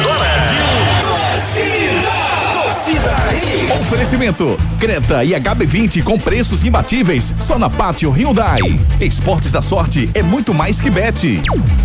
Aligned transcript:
agora. 0.00 0.35
Oferecimento: 3.74 4.56
Creta 4.78 5.24
e 5.24 5.30
HB20 5.30 6.02
com 6.02 6.18
preços 6.18 6.64
imbatíveis 6.64 7.34
só 7.38 7.58
na 7.58 7.68
Pátio 7.68 8.10
Hyundai. 8.10 8.60
Esportes 9.00 9.50
da 9.50 9.60
sorte 9.60 10.08
é 10.14 10.22
muito 10.22 10.54
mais 10.54 10.80
que 10.80 10.90
bet. 10.90 11.42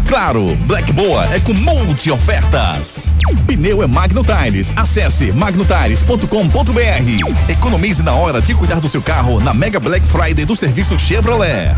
Claro, 0.07 0.55
Black 0.67 0.91
Boa 0.93 1.25
é 1.33 1.39
com 1.39 1.53
multi 1.53 2.11
ofertas. 2.11 3.09
Pneu 3.47 3.81
é 3.81 3.87
Magno 3.87 4.23
Tires. 4.23 4.73
Acesse 4.75 5.31
magnotires.com.br. 5.31 7.49
Economize 7.49 8.03
na 8.03 8.13
hora 8.13 8.41
de 8.41 8.53
cuidar 8.53 8.79
do 8.79 8.89
seu 8.89 9.01
carro 9.01 9.39
na 9.39 9.53
Mega 9.53 9.79
Black 9.79 10.05
Friday 10.05 10.45
do 10.45 10.55
serviço 10.55 10.99
Chevrolet. 10.99 11.75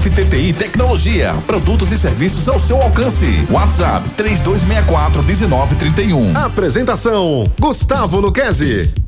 FTTI 0.00 0.52
Tecnologia, 0.52 1.34
produtos 1.46 1.92
e 1.92 1.98
serviços 1.98 2.48
ao 2.48 2.58
seu 2.58 2.80
alcance. 2.82 3.46
WhatsApp 3.50 4.08
3264 4.10 5.22
1931. 5.22 6.36
Apresentação: 6.36 7.50
Gustavo 7.58 8.20
Luquezzi. 8.20 9.05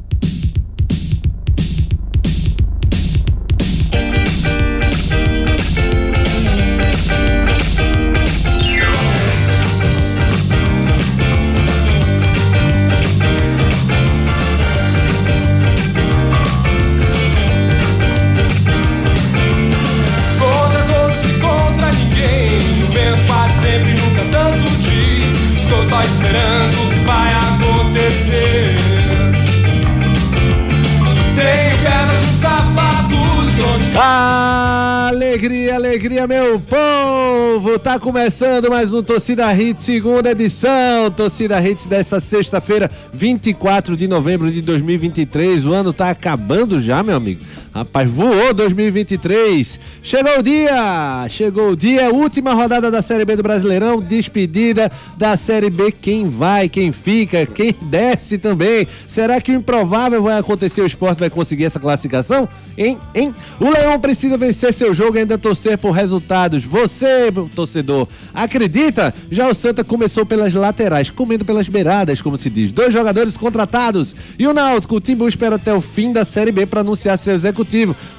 Alegria, 36.19 36.27
meu 36.27 36.59
povo! 36.59 37.79
Tá 37.79 37.99
começando 37.99 38.69
mais 38.69 38.93
um 38.93 39.03
Torcida 39.03 39.53
Hits, 39.55 39.85
segunda 39.85 40.33
edição. 40.33 41.11
Torcida 41.13 41.61
Hits 41.63 41.87
dessa 41.87 42.21
sexta-feira, 42.21 42.91
24 43.13 43.97
de 43.97 44.09
novembro 44.09 44.51
de 44.51 44.61
2023. 44.61 45.65
O 45.65 45.73
ano 45.73 45.93
tá 45.93 46.11
acabando 46.11 46.83
já, 46.83 47.05
meu 47.05 47.15
amigo. 47.15 47.45
Rapaz, 47.79 48.11
voou 48.11 48.53
2023. 48.53 49.79
Chegou 50.03 50.41
o 50.41 50.43
dia! 50.43 51.29
Chegou 51.31 51.71
o 51.71 51.77
dia, 51.77 52.13
última 52.13 52.53
rodada 52.53 52.91
da 52.91 53.01
Série 53.01 53.25
B 53.25 53.37
do 53.37 53.43
Brasileirão, 53.45 54.01
despedida 54.01 54.91
da 55.17 55.37
Série 55.37 55.71
B. 55.71 55.93
Quem 55.93 56.29
vai, 56.29 56.69
quem 56.69 56.91
fica, 56.91 57.47
quem 57.47 57.73
desce 57.83 58.37
também. 58.37 58.89
Será 59.07 59.41
que 59.41 59.53
o 59.53 59.55
improvável 59.55 60.21
vai 60.21 60.37
acontecer? 60.37 60.81
O 60.81 60.87
esporte 60.87 61.21
vai 61.21 61.31
conseguir 61.31 61.67
essa 61.67 61.79
classificação? 61.79 62.49
Hein? 62.77 62.99
Hein? 63.15 63.33
O 63.61 63.71
Leão 63.71 64.01
precisa 64.01 64.37
vencer 64.37 64.75
seu 64.75 64.93
jogo 64.93 65.17
e 65.17 65.21
ainda 65.21 65.39
torcer 65.39 65.79
por 65.79 65.93
resultados. 65.93 66.65
Você, 66.65 67.31
torcedor, 67.55 68.09
acredita? 68.35 69.15
Já 69.31 69.49
o 69.49 69.55
Santa 69.55 69.85
começou 69.85 70.27
pelas 70.27 70.53
laterais, 70.53 71.11
comendo 71.11 71.45
pelas 71.45 71.69
beiradas, 71.69 72.21
como 72.21 72.37
se 72.37 72.51
diz. 72.51 72.73
Dois 72.73 72.93
jogadores 72.93 73.37
contratados. 73.37 74.17
E 74.37 74.49
o 74.49 74.53
Náutico, 74.53 74.97
o 74.97 75.01
Timbu 75.01 75.29
espera 75.29 75.55
até 75.55 75.73
o 75.73 75.81
fim 75.81 76.13
da 76.13 76.25
Série 76.25 76.51
B 76.51 76.67
para 76.67 76.81
anunciar 76.81 77.17
seu 77.21 77.35
executivo. 77.37 77.68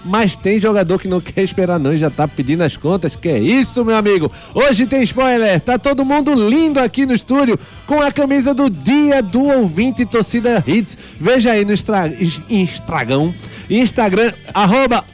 Mas 0.06 0.36
tem 0.36 0.60
jogador 0.60 1.00
que 1.00 1.08
não 1.08 1.20
quer 1.22 1.44
esperar 1.44 1.80
não 1.80 1.94
e 1.94 1.98
já 2.00 2.10
tá 2.10 2.28
pedindo 2.28 2.64
as 2.64 2.78
contas. 2.78 3.16
Que 3.16 3.30
é 3.30 3.40
isso, 3.40 3.84
meu 3.84 3.96
amigo? 3.96 4.32
Hoje 4.54 4.86
tem 4.86 5.04
spoiler. 5.04 5.60
Tá 5.62 5.78
todo 5.78 6.06
mundo 6.06 6.34
lindo 6.34 6.80
aqui 6.80 7.06
no 7.06 7.14
estúdio 7.14 7.60
com 7.86 8.02
a 8.02 8.12
camisa 8.12 8.54
do 8.54 8.70
Dia 8.70 9.22
do 9.22 9.44
Ouvinte 9.44 10.06
Torcida 10.06 10.64
Hits. 10.66 10.98
Veja 11.20 11.52
aí 11.52 11.66
no 11.66 11.74
Instra- 11.74 12.12
Instagram. 12.50 13.32
Instagram, 13.70 14.34
arroba 14.52 15.06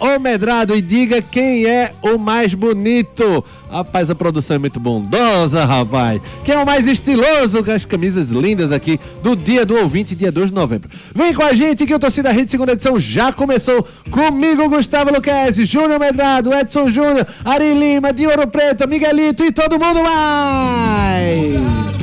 e 0.74 0.82
diga 0.82 1.22
quem 1.22 1.66
é 1.66 1.92
o 2.02 2.18
mais 2.18 2.54
bonito. 2.54 3.44
Rapaz, 3.70 4.10
a 4.10 4.16
produção 4.16 4.56
é 4.56 4.60
muito 4.60 4.80
bondosa, 4.80 5.66
rapaz. 5.66 6.22
Quem 6.46 6.56
é 6.56 6.60
o 6.60 6.66
mais 6.66 6.88
estiloso 6.88 7.62
com 7.64 7.72
as 7.72 7.84
camisas 7.84 8.30
lindas 8.30 8.72
aqui 8.72 8.98
do 9.22 9.36
dia 9.36 9.66
do 9.66 9.76
ouvinte, 9.76 10.16
dia 10.16 10.32
2 10.32 10.50
de 10.50 10.56
novembro. 10.56 10.90
Vem 11.14 11.34
com 11.34 11.44
a 11.44 11.54
gente 11.54 11.86
que 11.86 11.94
o 11.94 12.00
Torcida 12.00 12.32
Rede 12.32 12.50
segunda 12.50 12.72
edição 12.72 12.98
já 12.98 13.34
começou. 13.34 13.86
Comigo, 14.26 14.68
Gustavo 14.68 15.12
Luquezzi, 15.12 15.68
Júnior 15.68 16.00
Medrado, 16.00 16.52
Edson 16.52 16.90
Júnior, 16.90 17.28
Ari 17.44 17.76
Lima, 17.76 18.12
de 18.12 18.26
Preto, 18.52 18.88
Miguelito 18.88 19.46
e 19.46 19.52
todo 19.52 19.78
mundo 19.78 20.02
mais. 20.02 21.95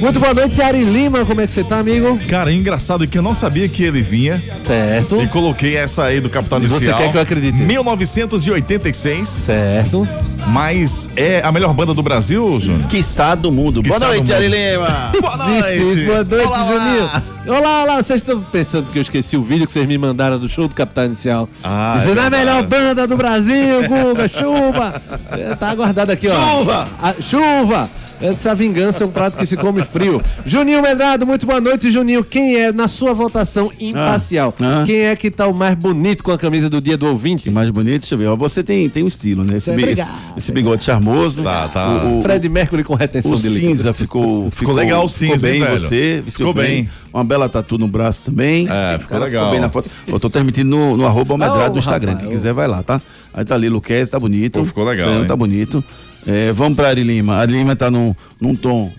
Muito 0.00 0.20
boa 0.20 0.34
noite, 0.34 0.60
Ari 0.60 0.84
Lima. 0.84 1.24
Como 1.24 1.40
é 1.40 1.46
que 1.46 1.52
você 1.52 1.64
tá, 1.64 1.78
amigo? 1.78 2.18
Cara, 2.28 2.50
é 2.52 2.54
engraçado 2.54 3.06
que 3.08 3.16
eu 3.18 3.22
não 3.22 3.34
sabia 3.34 3.68
que 3.68 3.82
ele 3.82 4.02
vinha. 4.02 4.42
Certo. 4.62 5.20
E 5.22 5.26
coloquei 5.26 5.76
essa 5.76 6.04
aí 6.04 6.20
do 6.20 6.28
Capital 6.28 6.60
E 6.62 6.68
você 6.68 6.76
Inicial. 6.84 6.98
quer 6.98 7.10
que 7.12 7.16
eu 7.16 7.22
acredite? 7.22 7.58
1986. 7.62 9.28
Certo. 9.28 10.06
Mas 10.48 11.08
é 11.16 11.40
a 11.44 11.50
melhor 11.50 11.72
banda 11.74 11.92
do 11.92 12.02
Brasil, 12.02 12.58
Júnior? 12.60 12.88
Quiçá 12.88 13.34
do 13.34 13.50
mundo. 13.50 13.82
Boa 13.82 13.94
Quiçá 13.94 14.06
noite, 14.08 14.20
mundo. 14.20 14.34
Ari 14.34 14.48
Lima. 14.48 15.12
Boa 15.20 15.36
Difícil. 15.36 16.06
Boa 16.06 16.24
noite, 16.24 16.46
Olá. 16.46 16.66
Juninho. 16.66 17.58
Olá, 17.58 17.82
olá. 17.84 17.96
Vocês 18.02 18.20
estão 18.22 18.40
pensando 18.42 18.90
que 18.90 18.98
eu 18.98 19.02
esqueci 19.02 19.36
o 19.36 19.42
vídeo 19.42 19.66
que 19.66 19.72
vocês 19.72 19.86
me 19.86 19.96
mandaram 19.98 20.38
do 20.38 20.48
show 20.48 20.68
do 20.68 20.74
Capital 20.74 21.06
Inicial? 21.06 21.48
Ah, 21.64 21.96
Dizendo 22.00 22.20
é 22.20 22.26
a 22.26 22.30
melhor 22.30 22.62
verdade. 22.62 22.84
banda 22.88 23.06
do 23.06 23.16
Brasil, 23.16 23.82
Guga, 23.88 24.28
chuva. 24.28 25.02
É, 25.32 25.54
Tá 25.56 25.70
aguardado 25.70 26.12
aqui, 26.12 26.28
ó. 26.28 26.34
Chuva! 26.58 26.88
A- 27.02 27.14
chuva! 27.20 27.90
Essa 28.20 28.54
vingança 28.54 29.04
é 29.04 29.06
um 29.06 29.10
prato 29.10 29.36
que 29.36 29.44
se 29.44 29.56
come 29.56 29.82
frio. 29.82 30.22
Juninho 30.44 30.80
Medrado, 30.80 31.26
muito 31.26 31.46
boa 31.46 31.60
noite, 31.60 31.90
Juninho. 31.90 32.24
Quem 32.24 32.56
é, 32.56 32.72
na 32.72 32.88
sua 32.88 33.12
votação 33.12 33.70
imparcial, 33.78 34.54
Ah, 34.60 34.80
ah. 34.80 34.86
quem 34.86 35.00
é 35.00 35.14
que 35.14 35.30
tá 35.30 35.46
o 35.46 35.52
mais 35.52 35.74
bonito 35.74 36.24
com 36.24 36.32
a 36.32 36.38
camisa 36.38 36.70
do 36.70 36.80
dia 36.80 36.96
do 36.96 37.06
ouvinte? 37.06 37.42
Que 37.44 37.50
mais 37.50 37.68
bonito, 37.68 38.00
deixa 38.00 38.14
eu 38.14 38.18
ver. 38.18 38.26
ó, 38.28 38.36
Você 38.36 38.62
tem, 38.62 38.88
tem 38.88 39.02
um 39.02 39.08
estilo, 39.08 39.44
né? 39.44 39.58
Esse, 39.58 39.70
bi- 39.72 39.82
esse, 39.82 40.00
Obrigado. 40.02 40.18
esse 40.38 40.52
bigode 40.52 40.84
charmoso. 40.84 41.42
Tá, 41.42 41.68
tá. 41.68 41.88
O, 42.04 42.20
o, 42.20 42.22
Fred 42.22 42.48
Mercury 42.48 42.84
com 42.84 42.94
retenção 42.94 43.32
o 43.32 43.36
de 43.36 43.48
líquido. 43.48 43.66
cinza 43.76 43.92
ficou, 43.92 44.50
ficou. 44.50 44.74
legal 44.74 45.04
o 45.04 45.08
cinza, 45.08 45.46
ficou 45.46 45.50
bem 45.50 45.62
hein, 45.62 45.78
você. 45.78 46.24
Ficou 46.26 46.54
bem. 46.54 46.88
Uma 47.12 47.24
bela 47.24 47.48
tatu 47.48 47.78
no 47.78 47.86
braço 47.88 48.24
também. 48.24 48.66
É, 48.70 48.98
ficou 48.98 49.18
Cara, 49.18 49.24
legal. 49.24 49.50
bem 49.50 49.60
na 49.60 49.68
foto. 49.70 49.90
Eu 50.06 50.18
tô 50.20 50.28
transmitindo 50.30 50.68
no, 50.70 50.96
no 50.96 51.06
arroba 51.06 51.34
Almedrado 51.34 51.70
Oh, 51.70 51.72
no 51.74 51.78
Instagram. 51.78 52.12
rapaz, 52.12 52.28
Quem 52.28 52.36
quiser 52.36 52.52
vai 52.52 52.66
lá, 52.66 52.82
tá? 52.82 53.00
Aí 53.36 53.44
tá 53.44 53.54
ali, 53.54 53.68
Luquez, 53.68 54.08
tá 54.08 54.18
bonito. 54.18 54.60
Pô, 54.60 54.64
ficou 54.64 54.84
legal, 54.84 55.10
hein? 55.10 55.26
Tá 55.26 55.36
bonito. 55.36 55.84
É, 56.26 56.50
vamos 56.52 56.74
pra 56.74 56.88
Ari 56.88 57.04
Lima. 57.04 57.36
Ari 57.36 57.52
Lima 57.52 57.76
tá 57.76 57.90
num, 57.90 58.14
num 58.40 58.56
tom 58.56 58.90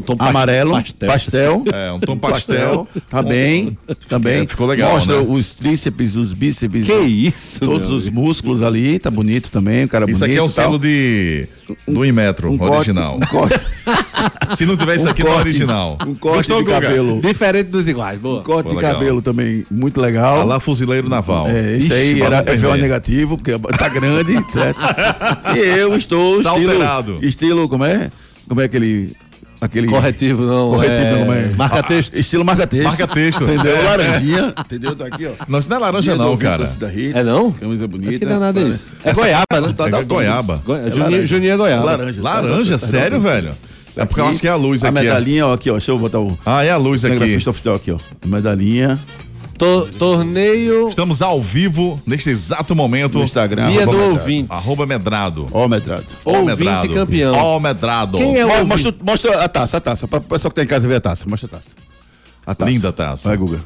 Um 0.00 0.16
tom 0.16 0.16
amarelo, 0.18 0.72
pastel. 0.72 1.08
pastel. 1.08 1.64
É, 1.72 1.92
um 1.92 2.00
tom 2.00 2.16
pastel. 2.16 2.88
Tá 3.08 3.22
bem, 3.22 3.76
tá 4.08 4.18
bem. 4.18 4.46
Ficou 4.46 4.66
legal, 4.66 4.92
Mostra 4.92 5.20
né? 5.20 5.26
os 5.28 5.54
tríceps, 5.54 6.16
os 6.16 6.32
bíceps. 6.32 6.86
Que 6.86 6.92
isso, 6.94 7.60
Todos 7.60 7.90
os 7.90 8.08
músculos 8.08 8.62
ali, 8.62 8.98
tá 8.98 9.10
bonito 9.10 9.50
também, 9.50 9.84
o 9.84 9.88
cara 9.88 10.04
Isso 10.10 10.20
bonito. 10.20 10.30
aqui 10.32 10.38
é 10.38 10.42
um 10.42 10.48
selo 10.48 10.78
de 10.78 11.46
do 11.86 12.04
Inmetro, 12.04 12.50
um 12.50 12.56
corte- 12.58 12.76
original. 12.76 13.16
um 13.16 13.20
corte, 13.26 13.60
Se 14.56 14.66
não 14.66 14.76
tiver 14.76 14.96
isso 14.96 15.06
um 15.06 15.10
aqui, 15.10 15.22
não 15.22 15.30
é 15.30 15.34
corte- 15.34 15.48
original. 15.48 15.98
Um 16.06 16.14
corte 16.14 16.36
Gostou, 16.48 16.58
de 16.58 16.64
Guga? 16.64 16.80
cabelo. 16.80 17.20
Diferente 17.20 17.66
dos 17.68 17.86
iguais, 17.86 18.18
boa. 18.18 18.40
Um 18.40 18.42
corte 18.42 18.64
Pô, 18.64 18.70
de 18.70 18.76
legal. 18.76 18.94
cabelo 18.94 19.22
também, 19.22 19.64
muito 19.70 20.00
legal. 20.00 20.40
Ah 20.40 20.44
lá, 20.44 20.60
fuzileiro 20.60 21.08
naval. 21.08 21.46
É, 21.48 21.76
esse 21.76 21.86
Ixi, 21.86 21.92
aí 21.92 22.22
era 22.22 22.38
é. 22.46 22.56
VO 22.56 22.74
negativo, 22.76 23.36
porque 23.36 23.58
tá 23.76 23.88
grande, 23.88 24.32
certo? 24.52 24.80
E 25.54 25.58
eu 25.58 25.94
estou 25.96 26.42
Tá 26.42 26.50
estilo, 26.52 26.72
alterado. 26.72 27.18
estilo, 27.22 27.68
como 27.68 27.84
é? 27.84 28.10
Como 28.48 28.60
é 28.60 28.64
aquele 28.64 29.12
aquele 29.60 29.86
Corretivo 29.88 30.42
não. 30.44 30.70
corretivo, 30.70 31.00
é... 31.00 31.24
não, 31.24 31.32
é? 31.32 31.48
Marca 31.56 31.82
texto. 31.82 32.14
Estilo 32.14 32.44
marca-texto. 32.44 32.84
Marca-texto. 32.84 33.44
Entendeu? 33.44 33.76
É. 33.76 33.82
Laranjinha, 33.82 34.54
entendeu? 34.58 34.96
Tá 34.96 35.06
aqui, 35.06 35.26
ó. 35.26 35.30
Não, 35.48 35.58
isso 35.58 35.68
não 35.68 35.76
é 35.76 35.80
laranja, 35.80 36.12
Dia 36.14 36.24
não, 36.24 36.36
cara. 36.36 36.64
Hits, 36.64 37.14
É 37.14 37.22
não? 37.24 37.52
Camisa 37.52 37.86
bonita. 37.88 38.26
Danado 38.26 38.60
é 38.60 38.62
isso? 38.64 38.80
É 39.04 39.10
Essa- 39.10 39.20
goiaba, 39.20 39.60
né? 39.60 39.74
Tá 39.76 39.86
É 39.86 39.90
da 39.90 40.02
goiaba. 40.02 40.62
Go- 40.64 40.74
É 40.74 40.82
Juninho, 40.84 40.98
laranja. 41.02 41.26
Juninho 41.26 41.52
é 41.52 41.56
goiaba. 41.56 41.84
Laranja. 41.84 42.22
Laranja? 42.22 42.78
Tá- 42.78 42.86
tá- 42.86 42.90
Sério, 42.90 43.20
tá- 43.20 43.28
velho? 43.28 43.52
É 43.96 44.04
porque 44.04 44.20
eu 44.20 44.26
acho 44.26 44.38
que 44.38 44.46
é 44.46 44.50
a 44.50 44.56
luz 44.56 44.84
A 44.84 44.88
aqui. 44.88 44.98
é. 44.98 45.02
medalhinha, 45.02 45.46
ó, 45.48 45.52
aqui, 45.52 45.68
ó. 45.68 45.72
Deixa 45.74 45.90
eu 45.90 45.98
botar 45.98 46.20
o 46.20 46.38
Ah, 46.46 46.64
é 46.64 46.70
a 46.70 46.76
luz 46.76 47.04
aqui. 47.04 47.36
oficial 47.48 47.74
aqui, 47.74 47.90
ó. 47.90 47.96
A 48.22 48.26
medalhinha 48.26 48.98
To- 49.60 49.88
torneio 49.98 50.88
Estamos 50.88 51.20
ao 51.20 51.40
vivo, 51.42 52.00
neste 52.06 52.30
exato 52.30 52.74
momento. 52.74 53.18
no 53.18 53.24
Instagram. 53.24 53.70
Dia 53.70 53.82
arroba 53.82 53.92
do 53.92 53.98
Medrado. 53.98 54.20
Ouvinte. 54.20 54.46
Arroba 54.50 54.86
Medrado. 54.86 55.46
Ó, 55.52 55.68
Medrado. 55.68 56.06
Ó, 56.24 56.42
Medrado. 56.42 56.94
campeão. 56.94 57.34
Ó, 57.34 57.60
Medrado. 57.60 58.16
Quem 58.16 58.38
é 58.38 58.46
o 58.46 58.48
Mo-? 58.48 58.64
Mostra, 58.64 58.94
mostra 59.02 59.44
a 59.44 59.48
taça, 59.50 59.76
a 59.76 59.80
taça. 59.80 60.08
Para 60.08 60.18
o 60.18 60.22
pessoal 60.22 60.50
que 60.50 60.56
tá 60.56 60.62
em 60.64 60.66
casa 60.66 60.88
ver 60.88 60.94
a 60.94 61.00
taça. 61.00 61.28
Mostra 61.28 61.46
a 61.46 61.50
taça. 61.50 61.70
A 62.46 62.54
taça. 62.54 62.70
Linda 62.70 62.90
taça. 62.90 63.28
Vai, 63.28 63.36
Guga. 63.36 63.60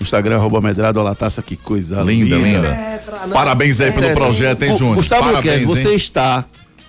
Instagram, 0.00 0.36
arroba 0.36 0.60
Medrado, 0.60 1.00
olha 1.00 1.10
a 1.10 1.14
taça, 1.16 1.42
que 1.42 1.56
coisa 1.56 2.02
Linda, 2.02 2.36
linda. 2.36 2.68
É, 2.68 3.02
Parabéns 3.32 3.80
aí 3.80 3.90
pelo 3.90 4.14
projeto, 4.14 4.62
hein, 4.62 4.76
Júnior? 4.76 4.94
Gustavo 4.96 5.24
Parabéns, 5.24 5.64
você 5.64 5.90
hein? 5.90 5.96
está, 5.96 6.44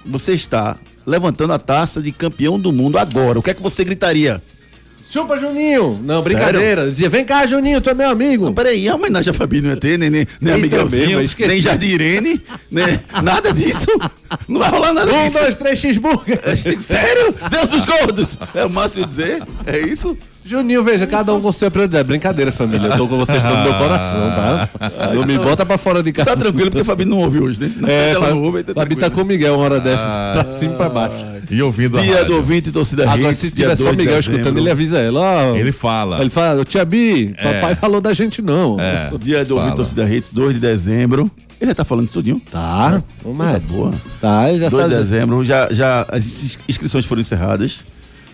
você 0.06 0.34
está 0.34 0.78
levantando 1.06 1.54
a 1.54 1.60
taça 1.60 2.02
de 2.04 2.12
campeão 2.12 2.60
do 2.60 2.72
mundo 2.72 2.98
agora. 3.00 3.38
O 3.40 3.42
que 3.44 3.50
é 3.50 3.54
que 3.56 3.62
você 3.64 3.84
gritaria? 3.84 4.42
Chupa, 5.14 5.38
Juninho! 5.38 5.96
Não, 6.04 6.24
brincadeira. 6.24 6.90
Dizia, 6.90 7.08
vem 7.08 7.24
cá, 7.24 7.46
Juninho, 7.46 7.80
tu 7.80 7.88
é 7.88 7.94
meu 7.94 8.10
amigo. 8.10 8.46
Não, 8.46 8.54
peraí, 8.54 8.90
a 8.90 8.96
homenagem 8.96 9.30
a 9.30 9.34
Fabi 9.34 9.62
não 9.62 9.70
ia 9.70 9.78
ter, 9.78 9.96
nem, 10.00 10.10
nem, 10.10 10.26
nem 10.42 10.58
Miguelzinho, 10.58 11.20
nem 11.48 11.62
Jardim 11.62 11.86
Irene, 11.90 12.42
nem, 12.72 13.00
nada 13.22 13.54
disso. 13.54 13.86
Não 14.48 14.60
vai 14.60 14.72
rolar 14.72 14.92
nada 14.92 15.14
Um, 15.14 15.24
disso. 15.28 15.38
dois, 15.38 15.56
três, 15.56 15.78
cheeseburger. 15.78 16.40
Sério? 16.82 17.36
Deus 17.48 17.70
dos 17.70 17.86
gordos! 17.86 18.40
É 18.56 18.66
o 18.66 18.70
máximo 18.72 19.06
dizer? 19.06 19.44
É 19.68 19.78
isso? 19.82 20.18
Juninho, 20.46 20.84
veja, 20.84 21.08
cada 21.08 21.34
um 21.34 21.40
com 21.42 21.52
sua 21.52 21.72
prioridade. 21.72 22.06
Brincadeira, 22.08 22.52
família. 22.52 22.88
Eu 22.88 22.98
tô 22.98 23.08
com 23.08 23.18
vocês 23.18 23.42
todo 23.42 23.58
meu 23.64 23.74
coração, 23.76 24.20
tá? 24.32 24.70
Não 25.14 25.26
me 25.26 25.38
bota 25.38 25.66
pra 25.66 25.78
fora 25.78 26.04
de 26.04 26.12
casa. 26.12 26.32
Tá 26.32 26.36
tranquilo, 26.38 26.70
porque 26.70 26.82
a 26.82 26.86
Fabi 26.86 27.06
não 27.06 27.20
ouve 27.20 27.40
hoje, 27.40 27.62
né? 27.62 27.72
Não 27.78 27.88
sei 27.88 27.96
É, 27.96 28.10
se 28.10 28.16
ela 28.16 28.26
Fabi, 28.26 28.38
não 28.38 28.44
ouve, 28.44 28.64
tá 28.64 28.74
Fabi 28.74 28.96
tá 28.98 29.10
com 29.10 29.22
o 29.22 29.26
Miguel 29.26 29.56
uma 29.56 29.64
hora 29.64 29.80
dessa, 29.80 30.32
pra 30.34 30.60
cima 30.60 30.74
e 30.74 30.78
pra 30.78 30.90
baixo. 30.90 31.26
E 31.50 31.62
ouvindo 31.62 31.98
a 31.98 32.02
Dia 32.02 32.26
do 32.26 32.36
ouvinte 32.36 32.70
e 32.70 32.72
torcida 32.72 33.10
Agora, 33.10 33.32
Hits, 33.32 33.38
se 33.50 33.56
dia 33.56 33.66
tiver 33.66 33.76
só 33.78 33.84
2 33.84 33.96
de 33.96 34.04
Miguel 34.04 34.16
dezembro. 34.18 34.38
escutando, 34.40 34.58
ele 34.60 34.70
avisa 34.70 34.98
ela. 35.00 35.20
Ó, 35.22 35.56
Ele 35.56 35.72
fala. 35.72 36.20
Ele 36.22 36.30
fala, 36.30 36.62
ô 36.62 36.66
tia 36.66 36.84
Bi, 36.84 37.34
papai 37.42 37.76
falou 37.76 38.02
da 38.02 38.14
gente 38.14 38.42
não. 38.42 38.78
É. 38.80 39.10
Dia 39.20 39.46
do 39.46 39.56
ouvinte 39.56 39.72
Fala. 39.72 39.74
e 39.74 39.76
torcida 39.76 40.10
Hits, 40.16 40.34
2 40.34 40.54
de 40.56 40.60
dezembro. 40.60 41.32
Ele 41.62 41.72
já 41.72 41.76
tá 41.76 41.86
falando 41.86 42.06
isso 42.06 42.16
tudinho. 42.16 42.42
Tá, 42.52 43.02
Coisa 43.24 43.60
boa. 43.62 43.92
Tá, 44.20 44.50
ele 44.50 44.60
já 44.60 44.68
2 44.70 44.84
de 44.84 44.90
sabe. 44.92 45.02
dezembro, 45.04 45.44
já, 45.46 45.70
já 45.72 46.06
as 46.10 46.26
ins- 46.26 46.60
inscrições 46.68 47.06
foram 47.06 47.22
encerradas. 47.22 47.86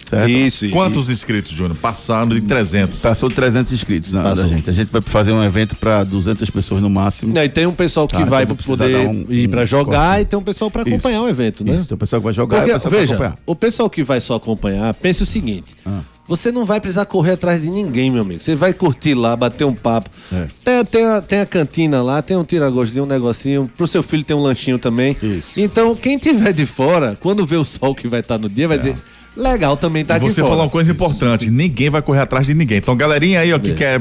Certo? 0.10 0.30
Isso, 0.30 0.66
isso. 0.66 0.74
Quantos 0.74 1.10
inscritos, 1.10 1.52
Júnior? 1.52 1.78
Passaram 1.80 2.30
de 2.30 2.42
300. 2.42 3.00
Passou 3.00 3.30
de 3.30 3.36
300 3.36 3.72
inscritos 3.72 4.12
na, 4.12 4.34
da 4.34 4.46
gente. 4.48 4.68
A 4.70 4.74
gente 4.74 4.90
vai 4.92 5.02
fazer 5.02 5.32
um 5.32 5.44
evento 5.44 5.76
para 5.76 6.04
200 6.04 6.50
pessoas 6.50 6.82
no 6.82 6.90
máximo. 6.90 7.34
Não, 7.34 7.44
e 7.44 7.50
tem 7.50 7.66
um 7.68 7.74
pessoal 7.74 8.08
que 8.08 8.14
Tá, 8.18 8.24
vai 8.26 8.44
então 8.44 8.56
vou 8.56 8.56
precisar 8.56 8.86
poder 8.86 9.08
um- 9.08 9.26
ir 9.32 9.48
pra 9.48 9.62
um 9.62 9.66
jogar 9.68 10.08
corte. 10.10 10.22
e 10.22 10.26
tem 10.26 10.40
um 10.40 10.44
pessoal 10.44 10.72
pra 10.72 10.82
Isso. 10.82 10.90
acompanhar 10.94 11.22
o 11.22 11.30
evento, 11.30 11.64
né? 11.64 11.76
Isso, 11.76 11.88
tem 11.88 11.96
o 11.96 11.98
pessoal 12.00 12.20
que 12.20 12.24
vai 12.24 12.34
jogar 12.34 12.58
Porque, 12.58 12.72
e 12.72 12.74
o 12.74 12.76
pessoal 12.76 12.92
vai 12.92 13.00
veja, 13.02 13.14
acompanhar. 13.14 13.38
o 13.46 13.56
pessoal 13.56 13.90
que 13.90 14.04
vai 14.04 14.20
só 14.20 14.36
acompanhar, 14.36 14.94
pense 14.96 15.22
o 15.22 15.26
seguinte: 15.28 15.76
Ah. 15.86 16.00
você 16.28 16.52
não 16.52 16.66
vai 16.66 16.80
precisar 16.82 17.06
correr 17.06 17.34
atrás 17.34 17.62
de 17.62 17.70
ninguém, 17.70 18.10
meu 18.10 18.22
amigo. 18.24 18.42
Você 18.42 18.56
vai 18.56 18.74
curtir 18.74 19.14
lá, 19.14 19.36
bater 19.36 19.64
um 19.66 19.76
papo. 19.76 20.10
É. 20.34 20.48
Tem, 20.64 20.86
tem, 20.86 21.06
a, 21.06 21.22
tem 21.22 21.40
a 21.42 21.46
cantina 21.46 22.02
lá, 22.02 22.22
tem 22.24 22.36
um 22.36 22.44
tiragostinho, 22.44 23.04
um 23.04 23.08
negocinho. 23.08 23.70
Pro 23.78 23.86
seu 23.86 24.02
filho 24.02 24.24
tem 24.24 24.36
um 24.36 24.42
lanchinho 24.42 24.80
também. 24.80 25.16
Isso. 25.22 25.60
Então, 25.60 25.94
quem 25.96 26.18
tiver 26.18 26.52
de 26.52 26.66
fora, 26.66 27.16
quando 27.22 27.46
vê 27.46 27.58
o 27.58 27.64
sol 27.64 27.94
que 27.94 28.08
vai 28.08 28.22
estar 28.22 28.40
no 28.40 28.50
dia, 28.50 28.68
vai 28.68 28.78
dizer: 28.80 28.96
legal, 29.40 29.78
também 29.78 30.04
tá 30.06 30.16
E 30.16 30.18
aqui 30.18 30.30
você 30.30 30.42
fora. 30.42 30.52
falou 30.52 30.66
uma 30.66 30.70
coisa 30.70 30.92
importante: 30.92 31.50
ninguém 31.50 31.90
vai 31.90 32.02
correr 32.02 32.20
atrás 32.22 32.46
de 32.46 32.54
ninguém. 32.54 32.78
Então, 32.78 32.96
galerinha 32.96 33.40
aí, 33.40 33.54
ó, 33.54 33.60
que 33.60 33.74
quer 33.74 34.00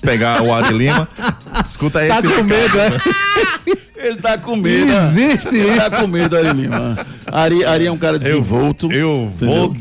pegar 0.00 0.42
o 0.42 0.52
Ari 0.52 0.74
Lima, 0.76 1.08
escuta 1.64 2.00
Tá 2.00 2.18
esse. 2.18 2.28
com 2.28 2.42
medo, 2.42 2.78
é? 2.78 2.90
Ele 4.04 4.16
tá 4.16 4.36
com 4.36 4.56
medo. 4.56 4.86
né? 4.86 5.12
Existe 5.32 5.54
Ele 5.54 5.70
isso. 5.78 5.90
tá 5.90 6.00
com 6.00 6.06
medo, 6.08 6.36
Ari 6.36 6.52
Lima. 6.52 6.98
Ari, 7.30 7.64
Ari 7.64 7.86
é 7.86 7.92
um 7.92 7.96
cara 7.96 8.16
Eu, 8.16 8.20
desenvolto. 8.20 8.90
eu 8.90 9.32
vou. 9.38 9.74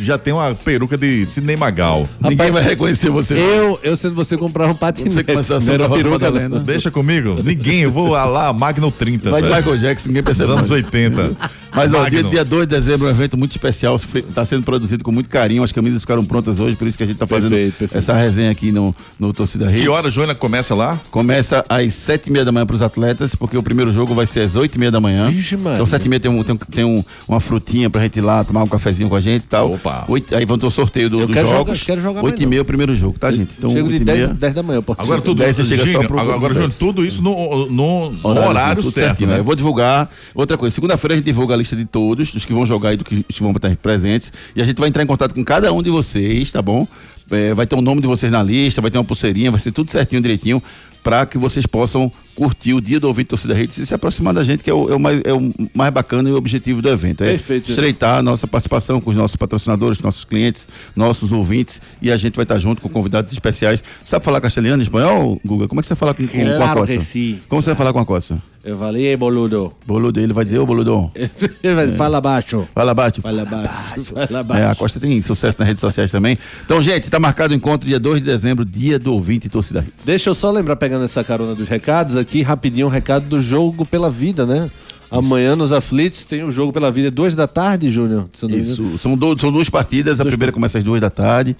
Já 0.00 0.16
tem 0.16 0.32
uma 0.32 0.54
peruca 0.54 0.96
de 0.96 1.26
Sidney 1.26 1.56
Magal. 1.56 2.08
Ninguém 2.20 2.52
vai 2.52 2.62
reconhecer 2.62 3.10
você. 3.10 3.34
Eu, 3.34 3.80
eu 3.82 3.96
sendo 3.96 4.14
você 4.14 4.36
comprar 4.36 4.68
um 4.68 4.74
patinete. 4.74 5.12
Você 5.12 5.24
começar 5.24 5.56
a 5.56 5.60
ser 5.60 5.76
peruca, 5.76 6.30
não. 6.48 6.60
Deixa 6.62 6.88
comigo. 6.88 7.40
Ninguém, 7.42 7.80
eu 7.80 7.90
vou 7.90 8.10
lá, 8.10 8.52
Magno 8.52 8.92
30. 8.92 9.28
Vai 9.28 9.42
de. 9.42 9.48
Michael 9.48 9.76
Jackson, 9.76 10.08
ninguém 10.10 10.22
Dos 10.22 10.36
percebe. 10.38 10.56
anos 10.56 10.70
mais. 10.70 10.82
80. 10.84 11.36
Mas 11.78 11.94
ó, 11.94 12.08
dia, 12.08 12.22
dia 12.22 12.44
2 12.44 12.66
de 12.66 12.74
dezembro 12.74 13.06
é 13.06 13.10
um 13.10 13.14
evento 13.14 13.36
muito 13.38 13.52
especial, 13.52 13.96
está 13.96 14.44
sendo 14.44 14.62
produzido 14.64 15.02
com 15.04 15.10
muito 15.12 15.28
carinho, 15.30 15.62
as 15.62 15.72
camisas 15.72 16.00
ficaram 16.00 16.24
prontas 16.24 16.58
hoje, 16.60 16.76
por 16.76 16.86
isso 16.88 16.96
que 16.96 17.04
a 17.04 17.06
gente 17.06 17.16
está 17.16 17.26
fazendo 17.26 17.50
Perfeito, 17.50 17.78
perfeito. 17.78 17.96
essa 17.98 18.12
resenha 18.14 18.50
aqui 18.50 18.72
no, 18.72 18.94
no 19.18 19.32
Torcida 19.32 19.70
Hits. 19.70 19.82
Que 19.82 19.88
hora, 19.88 20.10
Júnior, 20.10 20.34
começa 20.36 20.74
lá? 20.74 21.00
Começa 21.10 21.64
às 21.68 21.94
sete 21.94 22.28
e 22.28 22.32
meia 22.32 22.44
da 22.44 22.52
manhã 22.52 22.66
para 22.66 22.76
os 22.76 22.82
atletas, 22.82 23.34
porque 23.34 23.56
o 23.56 23.62
primeiro 23.62 23.92
jogo 23.92 24.14
vai 24.14 24.26
ser 24.26 24.40
às 24.40 24.56
oito 24.56 24.74
e 24.74 24.78
meia 24.78 24.90
da 24.90 25.00
manhã. 25.00 25.30
Vixe, 25.30 25.54
então 25.54 25.86
sete 25.86 26.06
e 26.06 26.08
meia 26.08 26.20
tem, 26.20 26.30
um, 26.30 26.42
tem, 26.42 26.54
um- 26.54 26.58
tem 26.58 26.84
um- 26.84 27.04
uma 27.26 27.40
frutinha 27.40 27.88
pra 27.88 28.00
gente 28.02 28.16
ir 28.18 28.22
lá, 28.22 28.42
tomar 28.44 28.62
um 28.62 28.68
cafezinho 28.68 29.08
com 29.08 29.16
a 29.16 29.20
gente 29.20 29.44
e 29.44 29.48
tal. 29.48 29.72
Opa. 29.74 30.04
Oito- 30.08 30.34
aí 30.34 30.44
vão 30.44 30.58
ter 30.58 30.66
o 30.66 30.70
sorteio 30.70 31.08
do- 31.10 31.20
Eu 31.20 31.26
dos 31.26 31.34
quero 31.34 31.48
jogar- 31.48 31.58
jogos. 31.58 31.82
quero 31.84 32.00
jogar 32.02 32.24
Oito 32.24 32.42
e 32.42 32.46
meia 32.46 32.60
é 32.60 32.62
o 32.62 32.64
primeiro 32.64 32.94
jogo, 32.94 33.18
tá, 33.18 33.30
gente? 33.30 33.54
Então 33.58 33.70
Chego 33.70 33.88
de 33.88 33.94
oito 33.94 34.04
10, 34.04 34.18
meia... 34.18 34.34
10 34.34 34.54
da 34.54 34.62
manhã, 34.62 34.82
Agora 34.98 35.20
tudo, 35.20 35.42
você 35.44 35.62
chega 35.64 35.82
só 35.82 35.86
Júnior, 35.92 36.06
pro- 36.06 36.18
agora, 36.20 36.52
Júnior, 36.54 36.68
dez. 36.68 36.78
tudo 36.78 37.04
isso 37.04 37.22
no, 37.22 37.66
no, 37.66 38.10
no 38.10 38.28
Horário, 38.28 38.48
horário, 38.48 38.82
certo, 38.82 38.94
certinho, 39.08 39.30
né? 39.30 39.38
Eu 39.38 39.44
vou 39.44 39.54
divulgar. 39.54 40.10
Outra 40.34 40.56
coisa, 40.56 40.74
segunda-feira 40.74 41.14
a 41.14 41.16
gente 41.16 41.26
divulga 41.26 41.54
a 41.54 41.56
lista 41.56 41.67
de 41.76 41.84
todos, 41.84 42.30
dos 42.30 42.44
que 42.44 42.52
vão 42.52 42.66
jogar 42.66 42.94
e 42.94 42.96
dos 42.96 43.06
que 43.06 43.42
vão 43.42 43.52
estar 43.52 43.74
presentes. 43.76 44.32
E 44.54 44.60
a 44.60 44.64
gente 44.64 44.78
vai 44.78 44.88
entrar 44.88 45.02
em 45.02 45.06
contato 45.06 45.34
com 45.34 45.44
cada 45.44 45.72
um 45.72 45.82
de 45.82 45.90
vocês, 45.90 46.52
tá 46.52 46.62
bom? 46.62 46.86
É, 47.30 47.52
vai 47.54 47.66
ter 47.66 47.76
o 47.76 47.82
nome 47.82 48.00
de 48.00 48.06
vocês 48.06 48.32
na 48.32 48.42
lista, 48.42 48.80
vai 48.80 48.90
ter 48.90 48.98
uma 48.98 49.04
pulseirinha, 49.04 49.50
vai 49.50 49.60
ser 49.60 49.72
tudo 49.72 49.90
certinho, 49.90 50.22
direitinho, 50.22 50.62
para 51.02 51.26
que 51.26 51.36
vocês 51.38 51.66
possam 51.66 52.10
curtir 52.38 52.72
o 52.72 52.80
dia 52.80 53.00
do 53.00 53.08
ouvinte 53.08 53.30
torcida 53.30 53.52
redes 53.52 53.76
e 53.78 53.84
se 53.84 53.92
aproximar 53.92 54.32
da 54.32 54.44
gente, 54.44 54.62
que 54.62 54.70
é 54.70 54.72
o, 54.72 54.88
é 54.88 54.94
o 54.94 55.00
mais, 55.00 55.20
é 55.24 55.32
o 55.34 55.52
mais 55.74 55.92
bacana 55.92 56.28
e 56.28 56.32
o 56.32 56.36
objetivo 56.36 56.80
do 56.80 56.88
evento. 56.88 57.24
É 57.24 57.30
Perfeito. 57.30 57.68
estreitar 57.68 58.18
a 58.18 58.22
nossa 58.22 58.46
participação 58.46 59.00
com 59.00 59.10
os 59.10 59.16
nossos 59.16 59.34
patrocinadores, 59.34 59.98
nossos 59.98 60.24
clientes, 60.24 60.68
nossos 60.94 61.32
ouvintes, 61.32 61.82
e 62.00 62.12
a 62.12 62.16
gente 62.16 62.36
vai 62.36 62.44
estar 62.44 62.56
junto 62.60 62.80
com 62.80 62.88
convidados 62.88 63.32
especiais. 63.32 63.82
Sabe 64.04 64.24
falar 64.24 64.40
castelhano, 64.40 64.80
espanhol, 64.80 65.40
Guga? 65.44 65.66
Como 65.66 65.80
é 65.80 65.82
que 65.82 65.88
você 65.88 65.96
fala 65.96 66.14
com, 66.14 66.28
com, 66.28 66.38
com 66.38 66.52
a 66.52 66.56
Claro 66.56 66.86
que 66.86 67.00
sim. 67.00 67.40
Como 67.48 67.60
você 67.60 67.70
vai 67.70 67.76
falar 67.76 67.92
com 67.92 67.98
a 67.98 68.06
coça? 68.06 68.40
Eu 68.68 68.76
falei, 68.76 69.06
ei, 69.06 69.16
boludo. 69.16 69.72
Boludo, 69.86 70.20
ele 70.20 70.32
vai 70.34 70.44
dizer, 70.44 70.58
ô 70.58 70.66
boludo, 70.66 71.10
Ele 71.62 71.74
vai 71.74 71.90
fala 71.92 72.20
baixo. 72.20 72.68
fala 72.74 72.92
bate. 72.92 73.22
Fala 73.22 73.42
baixo. 73.44 74.12
Fala 74.12 74.26
É, 74.30 74.40
a 74.40 74.42
baixo. 74.42 74.76
Costa 74.76 75.00
tem 75.00 75.22
sucesso 75.22 75.56
nas 75.60 75.68
redes 75.68 75.80
sociais 75.80 76.10
também. 76.10 76.36
Então, 76.66 76.82
gente, 76.82 77.08
tá 77.08 77.18
marcado 77.18 77.54
o 77.54 77.56
encontro 77.56 77.88
dia 77.88 77.98
2 77.98 78.20
de 78.20 78.26
dezembro, 78.26 78.66
dia 78.66 78.98
do 78.98 79.14
ouvinte 79.14 79.46
e 79.46 79.48
torcida 79.50 79.82
Hits. 79.86 80.04
Deixa 80.04 80.28
eu 80.28 80.34
só 80.34 80.50
lembrar, 80.50 80.76
pegando 80.76 81.04
essa 81.06 81.24
carona 81.24 81.54
dos 81.54 81.66
recados 81.66 82.14
aqui, 82.14 82.27
rapidinho, 82.42 82.86
um 82.86 82.90
recado 82.90 83.26
do 83.26 83.40
jogo 83.40 83.84
pela 83.84 84.10
vida, 84.10 84.44
né? 84.44 84.70
Amanhã 85.10 85.56
nos 85.56 85.72
aflitos 85.72 86.24
tem 86.24 86.44
o 86.44 86.50
jogo 86.50 86.72
pela 86.72 86.90
vida, 86.90 87.10
duas 87.10 87.34
da 87.34 87.46
tarde, 87.46 87.90
Júnior. 87.90 88.28
Isso, 88.60 88.98
são, 88.98 89.16
do- 89.16 89.38
são 89.40 89.50
duas 89.50 89.70
partidas, 89.70 90.20
a 90.20 90.24
primeira 90.24 90.52
começa 90.52 90.78
às 90.78 90.84
duas 90.84 91.00
da 91.00 91.10
tarde. 91.10 91.56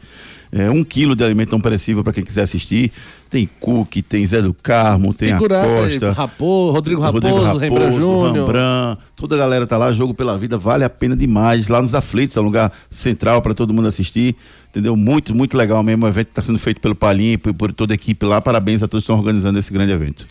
É, 0.50 0.71
um 0.71 0.83
quilo 0.83 1.15
de 1.15 1.23
alimento 1.23 1.53
não 1.53 1.61
perecível 1.61 2.03
para 2.03 2.12
quem 2.15 2.25
quiser 2.25 2.43
assistir. 2.43 2.91
Tem 3.29 3.47
Cook, 3.61 3.97
tem 4.09 4.25
Zé 4.27 4.41
do 4.41 4.55
Carmo, 4.55 5.12
tem 5.12 5.31
Figuraça 5.35 5.69
a 5.69 5.85
aí, 5.85 5.91
Costa. 5.91 6.12
Raposo, 6.12 6.73
Rodrigo 6.73 7.00
Raposo, 7.03 7.27
Rodrigo 7.27 7.59
Rembrandt. 7.59 8.39
Rembrandt, 8.39 9.03
toda 9.15 9.35
a 9.35 9.39
galera 9.39 9.67
tá 9.67 9.77
lá, 9.77 9.93
jogo 9.93 10.15
pela 10.15 10.39
vida, 10.39 10.56
vale 10.56 10.85
a 10.85 10.89
pena 10.91 11.15
demais. 11.15 11.69
Lá 11.69 11.83
nos 11.83 11.95
Aflitos, 11.95 12.35
é 12.35 12.41
um 12.41 12.45
lugar 12.45 12.73
central 12.91 13.43
para 13.43 13.53
todo 13.53 13.75
mundo 13.75 13.89
assistir. 13.89 14.35
Entendeu? 14.71 14.97
Muito, 14.97 15.35
muito 15.35 15.55
legal 15.56 15.83
mesmo. 15.83 16.06
O 16.06 16.09
evento 16.09 16.29
está 16.29 16.41
sendo 16.41 16.59
feito 16.59 16.81
pelo 16.81 16.95
Palinho 16.95 17.33
e 17.35 17.39
por, 17.39 17.53
por 17.53 17.73
toda 17.73 17.93
a 17.93 17.97
equipe 17.97 18.25
lá. 18.25 18.41
Parabéns 18.41 18.83
a 18.83 18.89
todos 18.89 19.03
que 19.05 19.11
estão 19.12 19.19
organizando 19.19 19.59
esse 19.59 19.71
grande 19.73 19.93
evento. 19.93 20.27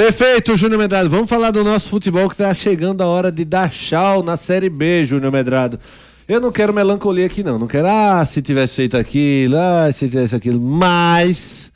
Perfeito, 0.00 0.56
Júnior 0.56 0.80
Medrado. 0.80 1.10
Vamos 1.10 1.28
falar 1.28 1.50
do 1.50 1.62
nosso 1.62 1.90
futebol 1.90 2.26
que 2.26 2.34
tá 2.34 2.54
chegando 2.54 3.02
a 3.02 3.06
hora 3.06 3.30
de 3.30 3.44
dar 3.44 3.68
tchau 3.68 4.22
na 4.22 4.34
Série 4.34 4.70
B, 4.70 5.04
Júnior 5.04 5.30
Medrado. 5.30 5.78
Eu 6.26 6.40
não 6.40 6.50
quero 6.50 6.72
melancolia 6.72 7.26
aqui, 7.26 7.42
não. 7.42 7.58
Não 7.58 7.66
quero, 7.66 7.86
ah, 7.86 8.24
se 8.24 8.40
tivesse 8.40 8.76
feito 8.76 8.96
aquilo, 8.96 9.58
ah, 9.58 9.92
se 9.92 10.08
tivesse 10.08 10.34
aquilo. 10.34 10.58
Mas. 10.58 11.69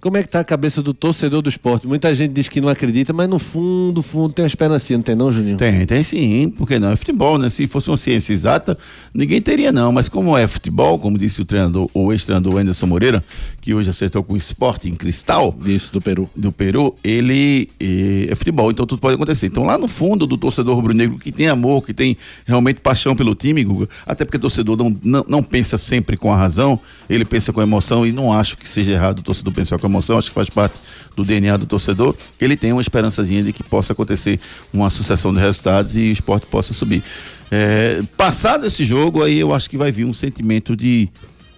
Como 0.00 0.16
é 0.16 0.22
que 0.22 0.30
tá 0.30 0.40
a 0.40 0.44
cabeça 0.44 0.80
do 0.80 0.94
torcedor 0.94 1.42
do 1.42 1.50
esporte? 1.50 1.86
Muita 1.86 2.14
gente 2.14 2.32
diz 2.32 2.48
que 2.48 2.58
não 2.58 2.70
acredita, 2.70 3.12
mas 3.12 3.28
no 3.28 3.38
fundo, 3.38 4.02
fundo, 4.02 4.32
tem 4.32 4.42
uma 4.42 4.48
esperancinha, 4.48 4.96
não 4.96 5.02
tem 5.02 5.14
não, 5.14 5.30
Juninho? 5.30 5.58
Tem, 5.58 5.84
tem 5.84 6.02
sim, 6.02 6.48
porque 6.56 6.78
não? 6.78 6.90
É 6.90 6.96
futebol, 6.96 7.36
né? 7.36 7.50
Se 7.50 7.66
fosse 7.66 7.90
uma 7.90 7.98
ciência 7.98 8.32
exata, 8.32 8.78
ninguém 9.12 9.42
teria, 9.42 9.70
não. 9.70 9.92
Mas 9.92 10.08
como 10.08 10.38
é 10.38 10.48
futebol, 10.48 10.98
como 10.98 11.18
disse 11.18 11.42
o 11.42 11.44
treinador, 11.44 11.90
o 11.92 12.10
ex-treinador 12.12 12.56
Anderson 12.56 12.86
Moreira, 12.86 13.22
que 13.60 13.74
hoje 13.74 13.90
acertou 13.90 14.24
com 14.24 14.32
o 14.32 14.36
esporte 14.38 14.88
em 14.88 14.94
cristal, 14.94 15.54
Isso, 15.66 15.92
do 15.92 16.00
Peru. 16.00 16.30
do 16.34 16.50
Peru, 16.50 16.94
ele 17.04 17.68
eh, 17.78 18.28
é 18.30 18.34
futebol, 18.34 18.70
então 18.70 18.86
tudo 18.86 19.00
pode 19.00 19.16
acontecer. 19.16 19.48
Então 19.48 19.64
lá 19.64 19.76
no 19.76 19.86
fundo 19.86 20.26
do 20.26 20.38
torcedor 20.38 20.76
rubro-negro 20.76 21.18
que 21.18 21.30
tem 21.30 21.48
amor, 21.48 21.84
que 21.84 21.92
tem 21.92 22.16
realmente 22.46 22.80
paixão 22.80 23.14
pelo 23.14 23.34
time, 23.34 23.62
Guga, 23.62 23.86
até 24.06 24.24
porque 24.24 24.38
o 24.38 24.40
torcedor 24.40 24.78
não, 24.78 24.96
não, 25.02 25.26
não 25.28 25.42
pensa 25.42 25.76
sempre 25.76 26.16
com 26.16 26.32
a 26.32 26.36
razão, 26.36 26.80
ele 27.06 27.26
pensa 27.26 27.52
com 27.52 27.60
emoção 27.60 28.06
e 28.06 28.12
não 28.12 28.32
acho 28.32 28.56
que 28.56 28.66
seja 28.66 28.92
errado 28.92 29.18
o 29.18 29.22
torcedor 29.22 29.52
pensar 29.52 29.78
com 29.78 29.89
emoção, 29.90 30.16
acho 30.16 30.28
que 30.28 30.34
faz 30.34 30.48
parte 30.48 30.78
do 31.16 31.24
DNA 31.24 31.56
do 31.56 31.66
torcedor, 31.66 32.14
ele 32.40 32.56
tem 32.56 32.72
uma 32.72 32.80
esperançazinha 32.80 33.42
de 33.42 33.52
que 33.52 33.62
possa 33.62 33.92
acontecer 33.92 34.40
uma 34.72 34.88
sucessão 34.88 35.34
de 35.34 35.40
resultados 35.40 35.96
e 35.96 36.00
o 36.00 36.12
esporte 36.12 36.46
possa 36.46 36.72
subir. 36.72 37.02
Eh, 37.50 38.02
passado 38.16 38.64
esse 38.64 38.84
jogo, 38.84 39.22
aí 39.22 39.38
eu 39.38 39.52
acho 39.52 39.68
que 39.68 39.76
vai 39.76 39.90
vir 39.90 40.04
um 40.04 40.12
sentimento 40.12 40.76
de, 40.76 41.08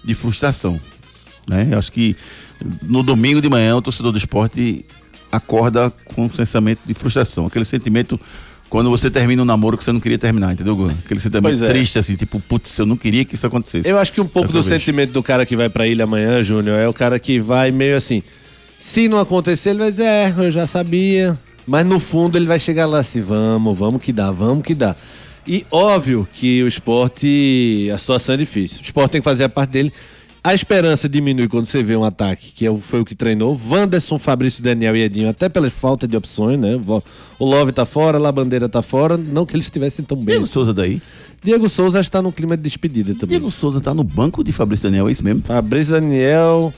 de 0.02 0.14
frustração 0.14 0.80
né? 1.48 1.68
Eu 1.70 1.78
acho 1.78 1.90
que 1.90 2.16
no 2.82 3.02
domingo 3.02 3.40
de 3.40 3.48
manhã 3.48 3.76
o 3.76 3.82
torcedor 3.82 4.12
do 4.12 4.18
esporte 4.18 4.84
acorda 5.30 5.90
com 6.14 6.26
um 6.26 6.30
sentimento 6.30 6.80
de 6.84 6.94
frustração, 6.94 7.46
aquele 7.46 7.64
sentimento 7.64 8.20
quando 8.72 8.88
você 8.88 9.10
termina 9.10 9.42
um 9.42 9.44
namoro 9.44 9.76
que 9.76 9.84
você 9.84 9.92
não 9.92 10.00
queria 10.00 10.16
terminar, 10.16 10.54
entendeu, 10.54 10.74
Gu? 10.74 10.92
Aquele 11.04 11.20
sentimento 11.20 11.62
é. 11.62 11.68
triste, 11.68 11.98
assim, 11.98 12.16
tipo, 12.16 12.40
putz, 12.40 12.78
eu 12.78 12.86
não 12.86 12.96
queria 12.96 13.22
que 13.22 13.34
isso 13.34 13.46
acontecesse. 13.46 13.86
Eu 13.86 13.98
acho 13.98 14.10
que 14.10 14.18
um 14.18 14.26
pouco 14.26 14.50
do 14.50 14.62
sentimento 14.62 15.12
do 15.12 15.22
cara 15.22 15.44
que 15.44 15.54
vai 15.54 15.68
pra 15.68 15.86
ilha 15.86 16.04
amanhã, 16.04 16.42
Júnior, 16.42 16.78
é 16.78 16.88
o 16.88 16.92
cara 16.94 17.18
que 17.18 17.38
vai 17.38 17.70
meio 17.70 17.98
assim. 17.98 18.22
Se 18.78 19.08
não 19.08 19.20
acontecer, 19.20 19.70
ele 19.70 19.80
vai 19.80 19.90
dizer, 19.90 20.04
é, 20.04 20.34
eu 20.38 20.50
já 20.50 20.66
sabia. 20.66 21.38
Mas 21.66 21.84
no 21.86 22.00
fundo 22.00 22.38
ele 22.38 22.46
vai 22.46 22.58
chegar 22.58 22.86
lá 22.86 23.00
assim, 23.00 23.20
vamos, 23.20 23.78
vamos 23.78 24.00
que 24.00 24.10
dá, 24.10 24.30
vamos 24.30 24.64
que 24.64 24.74
dá. 24.74 24.96
E 25.46 25.66
óbvio 25.70 26.26
que 26.32 26.62
o 26.62 26.66
esporte, 26.66 27.90
a 27.92 27.98
situação 27.98 28.36
é 28.36 28.38
difícil. 28.38 28.78
O 28.80 28.84
esporte 28.84 29.10
tem 29.10 29.20
que 29.20 29.24
fazer 29.26 29.44
a 29.44 29.50
parte 29.50 29.72
dele. 29.72 29.92
A 30.44 30.52
esperança 30.54 31.08
diminui 31.08 31.46
quando 31.46 31.66
você 31.66 31.84
vê 31.84 31.94
um 31.96 32.02
ataque, 32.02 32.50
que 32.52 32.66
é 32.66 32.76
foi 32.78 33.00
o 33.00 33.04
que 33.04 33.14
treinou. 33.14 33.58
Wanderson, 33.70 34.18
Fabrício, 34.18 34.60
Daniel 34.60 34.96
e 34.96 35.02
Edinho, 35.02 35.28
até 35.28 35.48
pela 35.48 35.70
falta 35.70 36.08
de 36.08 36.16
opções, 36.16 36.60
né? 36.60 36.74
O- 37.38 37.44
Love 37.44 37.70
tá 37.70 37.84
fora, 37.86 38.18
a 38.28 38.32
Bandeira 38.32 38.68
tá 38.68 38.82
fora. 38.82 39.16
Não 39.16 39.46
que 39.46 39.54
eles 39.54 39.66
estivessem 39.66 40.04
tão 40.04 40.16
bem. 40.16 40.26
Diego 40.34 40.46
Souza 40.46 40.74
daí. 40.74 41.00
Diego 41.44 41.68
Souza 41.68 42.00
está 42.00 42.20
no 42.20 42.32
clima 42.32 42.56
de 42.56 42.62
despedida 42.64 43.12
também. 43.14 43.28
Diego 43.38 43.50
Souza 43.52 43.80
tá 43.80 43.94
no 43.94 44.02
banco 44.02 44.42
de 44.42 44.50
Fabrício 44.52 44.88
Daniel, 44.90 45.08
é 45.08 45.12
isso 45.12 45.22
mesmo? 45.22 45.42
Fabrício 45.42 45.92
Daniel. 45.92 46.74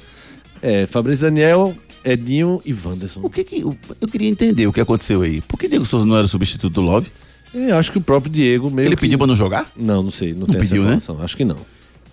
É, 0.61 0.87
Fabrício 0.87 1.25
Daniel, 1.25 1.75
Edinho 2.05 2.61
e 2.67 2.75
Wanderson. 2.75 3.21
O 3.23 3.31
que 3.31 3.45
que. 3.45 3.61
Eu, 3.61 3.75
eu 3.99 4.09
queria 4.09 4.29
entender 4.29 4.67
o 4.67 4.73
que 4.75 4.81
aconteceu 4.81 5.23
aí. 5.23 5.41
Por 5.41 5.59
que 5.59 5.69
Diego 5.69 5.87
Souza 5.87 6.05
não 6.05 6.17
era 6.17 6.27
substituto 6.29 6.73
do 6.75 6.81
Love? 6.83 7.11
Eu 7.55 7.77
acho 7.79 7.91
que 7.93 7.97
o 7.99 8.01
próprio 8.03 8.31
Diego 8.31 8.71
meio 8.71 8.89
Ele 8.89 8.95
que- 8.97 9.01
pediu 9.01 9.17
pra 9.17 9.27
não 9.27 9.35
jogar? 9.37 9.71
Não, 9.75 10.03
não 10.03 10.11
sei, 10.11 10.35
não, 10.35 10.47
tem 10.47 10.59
pediu, 10.61 10.83
né? 10.83 10.89
essa 10.91 10.97
informação. 10.99 11.25
Acho 11.25 11.37
que 11.37 11.45
não. 11.47 11.57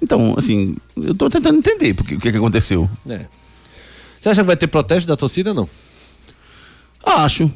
Então, 0.02 0.34
assim, 0.38 0.76
eu 0.98 1.14
tô 1.14 1.30
tentando 1.30 1.60
entender 1.60 1.94
porque, 1.94 2.16
o 2.16 2.20
que, 2.20 2.32
que 2.32 2.38
aconteceu. 2.38 2.90
É. 3.08 3.26
Você 4.20 4.30
acha 4.30 4.42
que 4.42 4.48
vai 4.48 4.58
ter 4.58 4.68
protesto 4.68 5.08
da 5.08 5.16
torcida 5.16 5.52
ou 5.52 5.56
não? 5.56 5.70
Acho. 7.04 7.52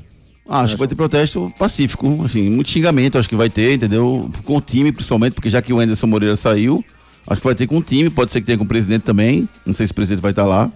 Acho 0.47 0.73
que 0.73 0.79
vai 0.79 0.87
ter 0.87 0.95
protesto 0.95 1.51
pacífico, 1.57 2.23
assim, 2.23 2.49
muito 2.49 2.69
xingamento, 2.69 3.17
acho 3.17 3.27
que 3.27 3.35
vai 3.35 3.49
ter, 3.49 3.73
entendeu? 3.73 4.29
Com 4.43 4.57
o 4.57 4.61
time, 4.61 4.91
principalmente, 4.91 5.33
porque 5.33 5.49
já 5.49 5.59
que 5.59 5.73
o 5.73 5.79
Anderson 5.79 6.05
Moreira 6.05 6.35
saiu, 6.35 6.85
acho 7.25 7.41
que 7.41 7.47
vai 7.47 7.55
ter 7.55 7.65
com 7.65 7.79
o 7.79 7.81
time, 7.81 8.11
pode 8.11 8.31
ser 8.31 8.41
que 8.41 8.45
tenha 8.45 8.57
com 8.57 8.63
o 8.63 8.67
presidente 8.67 9.01
também, 9.01 9.49
não 9.65 9.73
sei 9.73 9.87
se 9.87 9.91
o 9.91 9.95
presidente 9.95 10.21
vai 10.21 10.31
estar 10.31 10.45
lá, 10.45 10.71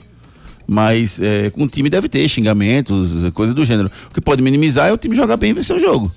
mas 0.67 1.19
é, 1.21 1.51
com 1.51 1.63
o 1.63 1.67
time 1.67 1.87
deve 1.87 2.09
ter 2.09 2.27
xingamentos, 2.27 3.31
coisa 3.33 3.53
do 3.53 3.63
gênero. 3.63 3.91
O 4.09 4.13
que 4.13 4.21
pode 4.21 4.41
minimizar 4.41 4.89
é 4.89 4.93
o 4.93 4.97
time 4.97 5.15
jogar 5.15 5.37
bem 5.37 5.51
e 5.51 5.53
vencer 5.53 5.75
o 5.75 5.79
jogo. 5.79 6.11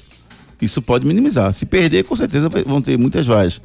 Isso 0.61 0.81
pode 0.81 1.07
minimizar. 1.07 1.53
Se 1.53 1.67
perder, 1.67 2.05
com 2.05 2.15
certeza 2.17 2.49
vão 2.67 2.81
ter 2.81 2.97
muitas 2.99 3.27
vaias. 3.27 3.61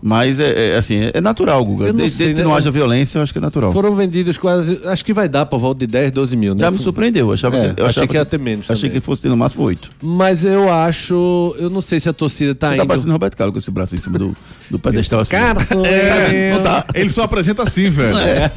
Mas 0.00 0.38
é, 0.38 0.74
é, 0.74 0.76
assim, 0.76 0.96
é, 0.96 1.10
é 1.14 1.20
natural, 1.20 1.64
Guga. 1.64 1.92
Desde, 1.92 2.16
sei, 2.16 2.26
desde 2.26 2.34
que 2.36 2.40
né? 2.40 2.44
não 2.44 2.54
haja 2.54 2.70
violência, 2.70 3.18
eu 3.18 3.22
acho 3.22 3.32
que 3.32 3.38
é 3.38 3.42
natural. 3.42 3.72
Foram 3.72 3.94
vendidos 3.96 4.38
quase. 4.38 4.80
Acho 4.84 5.04
que 5.04 5.12
vai 5.12 5.28
dar 5.28 5.46
por 5.46 5.58
volta 5.58 5.80
de 5.80 5.86
10, 5.88 6.12
12 6.12 6.36
mil, 6.36 6.54
né? 6.54 6.60
Já 6.60 6.70
me 6.70 6.78
surpreendeu. 6.78 7.26
Eu 7.28 7.32
achava 7.32 7.56
É, 7.56 7.74
que, 7.74 7.80
eu 7.80 7.86
achei 7.86 8.02
achava 8.02 8.06
que 8.06 8.14
ia 8.16 8.24
ter 8.24 8.38
menos 8.38 8.70
Achei 8.70 8.88
também. 8.88 9.00
que 9.00 9.04
fosse 9.04 9.22
ter 9.22 9.28
no 9.28 9.36
máximo 9.36 9.64
oito. 9.64 9.90
Mas 10.02 10.44
eu 10.44 10.72
acho. 10.72 11.54
Eu 11.58 11.68
não 11.68 11.82
sei 11.82 11.98
se 12.00 12.08
a 12.08 12.12
torcida 12.12 12.54
tá 12.54 12.68
Tá 12.68 12.76
indo. 12.76 12.86
parecendo 12.86 13.10
o 13.10 13.12
Roberto 13.14 13.36
Carlos 13.36 13.52
com 13.52 13.58
esse 13.58 13.70
braço 13.70 13.94
em 13.94 13.98
cima 13.98 14.18
do, 14.18 14.36
do 14.70 14.78
pedestal 14.78 15.20
assim. 15.20 15.32
Cara, 15.32 15.58
É, 15.84 16.52
eu. 16.52 16.56
não 16.56 16.62
tá. 16.62 16.84
Ele 16.94 17.08
só 17.08 17.22
apresenta 17.24 17.62
assim, 17.64 17.88
velho. 17.90 18.16
É, 18.18 18.50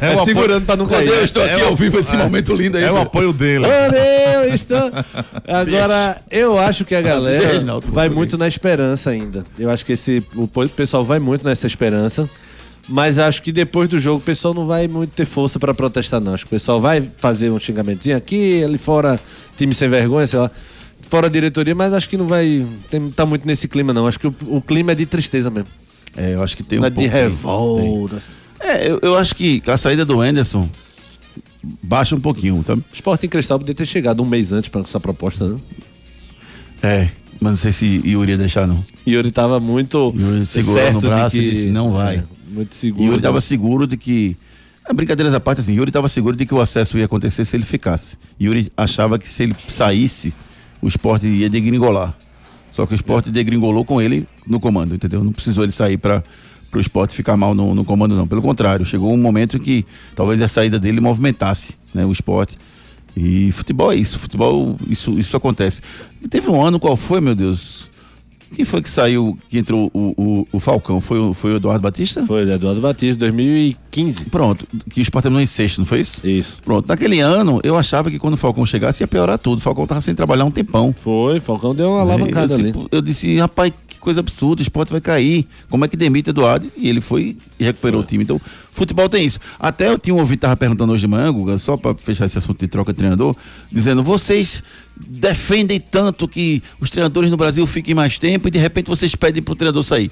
É, 0.00 0.08
o 0.10 0.20
apoio- 0.20 0.24
segurando 0.24 0.64
pra 0.64 0.76
não 0.76 0.86
Quando 0.86 0.98
cair. 1.04 1.08
eu 1.18 1.24
estou 1.24 1.42
aqui 1.44 1.60
É, 1.60 1.64
ao 1.66 1.76
vivo 1.76 1.98
esse 1.98 2.16
momento 2.16 2.54
lindo 2.54 2.78
aí. 2.78 2.84
É 2.84 2.92
o 2.92 2.98
apoio 2.98 3.32
dele. 3.32 3.66
Olha, 3.66 4.44
eu 4.48 4.54
estou. 4.54 4.90
Agora, 5.46 6.18
eu 6.30 6.58
acho 6.58 6.84
que 6.84 6.94
a 6.94 7.02
galera 7.02 7.62
vai 7.88 8.08
muito 8.08 8.38
na 8.38 8.48
esperança 8.48 9.10
ainda. 9.10 9.44
Eu 9.58 9.68
acho 9.70 9.84
que 9.84 9.92
esse 9.92 10.22
o 10.34 10.46
po- 10.70 10.76
pessoal 10.76 11.04
vai 11.04 11.18
muito 11.18 11.44
nessa 11.44 11.66
esperança. 11.66 12.28
Mas 12.88 13.18
acho 13.18 13.42
que 13.42 13.52
depois 13.52 13.88
do 13.88 14.00
jogo 14.00 14.18
o 14.18 14.22
pessoal 14.22 14.52
não 14.54 14.66
vai 14.66 14.88
muito 14.88 15.10
ter 15.10 15.26
força 15.26 15.58
pra 15.60 15.72
protestar, 15.74 16.20
não. 16.20 16.34
Acho 16.34 16.44
que 16.44 16.48
o 16.48 16.56
pessoal 16.58 16.80
vai 16.80 17.08
fazer 17.18 17.50
um 17.50 17.60
xingamentozinho 17.60 18.16
aqui, 18.16 18.64
ali 18.64 18.78
fora, 18.78 19.20
time 19.56 19.72
sem 19.74 19.88
vergonha, 19.88 20.26
sei 20.26 20.38
lá. 20.40 20.50
Fora 21.08 21.26
a 21.26 21.30
diretoria, 21.30 21.74
mas 21.74 21.92
acho 21.92 22.08
que 22.08 22.16
não 22.16 22.26
vai 22.26 22.66
tem, 22.90 23.10
tá 23.10 23.24
muito 23.26 23.46
nesse 23.46 23.68
clima, 23.68 23.92
não. 23.92 24.06
Acho 24.06 24.18
que 24.18 24.26
o, 24.26 24.34
o 24.48 24.60
clima 24.62 24.92
é 24.92 24.94
de 24.94 25.06
tristeza 25.06 25.50
mesmo. 25.50 25.68
É, 26.16 26.34
eu 26.34 26.42
acho 26.42 26.56
que 26.56 26.62
tem 26.64 26.78
Não 26.78 26.84
um 26.84 26.86
é 26.86 26.90
de 26.90 26.94
pouco 26.96 27.14
aí. 27.16 27.22
revolta. 27.22 28.22
É, 28.58 28.90
eu, 28.90 28.98
eu 29.02 29.16
acho 29.16 29.34
que 29.36 29.62
a 29.66 29.76
saída 29.76 30.04
do 30.04 30.20
Anderson 30.20 30.68
baixa 31.82 32.16
um 32.16 32.20
pouquinho, 32.20 32.62
sabe? 32.66 32.80
O 32.90 32.94
Sporting 32.94 33.28
Cristal 33.28 33.58
poderia 33.58 33.74
ter 33.76 33.86
chegado 33.86 34.22
um 34.22 34.26
mês 34.26 34.50
antes 34.52 34.68
para 34.68 34.80
essa 34.80 34.98
proposta, 34.98 35.46
né? 35.48 35.56
É, 36.82 37.08
mas 37.40 37.50
não 37.52 37.56
sei 37.56 37.72
se 37.72 38.02
Yuri 38.04 38.32
ia 38.32 38.38
deixar, 38.38 38.66
não. 38.66 38.84
Yuri 39.06 39.30
tava 39.32 39.58
muito 39.58 40.12
Yuri 40.16 40.44
segurou 40.46 40.78
certo 40.80 40.94
no 40.94 41.00
braço 41.00 41.36
que- 41.36 41.42
e 41.42 41.50
disse, 41.50 41.66
"Não 41.68 41.92
vai." 41.92 42.16
É, 42.16 42.24
muito 42.52 42.74
seguro. 42.74 43.04
Yuri 43.04 43.16
estava 43.18 43.40
seguro 43.40 43.86
de 43.86 43.96
que. 43.96 44.36
É, 44.88 44.92
brincadeiras 44.92 45.32
à 45.34 45.40
parte, 45.40 45.60
assim, 45.60 45.72
Yuri 45.74 45.90
estava 45.90 46.08
seguro 46.08 46.36
de 46.36 46.44
que 46.46 46.54
o 46.54 46.60
acesso 46.60 46.98
ia 46.98 47.04
acontecer 47.04 47.44
se 47.44 47.56
ele 47.56 47.64
ficasse. 47.64 48.16
Yuri 48.40 48.70
achava 48.76 49.18
que 49.18 49.28
se 49.28 49.42
ele 49.44 49.54
saísse, 49.68 50.32
o 50.82 50.88
esporte 50.88 51.26
ia 51.26 51.48
degringolar. 51.48 52.14
Só 52.72 52.86
que 52.86 52.92
o 52.92 52.96
esporte 52.96 53.30
degringolou 53.30 53.84
com 53.84 54.00
ele 54.00 54.26
no 54.46 54.60
comando, 54.60 54.94
entendeu? 54.94 55.22
Não 55.24 55.32
precisou 55.32 55.64
ele 55.64 55.72
sair 55.72 55.96
para 55.98 56.22
o 56.72 56.78
esporte 56.78 57.14
ficar 57.16 57.36
mal 57.36 57.54
no, 57.54 57.74
no 57.74 57.84
comando, 57.84 58.14
não. 58.14 58.26
Pelo 58.28 58.40
contrário, 58.40 58.84
chegou 58.86 59.12
um 59.12 59.16
momento 59.18 59.56
em 59.56 59.60
que 59.60 59.84
talvez 60.14 60.40
a 60.40 60.46
saída 60.48 60.78
dele 60.78 61.00
movimentasse 61.00 61.74
né, 61.92 62.04
o 62.06 62.12
esporte. 62.12 62.56
E 63.16 63.50
futebol 63.52 63.92
é 63.92 63.96
isso, 63.96 64.18
futebol, 64.18 64.76
isso, 64.88 65.18
isso 65.18 65.36
acontece. 65.36 65.80
E 66.22 66.28
teve 66.28 66.48
um 66.48 66.62
ano, 66.64 66.78
qual 66.78 66.96
foi, 66.96 67.20
meu 67.20 67.34
Deus? 67.34 67.88
Quem 68.52 68.64
foi 68.64 68.82
que 68.82 68.90
saiu, 68.90 69.38
que 69.48 69.58
entrou 69.58 69.88
o, 69.94 70.12
o, 70.20 70.48
o 70.54 70.58
Falcão? 70.58 71.00
Foi, 71.00 71.18
o- 71.20 71.32
foi 71.32 71.52
o 71.52 71.56
Eduardo 71.56 71.80
Batista? 71.82 72.26
Foi 72.26 72.42
Eduardo 72.50 72.80
Batista, 72.80 73.16
2015. 73.20 74.24
Pronto, 74.24 74.66
que 74.90 75.00
o 75.00 75.02
Sport 75.02 75.22
terminou 75.22 75.40
em 75.42 75.46
sexto, 75.46 75.78
não 75.78 75.86
foi 75.86 76.00
isso? 76.00 76.26
Isso. 76.26 76.60
Pronto, 76.64 76.88
naquele 76.88 77.20
ano 77.20 77.60
eu 77.62 77.76
achava 77.76 78.10
que 78.10 78.18
quando 78.18 78.34
o 78.34 78.36
Falcão 78.36 78.66
chegasse 78.66 79.02
ia 79.04 79.06
piorar 79.08 79.38
tudo. 79.38 79.58
O 79.58 79.62
Falcão 79.62 79.86
tava 79.86 80.00
sem 80.00 80.14
trabalhar 80.16 80.44
um 80.44 80.50
tempão. 80.50 80.92
Foi, 81.00 81.38
Falcão 81.38 81.72
deu 81.74 81.90
uma 81.90 81.98
eu, 81.98 82.00
alavancada 82.00 82.54
ali. 82.54 82.72
disse, 82.72 82.86
eu 82.90 83.00
disse, 83.02 83.36
rapaz, 83.38 83.72
coisa 84.00 84.20
absurda, 84.20 84.60
o 84.60 84.62
esporte 84.62 84.90
vai 84.90 85.00
cair. 85.00 85.46
Como 85.68 85.84
é 85.84 85.88
que 85.88 85.96
demite 85.96 86.30
Eduardo? 86.30 86.70
E 86.76 86.88
ele 86.88 87.00
foi 87.00 87.36
e 87.58 87.64
recuperou 87.64 88.00
o 88.00 88.04
time. 88.04 88.24
Então, 88.24 88.40
futebol 88.72 89.08
tem 89.08 89.24
isso. 89.24 89.38
Até 89.58 89.88
eu 89.88 89.98
tinha 89.98 90.14
um 90.14 90.18
ouvido, 90.18 90.40
tava 90.40 90.56
perguntando 90.56 90.92
hoje 90.92 91.02
de 91.02 91.08
manhã, 91.08 91.30
Guga, 91.32 91.58
só 91.58 91.76
para 91.76 91.94
fechar 91.94 92.24
esse 92.24 92.38
assunto 92.38 92.58
de 92.58 92.68
troca 92.68 92.92
de 92.92 92.98
treinador, 92.98 93.36
dizendo, 93.70 94.02
vocês 94.02 94.62
defendem 95.08 95.80
tanto 95.80 96.28
que 96.28 96.62
os 96.78 96.90
treinadores 96.90 97.30
no 97.30 97.36
Brasil 97.36 97.66
fiquem 97.66 97.94
mais 97.94 98.18
tempo 98.18 98.48
e 98.48 98.50
de 98.50 98.58
repente 98.58 98.86
vocês 98.86 99.14
pedem 99.14 99.42
pro 99.42 99.54
treinador 99.54 99.82
sair. 99.82 100.10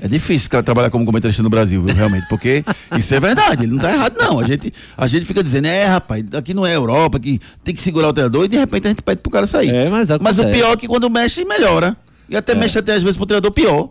É 0.00 0.08
difícil 0.08 0.48
cara, 0.48 0.62
trabalhar 0.62 0.90
como 0.90 1.04
comentarista 1.04 1.42
no 1.42 1.50
Brasil, 1.50 1.82
viu, 1.82 1.94
realmente, 1.94 2.26
porque 2.28 2.64
isso 2.96 3.14
é 3.14 3.20
verdade, 3.20 3.64
ele 3.64 3.72
não 3.72 3.78
tá 3.78 3.92
errado 3.92 4.16
não. 4.18 4.40
A 4.40 4.46
gente, 4.46 4.72
a 4.96 5.06
gente 5.06 5.26
fica 5.26 5.42
dizendo, 5.42 5.66
é 5.66 5.84
rapaz, 5.84 6.24
aqui 6.32 6.54
não 6.54 6.64
é 6.64 6.74
Europa, 6.74 7.20
que 7.20 7.40
tem 7.62 7.74
que 7.74 7.80
segurar 7.80 8.08
o 8.08 8.12
treinador 8.12 8.44
e 8.44 8.48
de 8.48 8.56
repente 8.56 8.86
a 8.86 8.90
gente 8.90 9.02
pede 9.02 9.20
pro 9.20 9.30
cara 9.30 9.46
sair. 9.46 9.70
É, 9.70 9.88
mas 9.88 10.08
mas 10.20 10.38
o 10.38 10.44
pior 10.50 10.72
é 10.72 10.76
que 10.76 10.86
quando 10.86 11.08
mexe, 11.10 11.44
melhora. 11.44 11.96
E 12.30 12.36
até 12.36 12.54
mexe 12.54 12.78
até 12.78 12.92
às 12.94 13.02
vezes 13.02 13.16
pro 13.16 13.26
treinador 13.26 13.50
pior. 13.50 13.90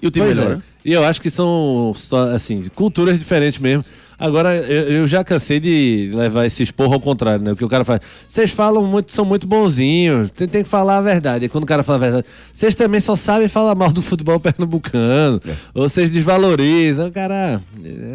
E 0.00 0.06
o 0.06 0.10
time 0.12 0.26
Pois 0.26 0.36
melhora. 0.36 0.56
é. 0.56 0.88
E 0.88 0.92
eu 0.92 1.04
acho 1.04 1.20
que 1.20 1.28
são, 1.28 1.92
assim, 2.34 2.68
culturas 2.74 3.18
diferentes 3.18 3.58
mesmo. 3.58 3.84
Agora, 4.16 4.54
eu, 4.56 4.82
eu 4.90 5.06
já 5.06 5.22
cansei 5.24 5.58
de 5.60 6.10
levar 6.14 6.46
esse 6.46 6.62
esporro 6.62 6.94
ao 6.94 7.00
contrário, 7.00 7.44
né? 7.44 7.50
Porque 7.50 7.64
o 7.64 7.68
cara 7.68 7.84
fala, 7.84 8.00
vocês 8.26 8.50
falam 8.50 8.84
muito, 8.84 9.12
são 9.12 9.24
muito 9.24 9.46
bonzinhos, 9.46 10.30
tem, 10.30 10.46
tem 10.48 10.62
que 10.62 10.68
falar 10.68 10.98
a 10.98 11.00
verdade. 11.00 11.44
E 11.44 11.48
quando 11.48 11.64
o 11.64 11.66
cara 11.66 11.82
fala 11.82 11.98
a 11.98 12.00
verdade, 12.00 12.26
vocês 12.52 12.74
também 12.74 13.00
só 13.00 13.16
sabem 13.16 13.48
falar 13.48 13.74
mal 13.74 13.92
do 13.92 14.02
futebol 14.02 14.38
pernambucano, 14.40 15.40
ou 15.74 15.88
vocês 15.88 16.10
desvalorizam. 16.10 17.08
O 17.08 17.12
cara, 17.12 17.60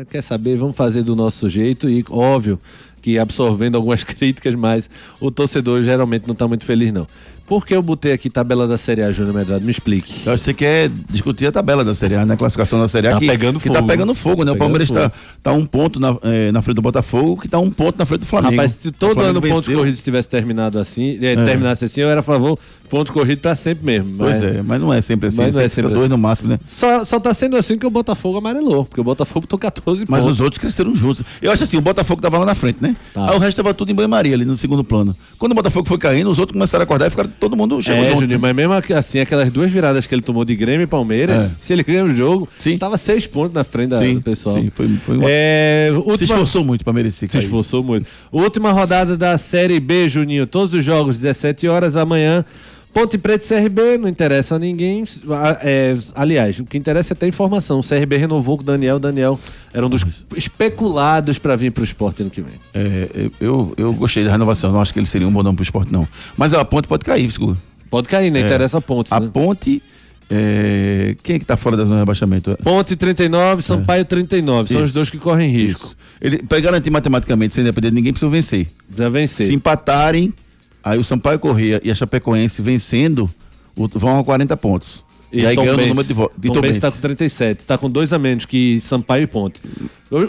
quer 0.09 0.21
saber, 0.21 0.57
vamos 0.57 0.75
fazer 0.75 1.03
do 1.03 1.15
nosso 1.15 1.49
jeito 1.49 1.89
e, 1.89 2.03
óbvio, 2.09 2.59
que 3.03 3.19
absorvendo 3.19 3.75
algumas 3.75 4.01
críticas, 4.03 4.55
mas 4.55 4.89
o 5.19 5.29
torcedor 5.29 5.83
geralmente 5.83 6.27
não 6.27 6.33
tá 6.33 6.47
muito 6.47 6.65
feliz, 6.65 6.91
não. 6.91 7.05
Por 7.45 7.65
que 7.65 7.75
eu 7.75 7.81
botei 7.81 8.13
aqui 8.13 8.29
tabela 8.29 8.65
da 8.65 8.77
Série 8.77 9.03
A, 9.03 9.11
Júnior 9.11 9.35
Medrado? 9.35 9.65
Me 9.65 9.69
explique. 9.69 10.25
Eu 10.25 10.31
acho 10.31 10.41
que 10.41 10.45
você 10.45 10.53
quer 10.53 10.89
discutir 11.11 11.45
a 11.45 11.51
tabela 11.51 11.83
da 11.83 11.93
Série 11.93 12.15
A, 12.15 12.25
né? 12.25 12.35
A 12.35 12.37
classificação 12.37 12.79
da 12.79 12.87
Série 12.87 13.07
A 13.07 13.11
Tá 13.11 13.19
que, 13.19 13.27
pegando 13.27 13.59
que 13.59 13.67
fogo. 13.67 13.79
tá 13.81 13.85
pegando 13.85 14.13
fogo, 14.15 14.45
né? 14.45 14.51
Tá 14.51 14.55
o 14.55 14.57
Palmeiras 14.57 14.89
pegando 14.89 15.09
tá, 15.09 15.17
tá 15.43 15.51
um 15.51 15.65
ponto 15.65 15.99
na, 15.99 16.15
eh, 16.23 16.53
na 16.53 16.61
frente 16.61 16.77
do 16.77 16.81
Botafogo, 16.81 17.41
que 17.41 17.49
tá 17.49 17.59
um 17.59 17.69
ponto 17.69 17.99
na 17.99 18.05
frente 18.05 18.21
do 18.21 18.25
Flamengo. 18.27 18.55
Rapaz, 18.55 18.77
se 18.79 18.87
O 18.87 18.91
todo 18.93 19.19
ano 19.19 19.41
pontos 19.41 19.65
venceu. 19.65 19.77
corridos 19.77 20.01
tivesse 20.01 20.29
terminado 20.29 20.79
assim, 20.79 21.19
eh, 21.21 21.35
terminasse 21.35 21.83
assim, 21.83 21.99
eu 21.99 22.09
era 22.09 22.21
a 22.21 22.23
favor 22.23 22.57
pontos 22.93 23.11
corridos 23.11 23.41
pra 23.41 23.55
sempre 23.55 23.83
mesmo. 23.83 24.13
Pois 24.19 24.35
mas 24.35 24.43
é, 24.43 24.61
mas 24.61 24.79
não 24.79 24.93
é 24.93 25.01
sempre 25.01 25.27
assim. 25.27 25.41
Mas 25.41 25.55
não 25.55 25.63
é 25.63 25.67
sempre 25.67 25.89
dois 25.89 26.01
assim. 26.03 26.09
no 26.09 26.17
máximo, 26.17 26.49
né? 26.49 26.59
Só, 26.67 27.03
só 27.03 27.19
tá 27.19 27.33
sendo 27.33 27.57
assim 27.57 27.75
que 27.75 27.87
o 27.87 27.89
Botafogo 27.89 28.37
amarelou, 28.37 28.85
porque 28.85 29.01
o 29.01 29.03
Botafogo 29.03 29.41
botou 29.41 29.57
14 29.57 30.05
Mas 30.07 30.21
pontos. 30.21 30.35
os 30.35 30.41
outros 30.41 30.59
cresceram 30.59 30.95
juntos. 30.95 31.23
Eu 31.41 31.51
acho 31.51 31.63
assim, 31.63 31.75
o 31.75 31.81
Botafogo 31.81 32.21
tava 32.21 32.37
lá 32.37 32.45
na 32.45 32.53
frente, 32.55 32.77
né? 32.79 32.92
Tá. 33.13 33.29
Aí 33.31 33.35
o 33.35 33.39
resto 33.39 33.57
tava 33.57 33.73
tudo 33.73 33.91
em 33.91 33.95
banho-maria 33.95 34.33
ali 34.33 34.45
no 34.45 34.55
segundo 34.57 34.83
plano. 34.83 35.15
Quando 35.37 35.51
o 35.51 35.55
Botafogo 35.55 35.87
foi 35.87 35.97
caindo, 35.97 36.29
os 36.29 36.39
outros 36.39 36.53
começaram 36.53 36.81
a 36.81 36.85
acordar 36.85 37.07
e 37.07 37.09
ficaram 37.09 37.29
todo 37.39 37.55
mundo 37.57 37.81
chegou 37.81 38.01
É, 38.03 38.05
junto. 38.05 38.21
Juninho, 38.21 38.39
mas 38.39 38.55
mesmo 38.55 38.73
assim, 38.73 39.19
aquelas 39.19 39.51
duas 39.51 39.71
viradas 39.71 40.05
que 40.07 40.13
ele 40.15 40.21
tomou 40.21 40.43
de 40.45 40.55
Grêmio 40.55 40.83
e 40.83 40.87
Palmeiras, 40.87 41.43
É. 41.43 41.55
se 41.59 41.73
ele 41.73 41.83
ganha 41.83 42.05
o 42.05 42.15
jogo, 42.15 42.47
Sim. 42.57 42.77
tava 42.77 42.97
seis 42.97 43.25
pontos 43.27 43.53
na 43.53 43.63
frente 43.63 43.89
da- 43.89 43.99
Sim, 43.99 44.15
do 44.15 44.21
pessoal. 44.21 44.53
sim, 44.55 44.69
foi, 44.69 44.87
foi 45.05 45.17
uma... 45.17 45.25
É, 45.29 45.89
Se 45.91 45.95
última, 45.97 46.13
esforçou 46.23 46.63
muito 46.63 46.83
pra 46.83 46.93
merecer 46.93 47.29
Se 47.29 47.33
cair. 47.37 47.45
esforçou 47.45 47.83
muito. 47.83 48.05
Última 48.31 48.71
rodada 48.71 49.15
da 49.17 49.37
Série 49.37 49.79
B, 49.79 50.07
Juninho. 50.09 50.45
Todos 50.47 50.73
os 50.73 50.83
jogos, 50.83 51.17
17 51.19 51.67
horas 51.67 51.95
amanhã. 51.95 52.43
Ponte 52.93 53.17
Preta 53.17 53.43
e 53.43 53.47
CRB, 53.61 53.97
não 53.97 54.07
interessa 54.07 54.55
a 54.55 54.59
ninguém. 54.59 55.03
É, 55.61 55.97
aliás, 56.13 56.59
o 56.59 56.65
que 56.65 56.77
interessa 56.77 57.13
é 57.13 57.15
ter 57.15 57.27
informação. 57.27 57.79
O 57.79 57.83
CRB 57.83 58.17
renovou 58.17 58.55
com 58.57 58.61
o 58.63 58.65
Daniel. 58.65 58.97
O 58.97 58.99
Daniel 58.99 59.39
era 59.73 59.85
um 59.85 59.89
dos 59.89 60.05
especulados 60.35 61.39
para 61.39 61.55
vir 61.55 61.71
para 61.71 61.81
o 61.81 61.83
esporte 61.83 62.21
ano 62.21 62.29
que 62.29 62.41
vem. 62.41 62.53
É, 62.73 63.29
eu, 63.39 63.73
eu 63.77 63.93
gostei 63.93 64.23
da 64.23 64.31
renovação, 64.31 64.71
não 64.71 64.79
acho 64.79 64.93
que 64.93 64.99
ele 64.99 65.07
seria 65.07 65.27
um 65.27 65.31
bom 65.31 65.41
nome 65.41 65.55
pro 65.55 65.63
esporte, 65.63 65.91
não. 65.91 66.07
Mas 66.37 66.53
a 66.53 66.63
ponte 66.63 66.87
pode 66.87 67.03
cair, 67.03 67.23
Visco. 67.23 67.57
Pode 67.89 68.07
cair, 68.07 68.31
né? 68.31 68.41
Interessa 68.41 68.77
a 68.77 68.81
Ponte. 68.81 69.13
A 69.13 69.19
né? 69.19 69.29
ponte. 69.31 69.81
é, 70.29 71.15
Quem 71.23 71.35
é 71.35 71.39
que 71.39 71.45
tá 71.45 71.55
fora 71.57 71.77
da 71.77 71.83
zona 71.83 71.95
de 71.95 71.99
rebaixamento? 72.01 72.57
Ponte 72.63 72.95
39, 72.95 73.61
Sampaio 73.61 74.05
39. 74.05 74.73
São 74.73 74.81
os 74.81 74.89
Isso. 74.89 74.97
dois 74.97 75.09
que 75.09 75.17
correm 75.17 75.51
risco. 75.51 75.87
Isso. 75.87 75.97
Ele, 76.21 76.37
pra 76.39 76.59
garantir 76.59 76.89
matematicamente, 76.89 77.53
sem 77.55 77.63
depender 77.63 77.89
de 77.89 77.95
ninguém, 77.95 78.13
precisa 78.13 78.31
vencer. 78.31 78.67
Já 78.95 79.09
vencer. 79.09 79.47
Se 79.47 79.53
empatarem, 79.53 80.33
aí 80.83 80.97
o 80.99 81.03
Sampaio 81.03 81.39
Corrêa 81.39 81.79
e 81.83 81.89
a 81.91 81.95
Chapecoense 81.95 82.61
vencendo, 82.61 83.29
o- 83.75 83.87
vão 83.87 84.19
a 84.19 84.23
40 84.23 84.55
pontos. 84.57 85.03
E, 85.31 85.43
aí 85.45 85.55
ganhando 85.55 85.81
o 85.81 85.87
número 85.87 86.07
de 86.07 86.13
votos. 86.13 86.37
Tom 86.53 86.61
Benz 86.61 86.77
tá 86.77 86.91
com 86.91 86.99
37. 86.99 87.65
Tá 87.65 87.75
com 87.77 87.89
dois 87.89 88.13
a 88.13 88.19
menos 88.19 88.45
que 88.45 88.79
Sampaio 88.81 89.23
e 89.23 89.27
Ponte. 89.27 89.59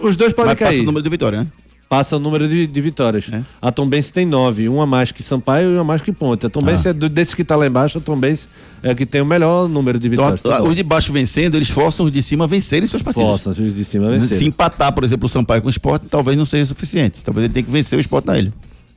Os 0.02 0.16
dois 0.16 0.32
podem 0.32 0.52
Mas 0.52 0.58
cair. 0.58 0.68
passa 0.70 0.82
o 0.82 0.86
número 0.86 1.02
de 1.02 1.10
vitória, 1.10 1.40
né? 1.40 1.46
Passa 1.86 2.16
o 2.16 2.18
número 2.18 2.48
de, 2.48 2.66
de 2.66 2.80
vitórias. 2.80 3.26
É. 3.30 3.42
A 3.60 3.70
Tombense 3.70 4.10
tem 4.10 4.24
nove, 4.24 4.66
um 4.66 4.80
a 4.80 4.86
mais 4.86 5.12
que 5.12 5.22
Sampaio 5.22 5.72
e 5.72 5.76
um 5.76 5.80
a 5.80 5.84
mais 5.84 6.00
que 6.00 6.10
Ponte. 6.10 6.46
A 6.46 6.48
Tombense 6.48 6.88
Ah. 6.88 6.90
é 6.90 6.92
do, 6.94 7.10
desses 7.10 7.34
que 7.34 7.44
tá 7.44 7.54
lá 7.54 7.66
embaixo, 7.66 7.98
a 7.98 8.00
Tombense 8.00 8.48
é 8.82 8.90
a 8.90 8.94
que 8.94 9.04
tem 9.04 9.20
o 9.20 9.26
melhor 9.26 9.68
número 9.68 9.98
de 9.98 10.08
Então, 10.08 10.24
vitórias. 10.24 10.40
Tá 10.40 10.56
a- 10.56 10.62
bom. 10.62 10.68
os 10.70 10.74
de 10.74 10.82
baixo 10.82 11.12
vencendo, 11.12 11.54
eles 11.56 11.68
forçam 11.68 12.06
os 12.06 12.10
de 12.10 12.22
cima 12.22 12.44
a 12.44 12.46
vencerem 12.48 12.86
suas 12.86 13.02
partidas. 13.02 13.28
Força, 13.42 13.50
os 13.50 13.74
de 13.74 13.84
cima 13.84 14.10
vencer. 14.10 14.38
Se 14.38 14.44
empatar, 14.46 14.90
por 14.94 15.04
exemplo, 15.04 15.26
o 15.26 15.28
Sampaio 15.28 15.60
com 15.60 15.68
o 15.68 15.70
Sport, 15.70 16.04
talvez 16.10 16.36
não 16.38 16.46
seja 16.46 16.64
suficiente. 16.64 17.22
Talvez 17.22 17.44
ele 17.44 17.52
tenha 17.52 17.64
que 17.64 17.70
vencer 17.70 17.98
o 17.98 18.00
Sport 18.00 18.24
na 18.24 18.38
ilha. 18.38 18.52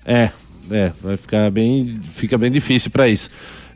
É, 0.05 0.29
é, 0.71 0.91
vai 1.01 1.17
ficar 1.17 1.49
bem, 1.51 1.99
fica 2.11 2.37
bem 2.37 2.51
difícil 2.51 2.91
pra 2.91 3.07
isso. 3.07 3.29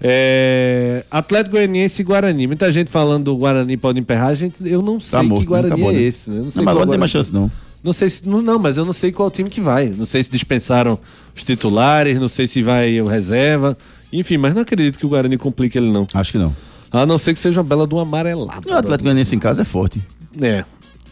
É, 0.04 1.04
Atlético 1.12 1.52
Goianiense 1.52 2.02
e 2.02 2.06
Guarani. 2.06 2.48
Muita 2.48 2.72
gente 2.72 2.90
falando 2.90 3.26
do 3.26 3.38
Guarani 3.38 3.78
pode 3.78 4.00
emperrar. 4.00 4.36
Gente, 4.36 4.68
eu 4.68 4.82
não 4.82 5.00
sei 5.00 5.22
morto, 5.22 5.42
que 5.42 5.48
Guarani 5.48 5.70
tá 5.70 5.78
bom, 5.78 5.92
é 5.92 5.94
né? 5.94 6.02
esse. 6.02 6.30
né? 6.30 6.40
Eu 6.40 6.44
não 6.46 6.52
sei 6.52 6.60
Não, 6.60 6.74
mas 6.74 6.76
não 6.76 6.88
tem 6.88 7.00
mais 7.00 7.12
chance, 7.12 7.34
não. 7.34 7.52
Não 7.84 7.94
sei 7.94 8.10
se. 8.10 8.28
Não, 8.28 8.42
não, 8.42 8.60
mas 8.60 8.78
eu 8.78 8.86
não 8.86 8.94
sei 8.94 9.12
qual 9.12 9.30
time 9.30 9.50
que 9.50 9.62
vai. 9.62 9.90
Não 9.90 10.06
sei 10.06 10.24
se 10.24 10.30
dispensaram 10.30 11.00
os 11.36 11.44
titulares, 11.44 12.20
não 12.20 12.28
sei 12.28 12.48
se 12.48 12.64
vai 12.64 13.00
o 13.00 13.08
reserva. 13.08 13.78
Enfim, 14.12 14.38
mas 14.38 14.54
não 14.54 14.62
acredito 14.62 14.98
que 14.98 15.06
o 15.06 15.10
Guarani 15.10 15.38
complique 15.38 15.78
ele, 15.78 15.92
não. 15.92 16.08
Acho 16.14 16.32
que 16.32 16.38
não. 16.38 16.56
A 16.92 17.06
não 17.06 17.18
ser 17.18 17.34
que 17.34 17.40
seja 17.40 17.60
uma 17.60 17.68
bela 17.68 17.88
de 17.88 17.96
um 17.96 18.00
amarelado. 18.00 18.70
O 18.70 18.74
Atlético 18.74 19.04
Goianiense 19.04 19.36
em 19.36 19.40
casa 19.40 19.62
é 19.62 19.66
forte. 19.66 20.02
É. 20.42 20.66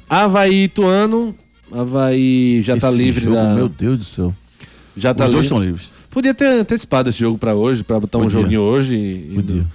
Havaí 0.09 0.53
e 0.53 0.63
Ituano. 0.65 1.35
Havaí 1.71 2.61
já 2.63 2.75
tá 2.75 2.89
Esse 2.89 2.97
livre 2.97 3.23
jogo, 3.23 3.35
da. 3.35 3.53
Meu 3.53 3.69
Deus 3.69 3.97
do 3.99 4.03
céu. 4.03 4.33
Já 4.99 5.13
tá 5.13 5.25
Os 5.25 5.31
dois 5.31 5.45
estão 5.45 5.61
livres. 5.61 5.91
Podia 6.09 6.33
ter 6.33 6.45
antecipado 6.45 7.09
esse 7.09 7.19
jogo 7.19 7.37
pra 7.37 7.53
hoje, 7.55 7.83
pra 7.83 7.99
botar 7.99 8.17
um 8.17 8.23
Podia. 8.23 8.41
joguinho 8.41 8.61
hoje 8.61 8.95
e, 8.95 9.31
e 9.31 9.35
Podia. 9.35 9.65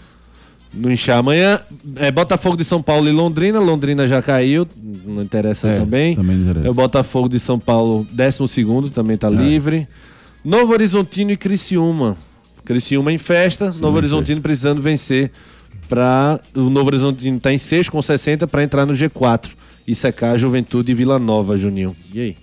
não- 0.75 0.90
inchar 0.90 1.19
amanhã. 1.19 1.61
É 1.97 2.11
Botafogo 2.11 2.57
de 2.57 2.64
São 2.64 2.83
Paulo 2.83 3.09
e 3.09 3.12
Londrina. 3.12 3.61
Londrina 3.61 4.07
já 4.09 4.21
caiu, 4.21 4.66
não 5.04 5.23
interessa 5.23 5.69
É, 5.69 5.78
também. 5.78 6.14
também 6.16 6.37
não 6.37 6.45
interessa. 6.45 6.66
É 6.66 6.71
o 6.71 6.75
Botafogo 6.75 7.28
de 7.28 7.38
São 7.40 7.59
Paulo, 7.59 8.07
12 8.11 8.90
também 8.90 9.14
É. 9.14 9.19
tá 9.19 9.31
livre. 9.31 9.87
Novo 10.45 10.73
Horizontino 10.73 11.31
e 11.31 11.37
Criciúma. 11.37 12.16
Criciúma 12.64 13.12
em 13.12 13.19
festa, 13.19 13.66
Novo 13.73 13.95
em 13.97 13.99
Horizontino 13.99 14.37
festa. 14.37 14.43
precisando 14.43 14.83
vencer 14.83 15.31
para 15.88 16.40
o 16.54 16.62
Novo 16.71 16.87
Horizontino 16.88 17.38
tá 17.38 17.52
em 17.52 17.59
6 17.59 17.88
com 17.88 18.00
60 18.02 18.47
para 18.47 18.62
entrar 18.64 18.87
no 18.87 18.95
G4 18.95 19.50
e 19.87 19.95
secar 19.95 20.33
a 20.33 20.38
Juventude 20.38 20.90
e 20.93 20.95
Vila 20.95 21.19
Nova, 21.19 21.57
Juninho. 21.59 21.95
E 22.12 22.21
aí? 22.21 22.35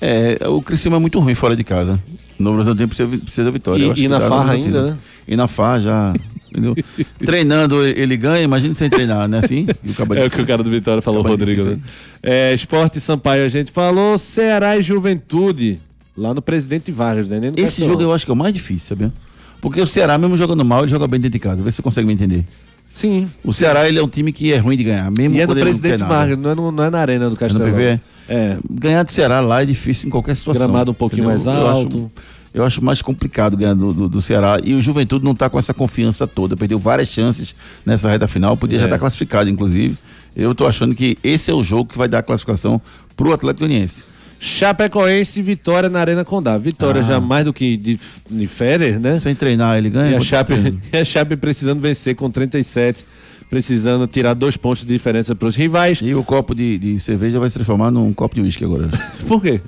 É, 0.00 0.38
o 0.48 0.62
Criciúma 0.62 0.96
é 0.96 1.00
muito 1.00 1.18
ruim 1.18 1.34
fora 1.34 1.56
de 1.56 1.64
casa. 1.64 1.98
No 2.38 2.54
Brasil 2.54 2.74
tem 2.74 2.86
precisa, 2.86 3.08
precisa 3.08 3.44
da 3.44 3.50
vitória. 3.50 3.82
E- 3.96 4.04
e 4.04 4.08
na 4.08 4.20
farra 4.20 4.52
ainda, 4.52 4.90
né? 4.90 4.98
E 5.26 5.36
na 5.36 5.48
farra 5.48 5.80
já. 5.80 6.14
entendeu? 6.50 6.76
Treinando 7.18 7.84
ele 7.84 8.16
ganha, 8.16 8.42
imagina 8.42 8.74
sem 8.74 8.88
treinar, 8.88 9.28
né? 9.28 9.38
Assim? 9.38 9.66
É 9.68 10.26
o 10.26 10.30
que 10.30 10.40
o 10.42 10.46
cara 10.46 10.62
do 10.62 10.70
Vitória 10.70 11.02
falou, 11.02 11.20
Acaba 11.20 11.36
de 11.36 11.44
Rodrigo. 11.44 11.70
Né? 11.70 11.78
É, 12.22 12.54
Esporte 12.54 13.00
Sampaio 13.00 13.44
a 13.44 13.48
gente 13.48 13.72
falou. 13.72 14.16
Ceará 14.18 14.76
e 14.76 14.82
Juventude. 14.82 15.80
Lá 16.16 16.32
no 16.34 16.40
Presidente 16.42 16.90
Vargas, 16.92 17.28
né? 17.28 17.40
Esse 17.56 17.84
jogo 17.84 18.02
eu 18.02 18.12
acho 18.12 18.24
que 18.24 18.30
é 18.30 18.34
o 18.34 18.36
mais 18.36 18.52
difícil, 18.52 18.88
sabia? 18.88 19.12
Porque 19.60 19.80
o 19.80 19.86
Ceará, 19.86 20.16
mesmo 20.16 20.36
jogando 20.36 20.64
mal, 20.64 20.82
ele 20.82 20.90
joga 20.90 21.06
bem 21.08 21.18
dentro 21.20 21.32
de 21.32 21.38
casa. 21.40 21.62
Vê 21.62 21.70
se 21.70 21.76
você 21.76 21.82
consegue 21.82 22.06
me 22.06 22.12
entender. 22.12 22.44
Sim. 22.92 23.28
O 23.44 23.52
Ceará, 23.52 23.88
ele 23.88 23.98
é 23.98 24.02
um 24.02 24.08
time 24.08 24.32
que 24.32 24.52
é 24.52 24.56
ruim 24.58 24.76
de 24.76 24.84
ganhar, 24.84 25.10
mesmo 25.10 25.36
E 25.36 25.40
é 25.40 25.46
do 25.46 25.54
não 25.54 25.62
Presidente 25.62 26.00
nada. 26.00 26.14
Vargas, 26.14 26.38
não 26.38 26.50
é, 26.50 26.54
no- 26.54 26.72
não 26.72 26.84
é 26.84 26.90
na 26.90 26.98
Arena 26.98 27.30
do 27.30 27.36
Castelão. 27.36 27.68
PV? 27.70 28.00
É. 28.28 28.56
Ganhar 28.68 29.02
do 29.04 29.12
Ceará 29.12 29.40
lá 29.40 29.62
é 29.62 29.66
difícil 29.66 30.08
em 30.08 30.10
qualquer 30.10 30.34
situação. 30.34 30.66
Gramado 30.66 30.90
um 30.90 30.94
pouquinho 30.94 31.26
mais 31.26 31.44
Eu 31.46 31.52
alto. 31.52 31.96
acho, 31.96 32.10
eu 32.52 32.64
acho 32.64 32.82
mais 32.84 33.00
complicado 33.00 33.56
ganhar 33.56 33.74
do, 33.74 33.92
do, 33.92 34.08
do 34.08 34.22
Ceará. 34.22 34.58
E 34.64 34.74
o 34.74 34.82
Juventude 34.82 35.24
não 35.24 35.34
tá 35.34 35.48
com 35.48 35.58
essa 35.58 35.72
confiança 35.72 36.26
toda. 36.26 36.56
Perdeu 36.56 36.78
várias 36.78 37.08
chances 37.08 37.54
nessa 37.86 38.08
reta 38.10 38.26
final. 38.26 38.56
Podia 38.56 38.78
já 38.78 38.84
É. 38.84 38.88
estar 38.88 38.98
classificado, 38.98 39.48
inclusive. 39.48 39.96
Eu 40.34 40.54
tô 40.54 40.66
achando 40.66 40.94
que 40.94 41.16
esse 41.22 41.50
é 41.50 41.54
o 41.54 41.62
jogo 41.62 41.90
que 41.92 41.98
vai 41.98 42.08
dar 42.08 42.18
a 42.18 42.22
classificação 42.22 42.80
pro 43.16 43.32
Atlético 43.32 43.66
Goianiense. 43.66 44.04
Chapecoense 44.40 45.42
Vitória 45.42 45.88
na 45.88 46.00
Arena 46.00 46.24
Condá. 46.24 46.56
Vitória 46.58 47.00
Ah. 47.00 47.04
já 47.04 47.20
mais 47.20 47.44
do 47.44 47.52
que 47.52 47.76
de, 47.76 47.98
de 48.30 48.46
férias, 48.46 49.00
né? 49.00 49.12
Sem 49.18 49.34
treinar, 49.34 49.76
ele 49.78 49.90
ganha. 49.90 50.12
E 50.12 50.16
a, 50.16 50.20
Chape, 50.20 50.54
e 50.92 50.96
a 50.96 51.04
Chape 51.04 51.36
precisando 51.36 51.80
vencer 51.80 52.14
com 52.14 52.30
37, 52.30 53.04
precisando 53.50 54.06
tirar 54.06 54.34
dois 54.34 54.56
pontos 54.56 54.82
de 54.82 54.92
diferença 54.92 55.34
para 55.34 55.48
os 55.48 55.56
rivais. 55.56 56.00
E 56.02 56.14
o 56.14 56.22
copo 56.22 56.54
de, 56.54 56.78
de 56.78 57.00
cerveja 57.00 57.38
vai 57.40 57.48
se 57.48 57.54
transformar 57.54 57.90
num 57.90 58.12
copo 58.12 58.34
de 58.36 58.42
uísque 58.42 58.64
agora. 58.64 58.88
Por 59.26 59.40
quê? 59.42 59.60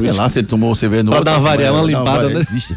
Sei 0.00 0.12
lá 0.12 0.28
se 0.28 0.38
ele 0.38 0.46
tomou 0.46 0.74
cerveja 0.74 1.02
no 1.02 1.10
Pra 1.10 1.18
outro, 1.18 1.32
dar 1.32 1.38
uma 1.38 1.48
variada, 1.48 1.74
uma 1.76 1.84
limpada, 1.84 2.30
né? 2.30 2.40
Existe. 2.40 2.74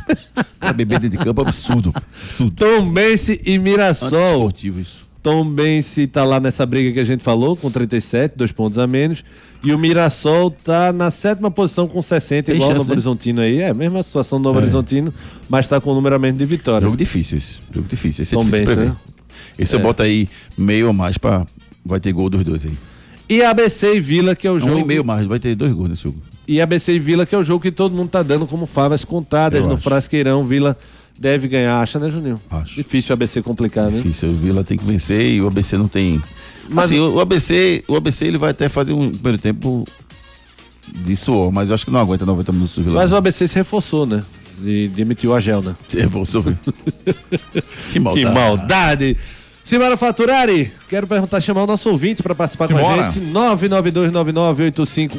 Pra 0.60 0.74
beber 0.74 1.00
dentro 1.00 1.18
de 1.18 1.24
campo 1.24 1.42
é 1.42 1.46
absurdo. 1.48 1.94
Absurdo. 1.96 2.52
Tombense 2.56 3.40
e 3.46 3.58
Mirassol. 3.58 4.52
Isso. 4.62 5.08
Tombense 5.24 6.08
tá 6.08 6.26
lá 6.26 6.40
nessa 6.42 6.66
briga 6.66 6.92
que 6.92 7.00
a 7.00 7.04
gente 7.04 7.24
falou, 7.24 7.56
com 7.56 7.70
37, 7.72 8.34
dois 8.38 8.52
pontos 8.52 8.78
a 8.78 8.86
menos. 8.86 9.24
E 9.62 9.74
o 9.74 9.78
Mirassol 9.78 10.52
tá 10.52 10.94
na 10.94 11.12
sétima 11.12 11.52
posição 11.52 11.86
com 11.88 12.02
60, 12.02 12.46
Tem 12.46 12.56
igual 12.56 12.70
o 12.70 12.72
chance, 12.72 12.78
Novo 12.80 12.90
né? 12.90 12.94
Horizontino 12.94 13.42
aí. 13.42 13.62
É, 13.62 13.74
mesma 13.74 14.02
situação 14.04 14.40
do 14.40 14.44
Novo 14.46 14.60
É. 14.60 14.62
Horizontino, 14.62 15.14
mas 15.50 15.68
tá 15.68 15.82
com 15.82 15.92
o 15.92 15.96
número 15.96 16.16
a 16.16 16.20
menos 16.20 16.38
de 16.40 16.46
vitória. 16.46 16.86
Jogo 16.86 16.96
difícil 16.96 17.38
esse. 17.38 17.56
Jogo 17.74 17.88
difícil. 17.90 18.22
Esse 18.22 18.36
é 18.36 18.38
Tom 18.38 18.46
difícil 18.46 18.66
Benz, 18.66 18.78
né? 18.90 18.96
Esse 19.58 19.76
eu 19.76 19.80
boto 19.82 20.02
aí 20.02 20.30
meio 20.58 20.88
ou 20.88 20.94
mais 20.94 21.18
pra. 21.18 21.46
Vai 21.86 22.00
ter 22.00 22.12
gol 22.14 22.30
dos 22.30 22.44
dois 22.44 22.66
aí. 22.66 22.78
E 23.28 23.44
ABC 23.44 23.96
e 23.96 24.00
Vila, 24.00 24.36
que 24.36 24.48
é 24.48 24.52
o 24.52 24.56
Um 24.56 24.60
jogo. 24.60 24.80
e 24.80 24.84
meio 24.84 25.04
mais, 25.04 25.26
vai 25.26 25.40
ter 25.40 25.56
dois 25.56 25.72
gols 25.74 25.90
nesse 25.90 26.04
jogo. 26.04 26.18
E 26.48 26.60
ABC 26.62 26.94
e 26.94 27.00
Vila, 27.00 27.26
que 27.26 27.36
é 27.36 27.38
o 27.38 27.44
jogo 27.44 27.62
que 27.62 27.72
todo 27.72 27.94
mundo 27.96 28.10
tá 28.10 28.24
dando 28.24 28.48
como 28.48 28.66
favas 28.66 29.04
contadas 29.06 29.62
Eu 29.62 29.68
no 29.68 29.74
acho. 29.74 29.84
Frasqueirão. 29.84 30.44
Vila 30.48 30.76
deve 31.20 31.48
ganhar, 31.48 31.80
acha, 31.80 32.00
né, 32.00 32.10
Juninho? 32.10 32.42
Acho. 32.50 32.76
Difícil 32.76 33.12
o 33.12 33.14
ABC 33.14 33.42
complicar, 33.42 33.86
né? 33.92 33.98
Difícil. 33.98 34.30
O 34.30 34.34
Vila 34.34 34.64
tem 34.64 34.78
que 34.78 34.84
vencer 34.86 35.22
e 35.34 35.42
o 35.42 35.48
ABC 35.48 35.78
não 35.78 35.88
tem. 35.88 36.22
Mas- 36.70 36.86
assim, 36.86 37.00
o 37.00 37.16
o 37.16 37.20
ABC, 37.20 37.84
o 37.88 37.96
ABC 37.96 38.26
ele 38.26 38.38
vai 38.38 38.52
até 38.52 38.70
fazer 38.70 38.94
um 38.94 39.10
primeiro 39.12 39.38
tempo 39.38 39.86
de 40.94 41.16
suor, 41.16 41.52
mas 41.52 41.70
eu 41.70 41.76
acho 41.76 41.86
que 41.86 41.92
não 41.92 42.00
aguenta 42.00 42.26
90 42.26 42.52
minutos 42.52 42.78
Vila. 42.78 43.02
Mas 43.02 43.12
o 43.12 43.16
ABC 43.16 43.48
se 43.48 43.56
reforçou, 43.56 44.06
né? 44.06 44.24
E 44.64 44.88
demitiu 44.90 45.34
a 45.34 45.40
Gel, 45.40 45.62
né? 45.62 45.76
Vou 46.10 46.26
sofrer. 46.26 46.58
que 47.92 48.00
maldade. 48.00 48.26
Que 48.28 48.34
maldade! 48.34 49.18
Simbora 49.70 49.96
Faturari, 49.96 50.74
quero 50.88 51.06
perguntar, 51.06 51.40
chamar 51.42 51.62
o 51.62 51.68
nosso 51.68 51.92
ouvinte 51.92 52.24
para 52.24 52.34
participar 52.34 52.68
com 52.68 52.76
Simbora. 52.76 53.06
a 53.06 53.12
gente. 53.12 53.24
992998541, 53.28 55.14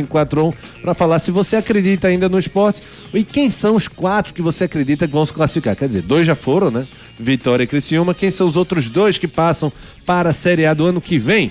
992998541, 0.00 0.54
para 0.80 0.94
falar 0.94 1.18
se 1.18 1.30
você 1.30 1.56
acredita 1.56 2.08
ainda 2.08 2.30
no 2.30 2.38
esporte 2.38 2.80
e 3.12 3.22
quem 3.22 3.50
são 3.50 3.76
os 3.76 3.86
quatro 3.86 4.32
que 4.32 4.40
você 4.40 4.64
acredita 4.64 5.06
que 5.06 5.12
vão 5.12 5.26
se 5.26 5.32
classificar. 5.34 5.76
Quer 5.76 5.88
dizer, 5.88 6.00
dois 6.00 6.26
já 6.26 6.34
foram, 6.34 6.70
né? 6.70 6.88
Vitória 7.20 7.64
e 7.64 7.66
Criciúma. 7.66 8.14
Quem 8.14 8.30
são 8.30 8.48
os 8.48 8.56
outros 8.56 8.88
dois 8.88 9.18
que 9.18 9.28
passam 9.28 9.70
para 10.06 10.30
a 10.30 10.32
Série 10.32 10.64
A 10.64 10.72
do 10.72 10.86
ano 10.86 11.02
que 11.02 11.18
vem? 11.18 11.50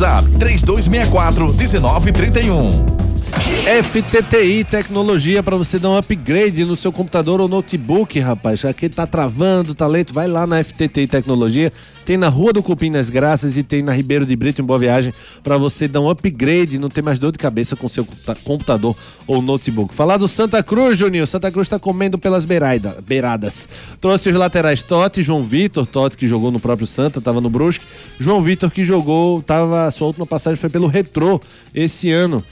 3264 0.01 1.53
1931. 1.53 3.00
FTTI 3.31 4.65
Tecnologia 4.65 5.41
para 5.41 5.55
você 5.55 5.79
dar 5.79 5.89
um 5.89 5.97
upgrade 5.97 6.65
no 6.65 6.75
seu 6.75 6.91
computador 6.91 7.39
ou 7.39 7.47
notebook, 7.47 8.19
rapaz. 8.19 8.63
Que 8.75 8.89
tá 8.89 9.07
travando, 9.07 9.73
talento, 9.73 10.13
vai 10.13 10.27
lá 10.27 10.45
na 10.45 10.61
FTTI 10.61 11.07
Tecnologia. 11.07 11.71
Tem 12.05 12.17
na 12.17 12.27
Rua 12.27 12.51
do 12.51 12.61
Cupim 12.61 12.89
nas 12.89 13.09
Graças 13.09 13.55
e 13.55 13.63
tem 13.63 13.81
na 13.81 13.93
Ribeiro 13.93 14.25
de 14.25 14.35
Brito 14.35 14.61
em 14.61 14.65
Boa 14.65 14.77
Viagem 14.77 15.13
para 15.41 15.57
você 15.57 15.87
dar 15.87 16.01
um 16.01 16.09
upgrade, 16.09 16.77
não 16.77 16.89
ter 16.89 17.01
mais 17.01 17.19
dor 17.19 17.31
de 17.31 17.37
cabeça 17.37 17.75
com 17.75 17.87
seu 17.87 18.03
computa- 18.03 18.35
computador 18.43 18.95
ou 19.25 19.41
notebook. 19.41 19.93
Falar 19.93 20.17
do 20.17 20.27
Santa 20.27 20.61
Cruz, 20.61 20.97
Juninho. 20.97 21.25
Santa 21.25 21.49
Cruz 21.51 21.67
está 21.67 21.79
comendo 21.79 22.17
pelas 22.17 22.43
beiraida, 22.43 22.97
beiradas. 23.07 23.69
Trouxe 24.01 24.29
os 24.29 24.35
laterais 24.35 24.81
Totti, 24.81 25.23
João 25.23 25.43
Vitor, 25.43 25.85
Totti 25.85 26.17
que 26.17 26.27
jogou 26.27 26.51
no 26.51 26.59
próprio 26.59 26.87
Santa, 26.87 27.19
estava 27.19 27.39
no 27.39 27.49
Brusque. 27.49 27.85
João 28.19 28.41
Vitor 28.41 28.69
que 28.69 28.83
jogou, 28.83 29.41
tava, 29.41 29.89
sua 29.91 30.07
última 30.07 30.25
passagem 30.25 30.57
foi 30.57 30.69
pelo 30.69 30.87
Retrô 30.87 31.39
esse 31.73 32.11
ano. 32.11 32.43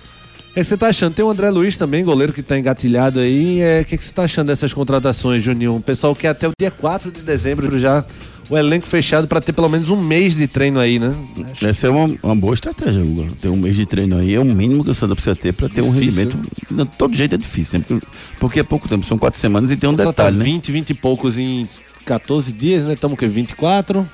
O 0.60 0.62
que, 0.62 0.64
é 0.64 0.64
que 0.66 0.70
você 0.70 0.78
tá 0.78 0.88
achando? 0.88 1.14
Tem 1.14 1.24
o 1.24 1.30
André 1.30 1.50
Luiz 1.50 1.78
também, 1.78 2.04
goleiro 2.04 2.34
que 2.34 2.44
tá 2.44 2.60
engatilhado 2.60 3.22
aí. 3.22 3.60
O 3.82 3.86
que, 3.86 3.96
é 3.96 3.98
que 3.98 4.04
você 4.04 4.12
tá 4.12 4.24
achando 4.24 4.48
dessas 4.48 4.74
contratações, 4.74 5.42
Juninho? 5.42 5.78
O 5.78 5.82
pessoal 5.82 6.14
quer 6.14 6.30
até 6.30 6.50
o 6.50 6.52
dia 6.60 6.70
4 6.70 7.12
de 7.12 7.22
dezembro 7.22 7.80
já 7.80 8.04
o 8.50 8.58
elenco 8.58 8.86
fechado 8.86 9.26
para 9.26 9.40
ter 9.40 9.54
pelo 9.54 9.70
menos 9.70 9.90
um 9.90 9.96
mês 9.96 10.36
de 10.36 10.48
treino 10.48 10.78
aí, 10.78 11.00
né? 11.00 11.16
Acho 11.52 11.66
Essa 11.66 11.88
é 11.88 11.90
uma, 11.90 12.14
uma 12.22 12.36
boa 12.36 12.54
estratégia, 12.54 13.02
Hugo. 13.02 13.28
Ter 13.40 13.48
um 13.48 13.56
mês 13.56 13.78
de 13.78 13.86
treino 13.86 14.18
aí 14.18 14.34
é 14.34 14.40
o 14.40 14.44
mínimo 14.44 14.84
que 14.84 14.90
o 14.90 14.94
Santa 14.94 15.16
precisa 15.16 15.34
ter 15.36 15.54
para 15.54 15.70
ter 15.70 15.82
um 15.82 15.94
Difícil, 15.94 16.24
rendimento. 16.24 16.52
De 16.70 16.86
todo 16.98 17.16
jeito 17.16 17.36
é 17.36 17.38
difícil, 17.38 17.80
né? 17.80 18.02
porque, 18.38 18.60
é 18.60 18.64
pouco 18.64 18.90
tempo, 18.90 19.06
são 19.06 19.18
quatro 19.18 19.40
semanas 19.40 19.72
e 19.72 19.78
tem 19.78 19.90
um 19.90 19.94
detalhe, 19.94 20.36
né? 20.36 20.44
20, 20.44 20.72
20 20.74 20.90
e 20.90 20.94
poucos 20.94 21.38
em 21.38 21.66
14 22.04 22.52
dias, 22.52 22.84
né? 22.84 22.96
Estamos 22.96 23.16
o 23.16 23.18
quê? 23.18 23.28
24? 23.28 24.06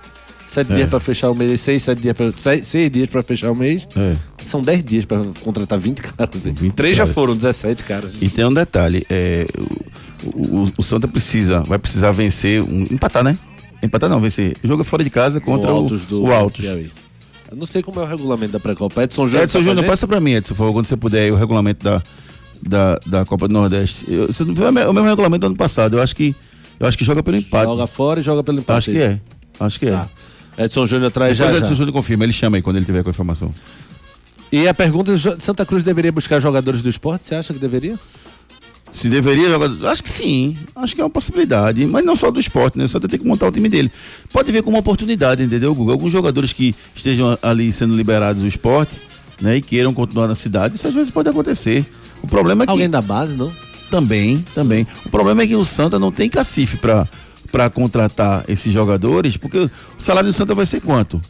7 0.55 0.71
É. 0.71 0.75
dias 0.75 0.89
para 0.89 0.99
fechar 0.99 1.29
o 1.29 1.35
mês, 1.35 1.61
6, 1.61 1.83
7 1.83 2.01
dias 2.01 2.15
para 2.15 2.33
6, 2.63 2.91
dias 2.91 3.07
para 3.09 3.21
fechar 3.23 3.51
o 3.51 3.55
mês. 3.55 3.87
É. 3.95 4.15
São 4.45 4.61
10 4.61 4.83
dias 4.85 5.05
para 5.05 5.23
contratar 5.43 5.77
20 5.79 6.01
caras. 6.01 6.45
hein? 6.45 6.53
20 6.55 6.73
Três 6.73 6.95
já 6.97 7.03
caras. 7.03 7.13
foram, 7.15 7.35
17 7.35 7.83
caras. 7.83 8.11
E 8.21 8.29
tem 8.29 8.45
um 8.45 8.53
detalhe, 8.53 9.05
é, 9.09 9.45
o, 10.23 10.61
o- 10.63 10.71
o 10.77 10.83
Santa 10.83 11.07
precisa, 11.07 11.61
vai 11.61 11.77
precisar 11.77 12.11
vencer, 12.11 12.61
um, 12.61 12.83
empatar, 12.91 13.23
né? 13.23 13.37
Empatar 13.83 14.09
não, 14.09 14.19
vencer. 14.19 14.55
Joga 14.63 14.83
fora 14.83 15.03
de 15.03 15.09
casa 15.09 15.39
contra 15.39 15.71
o, 15.71 15.75
Altos 15.75 16.01
do 16.03 16.23
o. 16.23 16.27
Eu 17.51 17.57
não 17.57 17.65
sei 17.67 17.83
como 17.83 17.99
é 17.99 18.03
o 18.03 18.07
regulamento 18.07 18.53
da 18.53 18.59
pré-copa. 18.59 19.03
Edson 19.03 19.27
Júnior. 19.27 19.43
Edson 19.43 19.59
tá 19.59 19.63
Júnior, 19.65 19.85
passa 19.85 20.07
pra 20.07 20.19
mim, 20.19 20.31
Edson, 20.33 20.53
por 20.55 20.59
favor, 20.59 20.73
quando 20.73 20.85
você 20.87 20.97
puder, 20.97 21.23
aí, 21.23 21.31
o 21.31 21.35
regulamento 21.35 21.83
da, 21.83 22.01
da, 22.65 22.99
da 23.05 23.25
Copa 23.25 23.47
do 23.47 23.53
Nordeste. 23.53 24.05
Eu- 24.11 24.27
Você 24.27 24.43
não 24.43 24.53
viu 24.55 24.67
o 24.67 24.71
me- 24.71 24.85
o 24.85 24.93
mesmo 24.93 25.07
regulamento 25.09 25.41
do 25.41 25.47
ano 25.47 25.55
passado. 25.55 25.97
Eu 25.97 26.01
acho 26.01 26.15
que 26.15 26.35
Eu 26.79 26.85
acho 26.87 26.97
que 26.97 27.05
joga 27.05 27.23
pelo 27.23 27.37
empate. 27.37 27.65
Joga 27.65 27.87
fora 27.87 28.19
e 28.19 28.23
joga 28.23 28.43
pelo 28.43 28.59
empate. 28.59 28.77
Acho 28.77 28.91
que 28.91 28.97
é. 28.97 29.19
Acho 29.59 29.79
que 29.79 29.85
é. 29.85 30.05
Edson 30.57 30.87
Júnior 30.87 31.11
traz 31.11 31.37
Depois 31.37 31.53
já. 31.53 31.57
Edson 31.59 31.69
já. 31.73 31.75
Júnior 31.75 31.93
confirma, 31.93 32.23
ele 32.23 32.33
chama 32.33 32.57
aí 32.57 32.61
quando 32.61 32.77
ele 32.77 32.85
tiver 32.85 33.03
com 33.03 33.09
a 33.09 33.11
informação. 33.11 33.53
E 34.51 34.67
a 34.67 34.73
pergunta: 34.73 35.11
Santa 35.39 35.65
Cruz 35.65 35.83
deveria 35.83 36.11
buscar 36.11 36.39
jogadores 36.39 36.81
do 36.81 36.89
esporte? 36.89 37.25
Você 37.25 37.35
acha 37.35 37.53
que 37.53 37.59
deveria? 37.59 37.97
Se 38.91 39.09
deveria 39.09 39.49
jogar. 39.49 39.91
Acho 39.91 40.01
que 40.01 40.09
sim. 40.09 40.55
Acho 40.73 40.95
que 40.95 41.01
é 41.01 41.03
uma 41.03 41.09
possibilidade. 41.09 41.85
Mas 41.85 42.05
não 42.05 42.15
só 42.15 42.31
do 42.31 42.39
esporte, 42.39 42.77
né? 42.77 42.85
O 42.85 42.87
Santa 42.87 43.09
tem 43.09 43.19
que 43.19 43.27
montar 43.27 43.47
o 43.47 43.51
time 43.51 43.67
dele. 43.67 43.91
Pode 44.31 44.49
ver 44.51 44.61
como 44.61 44.77
uma 44.77 44.79
oportunidade, 44.79 45.43
entendeu, 45.43 45.75
Guga? 45.75 45.91
Alguns 45.91 46.11
jogadores 46.11 46.53
que 46.53 46.73
estejam 46.95 47.37
ali 47.41 47.73
sendo 47.73 47.95
liberados 47.95 48.41
do 48.41 48.47
esporte, 48.47 49.01
né? 49.41 49.57
E 49.57 49.61
queiram 49.61 49.93
continuar 49.93 50.27
na 50.29 50.35
cidade, 50.35 50.75
isso 50.75 50.87
às 50.87 50.93
vezes 50.93 51.11
pode 51.11 51.27
acontecer. 51.27 51.85
O 52.23 52.27
problema 52.27 52.63
é 52.63 52.65
que. 52.65 52.71
Alguém 52.71 52.89
da 52.89 53.01
base, 53.01 53.35
não? 53.35 53.51
Também, 53.89 54.43
também. 54.55 54.87
O 55.05 55.09
problema 55.09 55.43
é 55.43 55.47
que 55.47 55.55
o 55.55 55.65
Santa 55.65 55.99
não 55.99 56.11
tem 56.11 56.29
cacife 56.29 56.77
para 56.77 57.05
para 57.51 57.69
contratar 57.69 58.43
esses 58.47 58.71
jogadores, 58.71 59.38
porque 59.38 59.58
o 59.58 59.69
salário 59.97 60.29
do 60.29 60.34
Santa 60.34 60.53
vai 60.55 60.65
ser 60.65 60.81
quanto? 60.81 61.21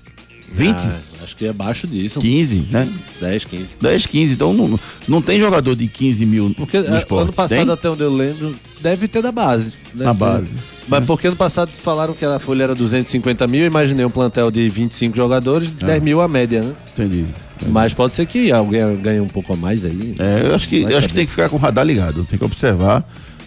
20? 0.53 0.75
Ah, 0.77 0.99
acho 1.23 1.35
que 1.35 1.45
é 1.45 1.49
abaixo 1.49 1.85
disso. 1.87 2.19
15, 2.19 2.67
né? 2.71 2.87
10, 3.19 3.45
15. 3.45 3.65
10, 3.81 4.05
15. 4.05 4.33
Então 4.35 4.53
não, 4.53 4.79
não 5.07 5.21
tem 5.21 5.37
jogador 5.39 5.75
de 5.75 5.87
15 5.87 6.25
mil 6.25 6.53
Porque 6.55 6.79
no 6.79 6.95
esporte. 6.95 7.23
ano 7.23 7.33
passado, 7.33 7.57
Tem? 7.65 7.73
até 7.73 7.89
onde 7.89 8.03
eu 8.03 8.13
lembro, 8.13 8.55
deve 8.79 9.07
ter 9.07 9.21
da 9.21 9.31
base. 9.31 9.73
Deve 9.93 10.05
Na 10.05 10.13
ter. 10.13 10.19
base. 10.19 10.55
Mas 10.87 11.03
porque 11.05 11.27
ano 11.27 11.35
passado 11.35 11.71
falaram 11.73 12.13
que 12.13 12.23
a 12.23 12.37
folha 12.39 12.63
era 12.63 12.75
250 12.75 13.47
mil, 13.47 13.61
eu 13.61 13.67
imaginei 13.67 14.05
um 14.05 14.09
plantel 14.09 14.49
de 14.51 14.69
25 14.69 15.17
jogadores, 15.17 15.69
Ah. 15.81 15.85
10 15.87 16.03
mil 16.03 16.21
a 16.21 16.27
média, 16.27 16.61
né? 16.61 16.75
Entendi. 16.93 17.25
Mas 17.67 17.93
pode 17.93 18.13
ser 18.13 18.25
que 18.27 18.51
alguém 18.51 18.95
ganhe 18.97 19.19
um 19.19 19.27
pouco 19.27 19.51
a 19.53 19.55
mais 19.57 19.83
aí. 19.83 20.13
É, 20.19 20.47
eu 20.47 20.55
acho 20.55 20.69
que, 20.69 20.83
eu 20.83 20.97
acho 20.97 21.07
que 21.07 21.13
tem 21.13 21.25
que 21.25 21.31
ficar 21.31 21.49
com 21.49 21.55
o 21.55 21.59
radar 21.59 21.85
ligado, 21.85 22.23
tem 22.23 22.37
que 22.37 22.45
observar 22.45 23.03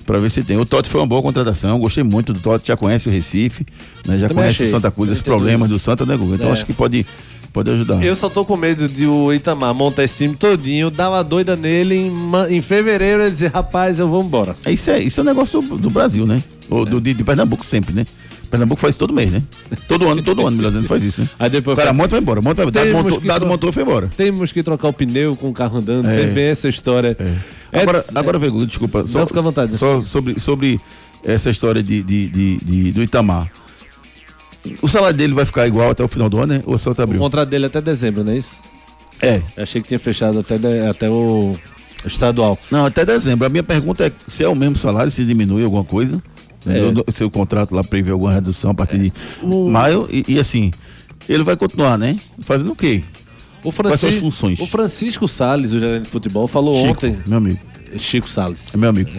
para 0.08 0.18
ver 0.18 0.30
se 0.30 0.42
tem. 0.42 0.56
O 0.56 0.64
Totti 0.64 0.88
foi 0.88 1.02
uma 1.02 1.06
boa 1.06 1.20
contratação, 1.20 1.78
gostei 1.78 2.02
muito 2.02 2.32
do 2.32 2.40
Totti, 2.40 2.66
já 2.68 2.76
conhece 2.78 3.06
o 3.08 3.12
Recife, 3.12 3.66
né, 4.06 4.16
já 4.16 4.26
Também 4.26 4.36
conhece 4.44 4.62
achei. 4.62 4.68
o 4.68 4.70
Santa 4.70 4.90
Cruz, 4.90 5.10
os 5.10 5.20
problemas 5.20 5.68
do 5.68 5.78
Santa, 5.78 6.06
né, 6.06 6.16
Guga? 6.16 6.36
Então 6.36 6.48
É. 6.48 6.52
acho 6.52 6.64
que 6.64 6.72
pode, 6.72 7.04
pode 7.52 7.70
ajudar. 7.70 8.02
Eu 8.02 8.16
só 8.16 8.30
tô 8.30 8.42
com 8.42 8.56
medo 8.56 8.88
de 8.88 9.06
o 9.06 9.30
Itamar 9.34 9.74
montar 9.74 10.04
esse 10.04 10.16
time 10.16 10.34
todinho, 10.34 10.90
dar 10.90 11.10
uma 11.10 11.22
doida 11.22 11.54
nele 11.56 11.94
em, 11.94 12.10
em 12.48 12.62
fevereiro 12.62 13.20
ele 13.22 13.32
dizer, 13.32 13.50
rapaz, 13.52 13.98
eu 13.98 14.08
vou 14.08 14.24
embora. 14.24 14.56
É, 14.64 14.72
Isso 14.72 14.90
é, 14.90 14.98
isso 14.98 15.20
é 15.20 15.22
um 15.22 15.26
negócio 15.26 15.60
do, 15.60 15.90
Brasil, 15.90 16.26
né? 16.26 16.42
Ou 16.70 16.86
do, 16.86 16.98
de, 17.02 17.12
de 17.12 17.22
Pernambuco 17.22 17.62
sempre, 17.62 17.92
né? 17.94 18.06
Pernambuco 18.50 18.80
faz 18.80 18.92
isso 18.92 18.98
todo 18.98 19.12
mês, 19.12 19.30
né? 19.30 19.42
Todo 19.86 20.08
ano, 20.08 20.22
todo 20.22 20.46
ano, 20.46 20.56
melhor 20.56 20.70
dizendo, 20.70 20.88
faz 20.88 21.04
isso, 21.04 21.20
né? 21.20 21.28
Aí 21.38 21.50
depois 21.50 21.76
o 21.76 21.78
cara 21.78 21.92
monta 21.92 22.08
e 22.08 22.10
vai 22.12 22.20
embora, 22.20 22.40
monta 22.40 22.62
e 22.62 22.70
vai 22.70 22.88
embora. 22.88 23.02
Dado 23.02 23.04
montou, 23.10 23.20
dado 23.28 23.46
montou 23.46 23.68
e 23.68 23.72
foi 23.74 23.82
embora. 23.82 24.08
Temos 24.16 24.50
que 24.52 24.62
trocar 24.62 24.88
o 24.88 24.92
pneu 24.94 25.36
com 25.36 25.50
o 25.50 25.52
carro 25.52 25.76
andando, 25.76 26.08
É. 26.08 26.14
você 26.14 26.26
vê 26.28 26.48
essa 26.48 26.66
história. 26.66 27.14
É- 27.20 27.57
Agora, 27.72 28.04
agora 28.14 28.38
Vegu, 28.38 28.66
desculpa. 28.66 29.06
Só, 29.06 29.20
Não, 29.20 29.26
fica 29.26 29.38
à 29.40 29.42
vontade. 29.42 29.76
Só 29.76 30.00
sobre, 30.00 30.38
sobre 30.40 30.80
essa 31.24 31.50
história 31.50 31.82
de, 31.82 32.02
de, 32.02 32.28
de- 32.28 32.56
de- 32.58 32.92
do 32.92 33.02
Itamar. 33.02 33.50
O 34.82 34.88
salário 34.88 35.16
dele 35.16 35.34
vai 35.34 35.44
ficar 35.46 35.66
igual 35.66 35.90
até 35.90 36.02
o 36.04 36.08
final 36.08 36.28
do 36.28 36.38
ano, 36.38 36.54
né? 36.54 36.62
Ou 36.66 36.78
só 36.78 36.90
até 36.90 37.02
o 37.02 37.04
abril? 37.04 37.20
contrato 37.20 37.48
dele 37.48 37.64
é 37.64 37.68
até 37.68 37.80
dezembro, 37.80 38.24
não 38.24 38.32
é 38.32 38.38
isso? 38.38 38.56
É. 39.20 39.42
Eu 39.56 39.62
achei 39.62 39.80
que 39.80 39.88
tinha 39.88 39.98
fechado 40.00 40.38
até, 40.40 40.58
de- 40.58 40.86
até 40.86 41.08
o 41.10 41.56
estadual. 42.04 42.58
Não, 42.70 42.86
até 42.86 43.04
dezembro. 43.04 43.46
A 43.46 43.48
minha 43.48 43.62
pergunta 43.62 44.06
é 44.06 44.12
se 44.26 44.42
é 44.44 44.48
o 44.48 44.54
mesmo 44.54 44.76
salário, 44.76 45.10
se 45.10 45.24
diminui 45.24 45.64
alguma 45.64 45.84
coisa. 45.84 46.22
entendeu? 46.64 47.04
Se 47.12 47.24
o 47.24 47.30
contrato 47.30 47.74
lá 47.74 47.82
prevê 47.84 48.10
alguma 48.10 48.32
redução 48.32 48.70
a 48.70 48.74
partir 48.74 48.98
de 48.98 49.12
maio. 49.70 50.08
E, 50.10 50.24
e 50.28 50.38
assim, 50.38 50.70
ele 51.28 51.42
vai 51.44 51.56
continuar, 51.56 51.96
né? 51.98 52.18
Fazendo 52.40 52.72
o 52.72 52.76
quê? 52.76 53.02
O 53.64 53.72
Quais 53.72 53.74
são 53.74 53.90
as 53.90 54.00
Francisco, 54.00 54.20
funções? 54.20 54.60
o 54.60 54.66
Francisco 54.66 55.28
Salles, 55.28 55.72
o 55.72 55.80
gerente 55.80 56.04
de 56.04 56.08
futebol, 56.08 56.46
falou 56.46 56.74
Chico, 56.74 56.88
ontem. 56.90 57.18
meu 57.26 57.38
amigo. 57.38 57.58
Chico 57.98 58.28
Salles. 58.28 58.66
É 58.72 58.76
meu 58.76 58.90
amigo. 58.90 59.10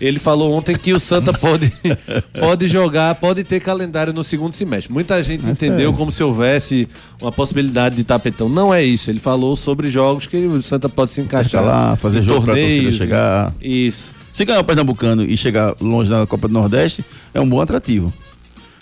Ele 0.00 0.18
falou 0.18 0.52
ontem 0.52 0.76
que 0.76 0.92
o 0.92 0.98
Santa 0.98 1.32
pode, 1.32 1.72
pode 2.38 2.66
jogar, 2.66 3.14
pode 3.14 3.44
ter 3.44 3.60
calendário 3.60 4.12
no 4.12 4.24
segundo 4.24 4.52
semestre. 4.52 4.92
Muita 4.92 5.22
gente 5.22 5.48
Essa 5.48 5.66
entendeu 5.66 5.90
é. 5.90 5.92
como 5.94 6.10
se 6.10 6.22
houvesse 6.22 6.88
uma 7.22 7.30
possibilidade 7.30 7.94
de 7.94 8.04
tapetão. 8.04 8.48
Não 8.48 8.74
é 8.74 8.82
isso. 8.84 9.10
Ele 9.10 9.20
falou 9.20 9.54
sobre 9.54 9.90
jogos 9.90 10.26
que 10.26 10.36
o 10.36 10.62
Santa 10.62 10.88
pode 10.88 11.12
se 11.12 11.20
encaixar. 11.20 11.62
Deixa 11.62 11.76
lá, 11.76 11.96
fazer 11.96 12.22
jogo 12.22 12.44
torcida 12.46 12.66
torneios, 12.66 12.96
chegar. 12.96 13.54
Isso. 13.62 14.12
Se 14.32 14.44
ganhar 14.44 14.60
o 14.60 14.64
Pernambucano 14.64 15.22
e 15.22 15.36
chegar 15.36 15.74
longe 15.80 16.10
na 16.10 16.26
Copa 16.26 16.48
do 16.48 16.54
Nordeste, 16.54 17.04
é 17.32 17.40
um 17.40 17.48
bom 17.48 17.60
atrativo. 17.60 18.12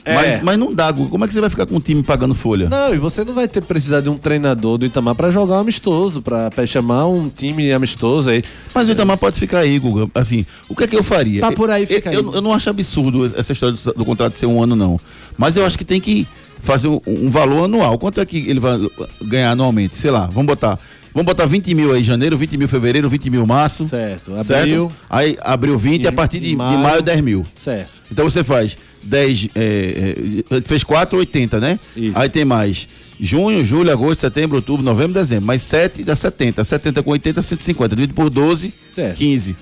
É. 0.04 0.14
Mas, 0.14 0.40
mas 0.40 0.58
não 0.58 0.74
dá, 0.74 0.90
Guga. 0.90 1.10
Como 1.10 1.24
é 1.24 1.28
que 1.28 1.34
você 1.34 1.40
vai 1.40 1.50
ficar 1.50 1.66
com 1.66 1.76
o 1.76 1.80
time 1.80 2.02
pagando 2.02 2.34
folha? 2.34 2.68
Não, 2.68 2.94
e 2.94 2.98
você 2.98 3.24
não 3.24 3.34
vai 3.34 3.46
ter 3.46 3.62
precisar 3.62 4.00
de 4.00 4.08
um 4.08 4.18
treinador 4.18 4.78
do 4.78 4.86
Itamar 4.86 5.14
pra 5.14 5.30
jogar 5.30 5.56
um 5.56 5.60
amistoso, 5.60 6.20
pra, 6.20 6.50
pra 6.50 6.66
chamar 6.66 7.06
um 7.06 7.28
time 7.28 7.72
amistoso 7.72 8.30
aí. 8.30 8.42
Mas 8.74 8.88
o 8.88 8.92
Itamar 8.92 9.16
pode 9.18 9.38
ficar 9.38 9.60
aí, 9.60 9.78
Guga. 9.78 10.10
Assim, 10.14 10.44
o 10.68 10.74
que 10.74 10.84
é 10.84 10.86
que 10.86 10.96
eu 10.96 11.02
faria? 11.02 11.40
Tá 11.40 11.52
por 11.52 11.70
aí, 11.70 11.86
fica 11.86 12.12
eu, 12.12 12.20
aí. 12.20 12.24
Eu, 12.24 12.34
eu 12.34 12.40
não 12.40 12.52
acho 12.52 12.68
absurdo 12.68 13.26
essa 13.26 13.52
história 13.52 13.76
do, 13.76 13.92
do 13.94 14.04
contrato 14.04 14.34
ser 14.34 14.46
um 14.46 14.62
ano, 14.62 14.74
não. 14.74 14.98
Mas 15.38 15.56
eu 15.56 15.64
acho 15.64 15.78
que 15.78 15.84
tem 15.84 16.00
que 16.00 16.26
fazer 16.58 16.88
um, 16.88 17.00
um 17.06 17.30
valor 17.30 17.64
anual. 17.64 17.98
Quanto 17.98 18.20
é 18.20 18.26
que 18.26 18.38
ele 18.38 18.60
vai 18.60 18.78
ganhar 19.22 19.52
anualmente? 19.52 19.96
Sei 19.96 20.10
lá, 20.10 20.26
vamos 20.26 20.46
botar. 20.46 20.78
Vamos 21.14 21.26
botar 21.26 21.44
20 21.46 21.74
mil 21.74 21.92
aí 21.92 22.02
janeiro, 22.02 22.36
20 22.38 22.56
mil 22.56 22.68
fevereiro, 22.68 23.08
20 23.08 23.28
mil 23.30 23.46
março. 23.46 23.86
Certo. 23.88 24.32
Certo? 24.44 24.52
Abril. 24.60 24.92
Aí 25.10 25.36
abril 25.40 25.78
20 25.78 26.02
e 26.02 26.06
a 26.06 26.12
partir 26.12 26.40
de, 26.40 26.48
de 26.50 26.56
maio. 26.56 26.78
maio 26.78 27.02
10 27.02 27.20
mil. 27.20 27.46
Certo. 27.58 27.90
Então 28.10 28.24
você 28.28 28.42
faz 28.42 28.76
10, 29.02 29.48
é, 29.54 30.14
é, 30.50 30.60
fez 30.62 30.82
4, 30.82 31.18
80, 31.18 31.60
né? 31.60 31.78
Isso. 31.96 32.12
Aí 32.14 32.28
tem 32.28 32.44
mais 32.44 32.88
junho, 33.20 33.62
julho, 33.64 33.90
agosto, 33.92 34.20
setembro, 34.20 34.56
outubro, 34.56 34.82
novembro, 34.84 35.12
dezembro. 35.14 35.44
Mais 35.46 35.62
7 35.62 36.02
dá 36.02 36.16
70. 36.16 36.64
70 36.64 37.02
com 37.02 37.10
80, 37.10 37.42
150. 37.42 37.94
Dividido 37.94 38.14
por 38.14 38.30
12, 38.30 38.72
Certo. 38.92 39.16
15. 39.16 39.56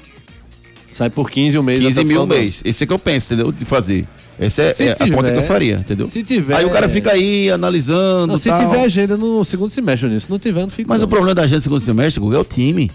Sai 0.93 1.11
por 1.11 1.31
15 1.31 1.59
um 1.59 1.63
mês. 1.63 1.81
15 1.81 1.99
até 1.99 2.05
o 2.05 2.07
mil 2.07 2.23
ano. 2.23 2.35
mês. 2.35 2.61
Esse 2.65 2.85
é 2.85 2.87
que 2.87 2.93
eu 2.93 2.99
penso, 2.99 3.33
entendeu? 3.33 3.53
De 3.53 3.65
fazer. 3.65 4.07
Essa 4.41 4.63
é, 4.63 4.75
é 4.79 4.91
a 4.93 4.97
conta 4.97 5.05
tiver- 5.05 5.33
que 5.33 5.39
eu 5.39 5.43
faria, 5.43 5.75
entendeu? 5.77 6.09
se 6.09 6.23
tiver- 6.23 6.57
Aí 6.57 6.65
o 6.65 6.71
cara 6.71 6.89
fica 6.89 7.13
aí 7.13 7.51
analisando. 7.51 8.27
Não, 8.33 8.39
se 8.39 8.49
tal. 8.49 8.59
tiver 8.59 8.83
agenda 8.85 9.17
no 9.17 9.45
segundo 9.45 9.71
semestre 9.71 10.09
nisso, 10.09 10.27
se 10.27 10.31
não 10.33 10.39
tiver, 10.39 10.63
não 10.63 10.71
fica. 10.71 10.89
Mas 10.89 10.99
não. 11.01 11.05
o 11.07 11.09
problema 11.09 11.35
da 11.35 11.43
agenda 11.43 11.59
do 11.61 11.63
segundo 11.63 11.81
semestre, 11.81 12.19
Guga, 12.21 12.37
é 12.37 12.41
o 12.41 12.45
time. 12.45 12.91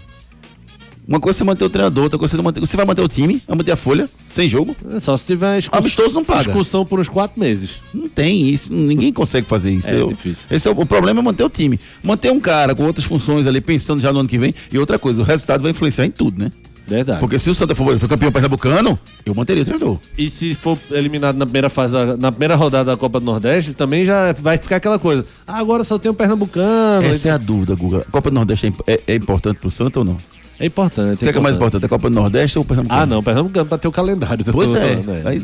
Uma 1.08 1.20
coisa 1.20 1.36
é 1.36 1.38
você 1.38 1.44
manter 1.44 1.64
o 1.64 1.70
treinador, 1.70 2.02
outra 2.02 2.18
coisa 2.18 2.34
é 2.34 2.36
você 2.36 2.42
manter. 2.42 2.58
Você 2.58 2.76
vai 2.76 2.84
manter 2.84 3.00
o 3.00 3.06
time, 3.08 3.40
vai 3.46 3.56
manter 3.56 3.70
a 3.70 3.76
folha, 3.76 4.08
sem 4.26 4.48
jogo. 4.48 4.74
É 4.92 4.98
só 4.98 5.16
se 5.16 5.24
tiver 5.24 5.56
excurs... 5.58 5.78
Amistoso 5.78 6.14
não 6.16 6.24
paga. 6.24 6.40
excursão 6.48 6.84
por 6.84 6.98
uns 6.98 7.08
quatro 7.08 7.38
meses. 7.38 7.70
Não 7.94 8.08
tem 8.08 8.48
isso, 8.48 8.72
ninguém 8.72 9.12
consegue 9.12 9.46
fazer 9.46 9.70
isso. 9.70 9.86
É 9.88 10.00
Eu- 10.00 10.08
difícil. 10.08 10.42
Esse 10.50 10.66
é 10.66 10.70
o, 10.72 10.80
o 10.80 10.84
problema 10.84 11.20
é 11.20 11.22
manter 11.22 11.44
o 11.44 11.48
time. 11.48 11.78
Manter 12.02 12.32
um 12.32 12.40
cara 12.40 12.74
com 12.74 12.84
outras 12.84 13.04
funções 13.06 13.46
ali, 13.46 13.60
pensando 13.60 14.00
já 14.00 14.12
no 14.12 14.18
ano 14.18 14.28
que 14.28 14.36
vem. 14.36 14.52
E 14.72 14.76
outra 14.80 14.98
coisa, 14.98 15.20
o 15.20 15.24
resultado 15.24 15.62
vai 15.62 15.70
influenciar 15.70 16.06
em 16.06 16.10
tudo, 16.10 16.42
né? 16.42 16.50
Verdade. 16.86 17.18
Porque 17.20 17.38
se 17.38 17.50
o 17.50 17.54
Santa 17.54 17.74
for, 17.74 17.98
for 17.98 18.08
campeão 18.08 18.30
pernambucano, 18.30 18.98
eu 19.24 19.34
manteria 19.34 19.62
o 19.62 19.66
treinador. 19.66 19.98
E 20.16 20.30
se 20.30 20.54
for 20.54 20.78
eliminado 20.90 21.36
na 21.36 21.44
primeira 21.44 21.68
fase, 21.68 21.92
da- 21.92 22.16
na 22.16 22.30
primeira 22.30 22.54
rodada 22.54 22.92
da 22.92 22.96
Copa 22.96 23.18
do 23.18 23.26
Nordeste, 23.26 23.72
também 23.74 24.04
já 24.06 24.32
vai 24.32 24.56
ficar 24.56 24.76
aquela 24.76 24.98
coisa. 24.98 25.24
Ah, 25.46 25.58
agora 25.58 25.82
só 25.82 25.98
tem 25.98 26.10
o 26.10 26.14
Pernambucano. 26.14 27.04
Essa 27.06 27.28
é 27.28 27.30
a 27.32 27.38
dúvida, 27.38 27.74
Guga. 27.74 28.04
A 28.06 28.10
Copa 28.10 28.30
do 28.30 28.34
Nordeste 28.34 28.72
é, 28.86 28.92
é- 28.94 29.00
é 29.08 29.14
importante 29.16 29.58
pro 29.60 29.70
Santa 29.70 29.98
ou 29.98 30.04
não? 30.04 30.16
É 30.60 30.66
importante. 30.66 31.16
O 31.16 31.18
que 31.18 31.28
é, 31.28 31.32
que 31.32 31.38
é 31.38 31.40
mais 31.40 31.54
importante? 31.56 31.84
A 31.84 31.88
Copa 31.88 32.08
do 32.08 32.14
Nordeste 32.14 32.56
ou 32.58 32.62
o 32.62 32.66
Pernambucano? 32.66 33.02
Ah, 33.02 33.04
não, 33.06 33.22
Pernambucano 33.22 33.66
pra 33.66 33.78
ter 33.78 33.88
o 33.88 33.92
calendário. 33.92 34.44
do 34.44 34.52
Pois 34.52 34.72
é. 34.74 34.98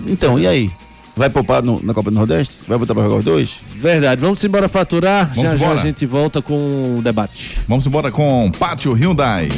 então, 0.06 0.38
e 0.38 0.46
aí? 0.46 0.70
Vai 1.14 1.28
poupar 1.28 1.62
no- 1.62 1.78
na 1.82 1.92
Copa 1.92 2.10
do 2.10 2.14
Nordeste? 2.16 2.60
Vai 2.66 2.78
botar 2.78 2.94
pra 2.94 3.02
jogar 3.02 3.16
os 3.16 3.24
dois? 3.24 3.56
Verdade. 3.76 4.20
Vamos 4.22 4.42
embora 4.42 4.66
faturar. 4.68 5.30
Vamos 5.34 5.50
já 5.52 5.56
embora. 5.58 5.74
já 5.76 5.82
a 5.82 5.86
gente 5.86 6.06
volta 6.06 6.40
com 6.40 6.96
o 6.98 7.02
debate. 7.02 7.58
Vamos 7.68 7.86
embora 7.86 8.10
com 8.10 8.50
Pátio 8.58 8.94
Hyundai. 8.94 9.48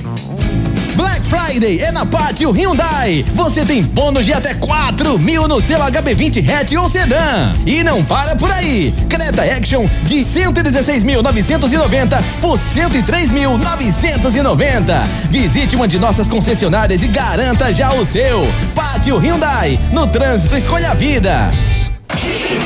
Black 0.95 1.27
Friday 1.27 1.81
é 1.81 1.91
na 1.91 2.07
Pátio 2.07 2.51
Hyundai. 2.51 3.25
Você 3.35 3.65
tem 3.65 3.83
bônus 3.83 4.25
de 4.25 4.33
até 4.33 4.55
4 4.55 5.19
mil 5.19 5.49
no 5.49 5.61
seu 5.61 5.81
HB20 5.81 6.49
hatch 6.49 6.75
ou 6.75 6.89
sedã. 6.89 7.53
E 7.67 7.83
não 7.83 8.05
para 8.05 8.37
por 8.37 8.49
aí. 8.51 8.95
Creta 9.09 9.43
Action 9.43 9.89
de 10.05 10.21
116.990 10.21 12.23
por 12.41 12.57
103.990. 12.59 15.07
Visite 15.29 15.75
uma 15.75 15.89
de 15.89 15.99
nossas 15.99 16.29
concessionárias 16.29 17.03
e 17.03 17.09
garanta 17.09 17.73
já 17.73 17.93
o 17.93 18.05
seu. 18.05 18.43
Pátio 18.75 19.19
Hyundai. 19.19 19.81
No 19.93 20.07
trânsito, 20.07 20.57
escolha 20.57 20.93
a 20.93 20.95
vida. 20.95 21.51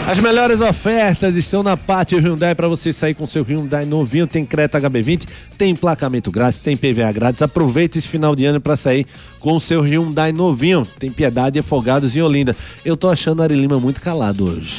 As 0.08 0.18
melhores 0.18 0.60
ofertas 0.60 1.36
estão 1.36 1.62
na 1.62 1.76
Pátio 1.76 2.18
Hyundai 2.18 2.54
para 2.54 2.66
você 2.66 2.92
sair 2.92 3.14
com 3.14 3.26
seu 3.26 3.42
Hyundai 3.44 3.84
novinho. 3.84 4.26
Tem 4.26 4.44
Creta 4.44 4.80
HB20, 4.80 5.26
tem 5.58 5.70
emplacamento 5.70 6.30
grátis, 6.30 6.60
tem 6.60 6.76
PVA 6.76 7.12
grátis. 7.12 7.42
Aproveite 7.42 7.98
esse 7.98 8.08
final 8.08 8.34
de 8.34 8.44
ano 8.46 8.60
para 8.60 8.74
sair 8.74 9.06
com 9.38 9.54
o 9.54 9.60
seu 9.60 9.82
Hyundai 9.82 10.32
novinho. 10.32 10.82
Tem 10.98 11.10
Piedade 11.10 11.58
e 11.58 11.60
Afogados 11.60 12.16
em 12.16 12.22
Olinda. 12.22 12.56
Eu 12.84 12.96
tô 12.96 13.08
achando 13.10 13.40
o 13.40 13.42
Ari 13.42 13.54
Lima 13.54 13.78
muito 13.78 14.00
calado 14.00 14.46
hoje. 14.46 14.72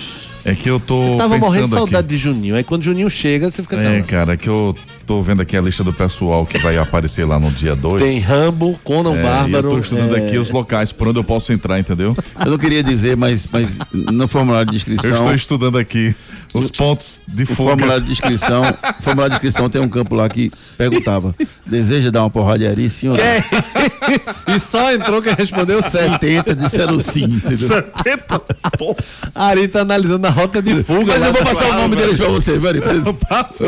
É 0.46 0.56
que 0.56 0.70
eu 0.70 0.80
tô 0.80 1.18
Tava 1.18 1.38
morrendo 1.38 1.68
de 1.68 1.74
saudade 1.74 1.98
aqui. 1.98 2.08
de 2.08 2.18
Juninho. 2.18 2.56
Aí 2.56 2.64
quando 2.64 2.82
Juninho 2.84 3.10
chega, 3.10 3.52
você 3.52 3.62
fica 3.62 3.76
É, 3.76 3.84
calado. 3.84 4.04
cara, 4.06 4.34
é 4.34 4.38
que 4.38 4.48
eu 4.48 4.74
tô 5.10 5.24
vendo 5.24 5.42
aqui 5.42 5.58
a 5.58 5.62
lista 5.62 5.84
do 5.84 5.92
pessoal 5.92 6.46
que 6.46 6.60
vai 6.60 6.78
aparecer 6.78 7.26
lá 7.26 7.40
no 7.40 7.50
dia 7.50 7.76
2. 7.76 8.04
Tem 8.04 8.20
Rambo, 8.20 8.80
Conan 8.84 9.16
É, 9.16 9.24
Bárbaro. 9.24 9.68
eu 9.70 9.72
tô 9.72 9.80
estudando 9.80 10.16
é, 10.16 10.20
aqui 10.20 10.38
os 10.38 10.52
locais 10.52 10.92
por 10.92 11.08
onde 11.08 11.18
eu 11.18 11.24
posso 11.24 11.52
entrar, 11.52 11.80
entendeu? 11.80 12.16
Eu 12.40 12.52
não 12.52 12.60
queria 12.60 12.84
dizer, 12.84 13.18
mas, 13.18 13.48
mas 13.52 13.70
no 13.92 14.28
formulário 14.28 14.68
de 14.68 14.74
Eu 14.74 14.78
inscrição. 14.78 15.12
estou 15.12 15.34
estudando 15.34 15.80
aqui 15.80 16.14
os 16.54 16.70
pontos 16.70 17.22
de 17.28 17.42
O 17.44 17.48
fuga. 17.48 17.56
formulário 17.72 18.06
de 18.06 18.12
inscrição, 18.12 18.62
formulário 19.02 19.32
de 19.32 19.38
inscrição 19.38 19.68
tem 19.68 19.82
um 19.82 19.90
campo 19.90 20.14
lá 20.14 20.30
que 20.30 20.52
perguntava: 20.78 21.34
deseja 21.66 22.12
dar 22.12 22.22
uma 22.24 22.30
porrada 22.30 22.60
de 22.60 22.68
ari, 22.68 22.88
sim 22.88 23.08
ou 23.10 23.16
não? 23.18 24.56
e 24.56 24.60
só 24.60 24.94
entrou 24.94 25.22
quem 25.24 25.34
respondeu 25.34 25.82
sim. 25.82 25.90
70 25.90 26.56
disseram 26.56 27.00
sim, 27.00 27.24
entendeu? 27.24 27.68
70 27.68 28.40
pontos. 28.78 29.06
Ari 29.34 29.68
tá 29.68 29.82
analisando 29.82 30.26
a 30.28 30.30
rota 30.30 30.62
de 30.62 30.84
fuga. 30.84 31.18
Mas 31.18 31.24
eu 31.24 31.34
vou 31.34 31.44
passar 31.44 31.70
o 31.70 31.82
nome 31.82 31.96
deles 31.96 32.18
pra 32.18 32.28
você, 32.28 32.58
velho. 32.60 32.84
Eu 32.84 33.06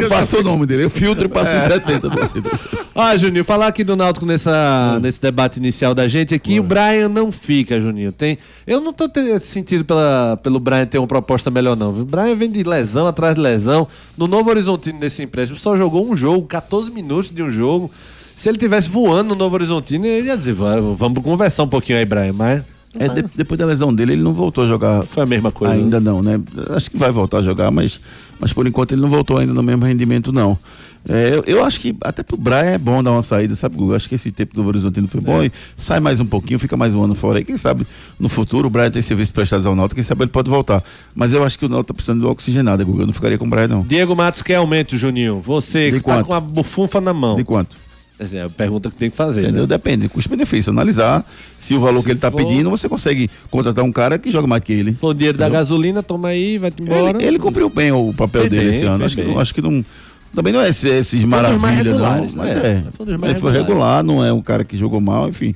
eu 0.02 0.10
passo 0.10 0.38
o 0.38 0.44
nome 0.44 0.66
dele, 0.66 0.84
eu 0.86 0.90
filtro 0.90 1.31
passo 1.32 1.56
os 1.56 1.64
70 1.64 2.10
pra 2.10 2.26
você. 2.26 2.42
Ó, 2.94 3.18
Juninho, 3.18 3.44
falar 3.44 3.68
aqui 3.68 3.84
do 3.84 3.96
Náutico 3.96 4.26
nessa, 4.26 5.00
nesse 5.02 5.22
debate 5.22 5.58
inicial 5.58 5.96
da 5.96 6.08
gente 6.08 6.36
aqui, 6.36 6.60
o 6.60 6.64
Brian 6.64 7.08
não 7.10 7.32
fica, 7.32 7.80
Juninho. 7.82 8.12
Tem, 8.12 8.38
eu 8.68 8.80
não 8.82 8.92
tô 8.94 9.08
tendo 9.10 9.40
sentido 9.40 9.84
pela, 9.86 10.38
pelo 10.44 10.60
Brian 10.60 10.86
ter 10.86 10.98
uma 10.98 11.08
proposta 11.08 11.50
melhor, 11.50 11.76
não. 11.76 11.90
O 11.90 12.06
Brian 12.06 12.36
vem 12.36 12.52
de 12.52 12.64
lesão 12.64 13.08
atrás 13.08 13.34
de 13.36 13.42
lesão. 13.42 13.88
No 14.18 14.28
Novo 14.28 14.50
Horizontino, 14.50 15.00
nesse 15.00 15.24
empréstimo, 15.24 15.58
só 15.58 15.76
jogou 15.76 16.08
um 16.10 16.16
jogo, 16.16 16.46
14 16.48 16.92
minutos 16.92 17.32
de 17.32 17.42
um 17.42 17.52
jogo. 17.52 17.90
Se 18.36 18.50
ele 18.50 18.58
tivesse 18.58 18.90
voando 18.90 19.30
no 19.30 19.36
Novo 19.36 19.56
Horizontino, 19.56 20.06
ele 20.06 20.28
ia 20.28 20.38
dizer, 20.38 20.54
"Va- 20.54 20.80
vamos 20.96 21.24
conversar 21.24 21.64
um 21.64 21.68
pouquinho 21.68 21.98
aí, 22.00 22.06
Brian, 22.06 22.34
mas 22.34 22.64
É, 23.00 23.08
de- 23.08 23.26
depois 23.36 23.58
da 23.58 23.66
lesão 23.66 23.94
dele, 23.94 24.14
ele 24.14 24.22
não 24.22 24.34
voltou 24.34 24.64
a 24.64 24.68
jogar. 24.68 25.06
foi 25.06 25.24
a 25.24 25.26
mesma 25.26 25.52
coisa. 25.52 25.74
Ainda 25.74 26.00
não, 26.00 26.22
né? 26.22 26.40
Acho 26.76 26.92
que 26.92 26.98
vai 26.98 27.10
voltar 27.12 27.38
a 27.38 27.42
jogar, 27.42 27.72
mas, 27.72 28.02
mas 28.40 28.52
por 28.52 28.68
enquanto 28.68 28.92
ele 28.92 29.02
não 29.02 29.10
voltou 29.10 29.38
ainda 29.38 29.54
no 29.54 29.64
mesmo 29.64 29.86
rendimento, 29.86 30.32
não. 30.34 30.58
É, 31.10 31.34
eu, 31.36 31.44
eu 31.48 31.64
acho 31.66 31.80
que 31.80 31.96
até 32.04 32.22
pro 32.22 32.38
Brian 32.38 32.58
é 32.60 32.78
bom 32.78 33.02
dar 33.02 33.12
uma 33.14 33.24
saída, 33.24 33.56
sabe, 33.56 33.76
Guga? 33.76 33.96
Acho 33.96 34.08
que 34.08 34.14
esse 34.16 34.30
tempo 34.30 34.54
do 34.54 34.64
Horizontino 34.68 35.08
foi 35.08 35.20
bom 35.20 35.42
e 35.44 35.52
sai 35.76 36.00
mais 36.00 36.20
um 36.20 36.26
pouquinho, 36.26 36.60
fica 36.60 36.78
mais 36.78 36.94
um 36.94 37.02
ano 37.04 37.16
fora 37.16 37.40
aí. 37.40 37.46
Quem 37.46 37.58
sabe 37.58 37.88
no 38.20 38.30
futuro 38.30 38.68
o 38.68 38.70
Brian 38.70 38.92
tem 38.92 39.02
serviço 39.02 39.34
prestado 39.34 39.66
ao 39.68 39.76
Náutico, 39.76 39.96
quem 39.96 40.04
sabe 40.04 40.24
ele 40.24 40.30
pode 40.32 40.50
voltar. 40.50 40.84
Mas 41.16 41.34
eu 41.34 41.44
acho 41.44 41.58
que 41.58 41.66
o 41.66 41.70
Náutico 41.70 41.88
tá 41.88 41.94
precisando 41.96 42.20
de 42.20 42.26
oxigenada, 42.28 42.84
Guga. 42.84 43.04
Eu 43.04 43.08
não 43.08 43.14
ficaria 43.14 43.38
com 43.38 43.46
o 43.48 43.50
Brian, 43.50 43.68
não. 43.70 43.82
Diego 43.84 44.16
Matos 44.16 44.42
quer 44.44 44.56
aumento, 44.56 44.96
Juninho. 44.98 45.42
Você 45.42 45.90
De 45.90 45.98
que 45.98 46.04
tá 46.04 46.16
quanto? 46.18 46.26
com 46.28 46.34
a 46.36 46.40
bufunfa 46.40 47.02
na 47.02 47.14
mão. 47.14 47.36
De 47.36 47.44
quanto? 47.44 47.76
É 48.34 48.42
a 48.44 48.50
pergunta 48.50 48.90
que 48.90 48.96
tem 48.96 49.10
que 49.10 49.16
fazer. 49.18 49.42
Entendeu? 49.42 49.62
Né? 49.64 49.68
Depende, 49.68 50.08
custo-benefício. 50.08 50.72
Analisar 50.72 51.26
se 51.58 51.74
o 51.74 51.80
valor 51.80 52.04
que 52.04 52.12
ele 52.12 52.20
tá 52.20 52.30
for- 52.30 52.38
pedindo, 52.38 52.70
você 52.70 52.88
consegue 52.88 53.30
contratar 53.50 53.84
um 53.84 53.92
cara 53.92 54.20
que 54.20 54.30
joga 54.30 54.46
mais 54.48 54.64
que 54.64 54.72
ele. 54.74 54.96
O 55.02 55.14
dinheiro 55.14 55.38
da 55.38 55.50
gasolina, 55.50 56.04
toma 56.04 56.28
aí, 56.30 56.58
vai-te 56.58 56.84
embora. 56.84 57.18
Ele, 57.18 57.26
ele 57.28 57.40
cumpriu 57.40 57.70
bem 57.70 57.92
o 57.92 58.14
papel 58.14 58.48
dele 58.48 58.66
bem, 58.70 58.76
esse 58.76 58.86
ano. 58.86 59.04
Acho 59.04 59.16
que, 59.16 59.24
bem. 59.24 59.38
acho 59.38 59.54
que 59.56 59.62
não. 59.62 59.84
Também 60.34 60.54
não 60.54 60.62
é 60.62 60.70
esses, 60.70 61.24
maravilhas, 61.24 61.98
não. 61.98 62.28
Mas 62.36 62.56
né? 62.56 62.84
é. 62.88 62.92
Foi 62.96 63.18
mais 63.18 63.32
Ele 63.32 63.40
foi 63.40 63.52
regular, 63.52 64.04
não 64.04 64.24
é 64.24 64.32
um 64.32 64.42
cara 64.42 64.64
que 64.64 64.78
jogou 64.78 65.02
mal, 65.02 65.28
enfim. 65.28 65.54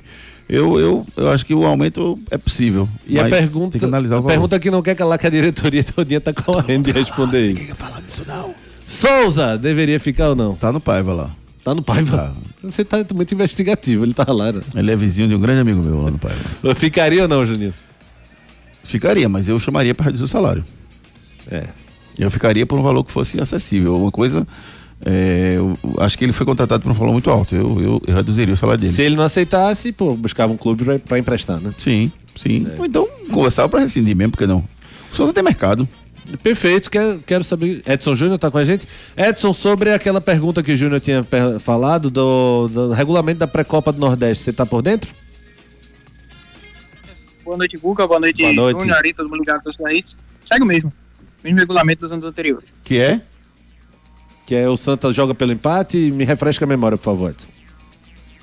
Eu, 0.48 0.78
eu, 0.78 1.06
eu 1.16 1.30
acho 1.30 1.44
que 1.46 1.54
o 1.54 1.64
aumento 1.66 2.18
é 2.30 2.36
possível. 2.38 2.88
E 3.06 3.18
a 3.18 3.24
pergunta, 3.28 3.72
Tem 3.72 3.78
que 3.80 3.84
analisar 3.84 4.16
a 4.16 4.18
o 4.18 4.22
valor. 4.22 4.32
pergunta 4.34 4.58
que 4.60 4.70
não 4.70 4.80
quer 4.82 4.94
calar 4.94 5.18
que 5.18 5.26
a 5.26 5.30
diretoria 5.30 5.82
todinha 5.84 6.20
tá 6.20 6.32
correndo 6.32 6.84
de 6.84 6.92
responder 6.92 7.52
isso. 7.52 7.74
falar 7.74 8.00
disso, 8.00 8.22
não. 8.26 8.54
Souza, 8.86 9.56
deveria 9.58 9.98
ficar 9.98 10.28
ou 10.30 10.36
não? 10.36 10.54
Tá 10.54 10.70
no 10.70 10.78
Paiva 10.80 11.12
lá. 11.12 11.30
Tá 11.66 11.74
no 11.74 11.82
Paiva. 11.82 12.16
Tá. 12.16 12.32
Você 12.62 12.84
tá 12.84 13.04
muito 13.12 13.34
investigativo, 13.34 14.04
ele 14.04 14.14
tá 14.14 14.24
lá. 14.32 14.52
Né? 14.52 14.62
Ele 14.76 14.92
é 14.92 14.94
vizinho 14.94 15.28
de 15.28 15.34
um 15.34 15.40
grande 15.40 15.62
amigo 15.62 15.82
meu 15.82 16.00
lá 16.00 16.12
no 16.12 16.18
Paiva. 16.18 16.38
Ficaria 16.76 17.22
ou 17.22 17.28
não, 17.28 17.44
Juninho? 17.44 17.74
Ficaria, 18.84 19.28
mas 19.28 19.48
eu 19.48 19.58
chamaria 19.58 19.92
para 19.92 20.04
reduzir 20.04 20.22
o 20.22 20.28
salário. 20.28 20.64
É. 21.50 21.64
Eu 22.16 22.30
ficaria 22.30 22.64
por 22.64 22.78
um 22.78 22.82
valor 22.82 23.02
que 23.02 23.10
fosse 23.10 23.40
acessível. 23.40 24.00
Uma 24.00 24.12
coisa. 24.12 24.46
é, 25.04 25.54
eu 25.56 25.76
acho 25.98 26.16
que 26.16 26.24
ele 26.24 26.32
foi 26.32 26.46
contratado 26.46 26.84
por 26.84 26.90
um 26.92 26.94
valor 26.94 27.10
muito 27.10 27.28
alto. 27.30 27.52
Eu, 27.56 27.82
eu, 27.82 28.02
eu 28.06 28.14
reduziria 28.14 28.54
o 28.54 28.56
salário 28.56 28.82
dele. 28.82 28.94
Se 28.94 29.02
ele 29.02 29.16
não 29.16 29.24
aceitasse, 29.24 29.90
pô, 29.90 30.14
buscava 30.14 30.52
um 30.52 30.56
clube 30.56 30.84
pra, 30.84 31.00
pra 31.00 31.18
emprestar, 31.18 31.60
né? 31.60 31.74
Sim, 31.78 32.12
sim. 32.36 32.64
É. 32.76 32.78
Ou 32.78 32.86
então 32.86 33.08
conversar 33.32 33.68
para 33.68 33.80
rescindir 33.80 34.14
mesmo, 34.14 34.30
porque 34.30 34.46
não? 34.46 34.62
O 35.12 35.16
Souza 35.16 35.32
tem 35.32 35.42
mercado. 35.42 35.88
Perfeito, 36.42 36.90
quero, 36.90 37.22
quero 37.26 37.44
saber. 37.44 37.82
Edson 37.86 38.14
Júnior 38.14 38.38
tá 38.38 38.50
com 38.50 38.58
a 38.58 38.64
gente. 38.64 38.86
Edson, 39.16 39.52
sobre 39.52 39.92
aquela 39.92 40.20
pergunta 40.20 40.62
que 40.62 40.72
o 40.72 40.76
Júnior 40.76 41.00
tinha 41.00 41.24
falado 41.60 42.10
do, 42.10 42.68
do 42.68 42.90
regulamento 42.92 43.38
da 43.38 43.46
pré-copa 43.46 43.92
do 43.92 43.98
Nordeste, 43.98 44.44
você 44.44 44.52
tá 44.52 44.66
por 44.66 44.82
dentro? 44.82 45.12
Boa 47.44 47.56
noite, 47.56 47.76
Guga. 47.76 48.06
Boa 48.06 48.18
noite, 48.18 48.42
Boa 48.42 48.52
noite. 48.52 48.78
Júnior, 48.78 48.96
Ari, 48.96 49.12
todo 49.12 49.28
mundo 49.28 49.40
ligado 49.40 49.62
para 49.62 49.70
os. 49.70 50.16
Segue 50.42 50.64
o 50.64 50.66
mesmo. 50.66 50.92
Mesmo 51.44 51.58
regulamento 51.60 52.00
dos 52.00 52.10
anos 52.10 52.24
anteriores. 52.24 52.68
Que 52.82 52.98
é? 52.98 53.20
Que 54.44 54.54
é 54.54 54.68
o 54.68 54.76
Santa 54.76 55.12
joga 55.12 55.34
pelo 55.34 55.52
empate. 55.52 56.10
Me 56.10 56.24
refresca 56.24 56.64
a 56.64 56.68
memória, 56.68 56.98
por 56.98 57.04
favor. 57.04 57.30
Edson. 57.30 57.56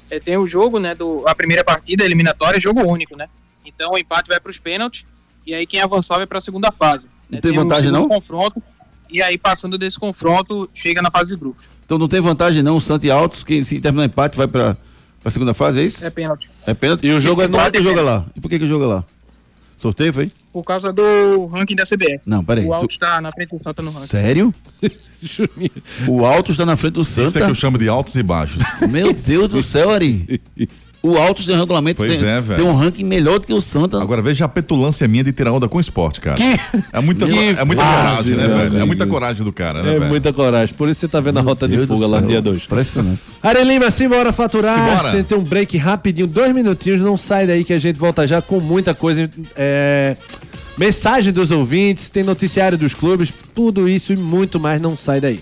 É, 0.09 0.19
tem 0.19 0.37
o 0.37 0.47
jogo, 0.47 0.79
né, 0.79 0.93
do, 0.93 1.27
a 1.27 1.33
primeira 1.33 1.63
partida 1.63 2.05
eliminatória, 2.05 2.57
é 2.57 2.61
jogo 2.61 2.81
único, 2.87 3.17
né? 3.17 3.27
Então 3.65 3.93
o 3.93 3.97
empate 3.97 4.29
vai 4.29 4.39
para 4.39 4.51
os 4.51 4.59
pênaltis 4.59 5.05
e 5.45 5.55
aí 5.55 5.65
quem 5.65 5.81
avançar 5.81 6.17
vai 6.17 6.27
para 6.27 6.37
a 6.37 6.41
segunda 6.41 6.71
fase. 6.71 7.05
Não 7.29 7.36
né? 7.38 7.41
tem 7.41 7.51
um 7.51 7.55
vantagem, 7.63 7.86
segundo 7.91 8.01
não? 8.01 8.09
confronto 8.09 8.62
e 9.09 9.21
aí 9.21 9.38
passando 9.38 9.77
desse 9.77 9.97
confronto 9.99 10.69
chega 10.73 11.01
na 11.01 11.09
fase 11.12 11.33
de 11.33 11.39
grupos. 11.39 11.65
Então 11.86 11.97
não 11.97 12.07
tem 12.07 12.19
vantagem 12.21 12.63
não, 12.63 12.75
o 12.77 12.81
Santos 12.81 13.05
e 13.07 13.12
Altos, 13.12 13.43
que 13.43 13.63
se 13.63 13.79
terminar 13.79 14.05
empate 14.05 14.38
vai 14.38 14.47
para 14.47 14.75
a 15.23 15.29
segunda 15.29 15.53
fase, 15.53 15.81
é 15.81 15.83
isso? 15.83 16.05
É 16.05 16.09
pênalti. 16.09 16.49
É 16.65 16.73
pênalti? 16.73 17.05
E 17.05 17.12
o 17.12 17.19
jogo 17.19 17.41
e 17.41 17.45
é 17.45 17.47
no- 17.47 17.71
que 17.71 17.81
joga 17.81 18.01
lá? 18.01 18.25
E 18.36 18.39
por 18.41 18.49
que 18.49 18.59
que 18.59 18.67
joga 18.67 18.86
lá? 18.88 19.03
Sorteio, 19.77 20.13
foi? 20.13 20.31
Por 20.53 20.63
causa 20.63 20.93
do 20.93 21.45
ranking 21.47 21.75
da 21.75 21.83
CBF. 21.86 22.21
Não, 22.25 22.43
peraí. 22.43 22.65
O 22.65 22.73
Alto 22.73 22.88
tu- 22.88 22.91
está 22.91 23.19
na 23.19 23.31
frente 23.31 23.49
do 23.49 23.62
Santa 23.62 23.81
no 23.81 23.91
ranking. 23.91 24.07
Sério? 24.07 24.53
O 26.07 26.25
Altos 26.25 26.51
está 26.55 26.65
na 26.65 26.75
frente 26.75 26.93
do 26.95 27.01
Isso 27.01 27.21
é 27.21 27.27
Santa? 27.27 27.45
que 27.45 27.51
eu 27.51 27.55
chamo 27.55 27.77
de 27.77 27.88
altos 27.88 28.13
e 28.17 28.23
baixos. 28.23 28.62
Meu 28.89 29.13
Deus 29.13 29.49
do 29.51 29.63
céu, 29.63 29.89
Ari. 29.91 30.41
O 31.05 31.17
Altos 31.17 31.45
tem 31.45 31.53
um 31.53 31.59
regulamento, 31.59 31.97
Pois 31.97 32.17
tem, 32.17 32.29
é, 32.29 32.39
velho. 32.39 32.63
tem 32.63 32.71
um 32.71 32.77
ranking 32.77 33.03
melhor 33.03 33.37
do 33.37 33.45
que 33.45 33.51
o 33.53 33.59
Santa. 33.59 34.01
Agora 34.01 34.21
veja 34.21 34.45
a 34.45 34.47
petulância 34.47 35.05
minha 35.05 35.21
de 35.21 35.33
tirar 35.33 35.51
onda 35.51 35.67
com 35.67 35.77
o 35.77 35.81
esporte, 35.81 36.21
cara. 36.21 36.37
É 36.93 37.01
muita, 37.01 37.25
Que 37.27 37.37
é 37.59 37.65
muita 37.65 37.83
fase, 37.83 38.31
coragem, 38.31 38.35
né, 38.35 38.47
meu 38.47 38.57
velho? 38.69 38.79
É 38.79 38.85
muita 38.85 39.05
coragem 39.05 39.43
do 39.43 39.51
cara, 39.51 39.83
né, 39.83 39.89
É 39.95 39.99
velho? 39.99 40.09
muita 40.09 40.31
coragem. 40.31 40.73
Por 40.73 40.87
isso 40.87 41.01
você 41.01 41.09
tá 41.09 41.19
vendo 41.19 41.39
a 41.39 41.41
rota 41.41 41.67
de 41.67 41.75
Deus 41.75 41.89
do 41.89 41.93
fuga 41.95 42.07
lá 42.07 42.21
no 42.21 42.27
dia 42.27 42.41
2. 42.41 42.63
Impressionante. 42.63 43.19
Ari 43.43 43.63
Lima, 43.65 43.91
simbora 43.91 44.31
faturar. 44.31 44.75
Simbora. 44.79 45.11
Sem 45.11 45.23
ter 45.25 45.35
um 45.35 45.43
break 45.43 45.75
rapidinho, 45.77 46.25
dois 46.25 46.55
minutinhos. 46.55 47.01
Não 47.01 47.17
sai 47.17 47.45
daí 47.47 47.65
que 47.65 47.73
a 47.73 47.79
gente 47.79 47.99
volta 47.99 48.25
já 48.25 48.41
com 48.41 48.61
muita 48.61 48.93
coisa. 48.95 49.29
É, 49.57 50.15
mensagem 50.77 51.33
dos 51.33 51.51
ouvintes, 51.51 52.09
tem 52.09 52.23
noticiário 52.23 52.77
dos 52.77 52.93
clubes, 52.93 53.31
tudo 53.53 53.89
isso 53.89 54.13
e 54.13 54.15
muito 54.15 54.57
mais. 54.57 54.81
Não 54.81 54.95
sai 54.95 55.19
daí. 55.19 55.41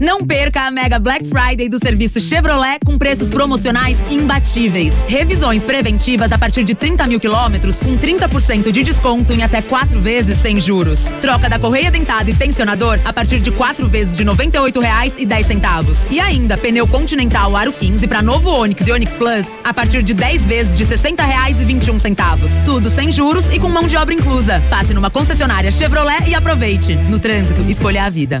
Não 0.00 0.24
perca 0.24 0.62
a 0.62 0.70
Mega 0.70 0.96
Black 1.00 1.26
Friday 1.26 1.68
do 1.68 1.78
serviço 1.78 2.20
Chevrolet 2.20 2.78
com 2.84 2.96
preços 2.96 3.30
promocionais 3.30 3.98
imbatíveis. 4.08 4.94
Revisões 5.08 5.64
preventivas 5.64 6.30
a 6.30 6.38
partir 6.38 6.62
de 6.62 6.72
30 6.72 7.04
mil 7.08 7.18
quilômetros 7.18 7.80
com 7.80 7.98
30% 7.98 8.70
de 8.70 8.84
desconto 8.84 9.32
em 9.32 9.42
até 9.42 9.60
quatro 9.60 10.00
vezes 10.00 10.40
sem 10.40 10.60
juros. 10.60 11.00
Troca 11.20 11.48
da 11.48 11.58
correia 11.58 11.90
dentada 11.90 12.30
e 12.30 12.34
tensionador 12.34 13.00
a 13.04 13.12
partir 13.12 13.40
de 13.40 13.50
quatro 13.50 13.88
vezes 13.88 14.16
de 14.16 14.22
R$ 14.22 14.30
98,10. 14.30 15.96
E 16.10 16.20
ainda 16.20 16.56
pneu 16.56 16.86
Continental 16.86 17.56
Aro 17.56 17.72
15 17.72 18.06
para 18.06 18.22
novo 18.22 18.50
Onix 18.50 18.86
e 18.86 18.92
Onix 18.92 19.16
Plus 19.16 19.46
a 19.64 19.74
partir 19.74 20.04
de 20.04 20.14
10 20.14 20.42
vezes 20.42 20.76
de 20.76 20.84
R$ 20.84 20.96
60,21. 20.96 22.64
Tudo 22.64 22.88
sem 22.88 23.10
juros 23.10 23.46
e 23.52 23.58
com 23.58 23.68
mão 23.68 23.88
de 23.88 23.96
obra 23.96 24.14
inclusa. 24.14 24.62
Passe 24.70 24.94
numa 24.94 25.10
concessionária 25.10 25.72
Chevrolet 25.72 26.28
e 26.28 26.36
aproveite. 26.36 26.94
No 26.94 27.18
trânsito, 27.18 27.62
escolha 27.68 28.04
a 28.04 28.10
vida. 28.10 28.40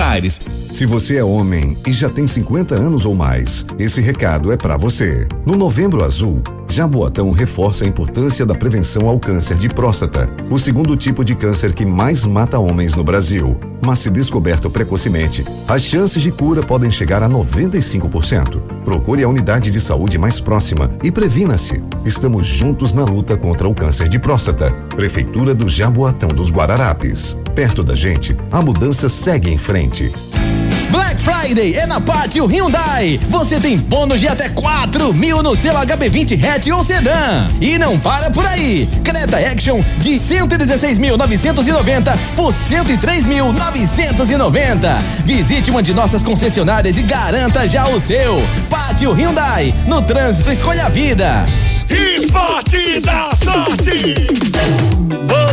Aires. 0.01 0.60
Se 0.71 0.85
você 0.85 1.17
é 1.17 1.23
homem 1.23 1.77
e 1.85 1.91
já 1.91 2.09
tem 2.09 2.25
50 2.25 2.75
anos 2.75 3.05
ou 3.05 3.13
mais, 3.13 3.65
esse 3.77 3.99
recado 3.99 4.51
é 4.51 4.57
pra 4.57 4.77
você. 4.77 5.27
No 5.45 5.55
Novembro 5.55 6.03
Azul, 6.03 6.41
Jaboatão 6.67 7.29
reforça 7.31 7.83
a 7.83 7.87
importância 7.87 8.45
da 8.45 8.55
prevenção 8.55 9.09
ao 9.09 9.19
câncer 9.19 9.57
de 9.57 9.67
próstata, 9.67 10.29
o 10.49 10.57
segundo 10.57 10.95
tipo 10.95 11.25
de 11.25 11.35
câncer 11.35 11.73
que 11.73 11.85
mais 11.85 12.25
mata 12.25 12.57
homens 12.57 12.95
no 12.95 13.03
Brasil. 13.03 13.59
Mas 13.85 13.99
se 13.99 14.09
descoberto 14.09 14.69
precocemente, 14.69 15.43
as 15.67 15.81
chances 15.81 16.23
de 16.23 16.31
cura 16.31 16.63
podem 16.63 16.89
chegar 16.89 17.21
a 17.21 17.29
95%. 17.29 18.61
Procure 18.85 19.23
a 19.23 19.27
unidade 19.27 19.69
de 19.71 19.81
saúde 19.81 20.17
mais 20.17 20.39
próxima 20.39 20.89
e 21.03 21.11
previna-se. 21.11 21.83
Estamos 22.05 22.47
juntos 22.47 22.93
na 22.93 23.03
luta 23.03 23.35
contra 23.35 23.67
o 23.67 23.75
câncer 23.75 24.07
de 24.07 24.17
próstata. 24.17 24.71
Prefeitura 24.95 25.53
do 25.53 25.67
Jaboatão 25.67 26.29
dos 26.29 26.49
Guararapes. 26.49 27.37
Perto 27.53 27.83
da 27.83 27.93
gente, 27.93 28.35
a 28.49 28.61
mudança 28.61 29.09
segue 29.09 29.51
em 29.51 29.57
frente. 29.57 30.09
Black 30.91 31.23
Friday 31.23 31.75
é 31.75 31.85
na 31.85 32.01
Pátio 32.01 32.45
Hyundai. 32.45 33.17
Você 33.29 33.57
tem 33.59 33.77
bônus 33.77 34.19
de 34.19 34.27
até 34.27 34.49
4 34.49 35.13
mil 35.13 35.41
no 35.41 35.55
seu 35.55 35.73
HB20 35.73 36.43
hatch 36.43 36.67
ou 36.67 36.83
sedã. 36.83 37.47
E 37.61 37.77
não 37.77 37.97
para 37.97 38.29
por 38.29 38.45
aí. 38.45 38.89
Creta 39.03 39.37
Action 39.37 39.81
de 39.99 40.15
116.990 40.15 42.17
por 42.35 42.51
103.990. 42.53 45.01
Visite 45.23 45.71
uma 45.71 45.81
de 45.81 45.93
nossas 45.93 46.21
concessionárias 46.21 46.97
e 46.97 47.03
garanta 47.03 47.65
já 47.67 47.87
o 47.87 47.97
seu. 47.99 48.39
Pátio 48.69 49.13
Hyundai. 49.13 49.73
No 49.87 50.01
trânsito, 50.01 50.51
escolha 50.51 50.87
a 50.87 50.89
vida. 50.89 51.45
Esporte 51.89 52.99
da 52.99 53.31
sorte. 53.35 55.00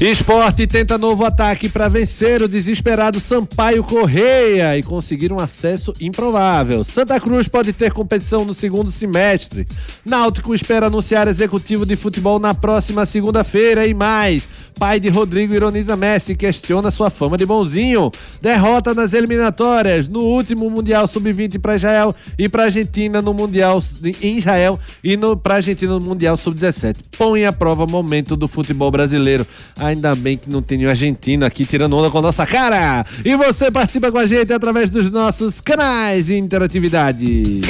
Esporte 0.00 0.66
tenta 0.66 0.98
novo 0.98 1.24
ataque 1.24 1.70
para 1.70 1.88
vencer 1.88 2.42
o 2.42 2.48
desesperado 2.48 3.18
Sampaio 3.18 3.82
Correia 3.82 4.76
e 4.76 4.82
conseguir 4.82 5.32
um 5.32 5.40
acesso 5.40 5.92
improvável. 5.98 6.84
Santa 6.84 7.18
Cruz 7.18 7.48
pode 7.48 7.72
ter 7.72 7.92
competição 7.92 8.44
no 8.44 8.52
segundo 8.52 8.90
semestre. 8.90 9.66
Náutico 10.04 10.54
espera 10.54 10.86
anunciar 10.86 11.28
executivo 11.28 11.86
de 11.86 11.96
futebol 11.96 12.38
na 12.38 12.54
próxima 12.54 13.06
segunda-feira 13.06 13.86
e 13.86 13.94
mais. 13.94 14.46
Pai 14.78 15.00
de 15.00 15.08
Rodrigo 15.08 15.54
ironiza 15.54 15.96
Messi 15.96 16.32
e 16.32 16.36
questiona 16.36 16.90
sua 16.90 17.08
fama 17.08 17.38
de 17.38 17.46
bonzinho. 17.46 18.10
Derrota 18.42 18.94
nas 18.94 19.14
eliminatórias 19.14 20.06
no 20.06 20.20
último 20.20 20.70
Mundial 20.70 21.08
Sub-20 21.08 21.58
para 21.58 21.76
Israel 21.76 22.14
e 22.38 22.46
para 22.48 22.64
Argentina 22.64 23.22
no 23.22 23.32
Mundial 23.32 23.82
em 24.20 24.38
Israel 24.38 24.78
e 25.02 25.16
para 25.42 25.56
Argentina 25.56 25.94
no 25.94 26.00
Mundial 26.00 26.36
Sub-17. 26.36 26.96
Põe 27.16 27.46
à 27.46 27.52
prova 27.52 27.86
momento 27.86 28.36
do 28.36 28.46
futebol 28.46 28.90
brasileiro. 28.90 29.35
Ainda 29.78 30.14
bem 30.14 30.36
que 30.36 30.48
não 30.48 30.62
tem 30.62 30.78
nenhum 30.78 30.90
argentino 30.90 31.44
aqui 31.44 31.64
tirando 31.64 31.96
onda 31.96 32.10
com 32.10 32.18
a 32.18 32.22
nossa 32.22 32.46
cara. 32.46 33.04
E 33.24 33.36
você 33.36 33.70
participa 33.70 34.12
com 34.12 34.18
a 34.18 34.26
gente 34.26 34.52
através 34.52 34.90
dos 34.90 35.10
nossos 35.10 35.60
canais 35.60 36.26
de 36.26 36.36
interatividade. 36.36 37.60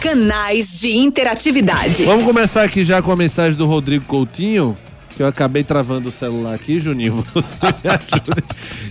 Canais 0.00 0.80
de 0.80 0.96
interatividade. 0.96 2.04
Vamos 2.04 2.24
começar 2.24 2.64
aqui 2.64 2.84
já 2.84 3.00
com 3.00 3.12
a 3.12 3.16
mensagem 3.16 3.56
do 3.56 3.66
Rodrigo 3.66 4.04
Coutinho. 4.06 4.76
Que 5.16 5.22
eu 5.22 5.26
acabei 5.26 5.62
travando 5.62 6.08
o 6.08 6.12
celular 6.12 6.54
aqui, 6.54 6.80
Juninho. 6.80 7.22
Você 7.32 7.56
me 7.84 7.90
ajuda. 7.90 8.42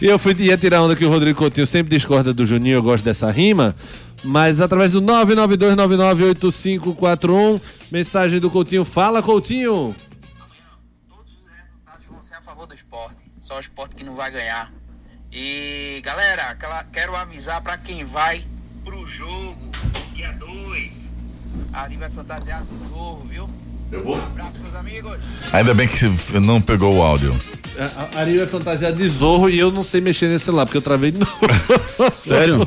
E 0.01 0.05
eu 0.05 0.17
fui, 0.19 0.33
ia 0.39 0.57
tirar 0.57 0.83
onda 0.83 0.95
que 0.95 1.03
o 1.03 1.09
Rodrigo 1.09 1.37
Coutinho 1.37 1.67
sempre 1.67 1.93
discorda 1.95 2.33
do 2.33 2.45
Juninho, 2.45 2.75
eu 2.75 2.83
gosto 2.83 3.03
dessa 3.03 3.29
rima. 3.31 3.75
Mas 4.23 4.61
através 4.61 4.91
do 4.91 5.01
992998541, 5.01 7.59
mensagem 7.91 8.39
do 8.39 8.49
Coutinho. 8.49 8.85
Fala, 8.85 9.21
Coutinho! 9.21 9.93
Favor 12.61 12.67
do 12.67 12.75
esporte. 12.75 13.31
Só 13.39 13.57
o 13.57 13.59
esporte 13.59 13.95
que 13.95 14.03
não 14.03 14.15
vai 14.15 14.29
ganhar. 14.29 14.71
E 15.31 16.01
galera, 16.03 16.55
quero 16.91 17.15
avisar 17.15 17.61
pra 17.61 17.77
quem 17.77 18.03
vai 18.03 18.45
pro 18.83 19.05
jogo 19.05 19.71
dia 20.13 20.31
2. 20.33 21.11
Ari 21.73 21.97
vai 21.97 22.09
fantasiar 22.09 22.63
de 22.63 22.77
zorro, 22.89 23.23
viu? 23.25 23.49
Eu 23.91 24.03
vou. 24.03 24.15
Abraço, 24.15 24.57
meus 24.61 24.73
amigos. 24.75 25.53
Ainda 25.53 25.73
bem 25.73 25.87
que 25.87 26.05
não 26.39 26.61
pegou 26.61 26.95
o 26.95 27.01
áudio. 27.01 27.35
A- 27.77 28.17
a 28.17 28.19
Ari 28.21 28.39
é 28.39 28.45
fantasiada 28.47 28.95
de 28.95 29.07
zorro 29.09 29.49
e 29.49 29.57
eu 29.59 29.71
não 29.71 29.81
sei 29.83 29.99
mexer 30.01 30.27
nesse 30.29 30.45
celular, 30.45 30.65
porque 30.65 30.77
eu 30.77 30.81
travei 30.81 31.11
de 31.11 31.19
novo. 31.19 31.31
Sério? 32.13 32.59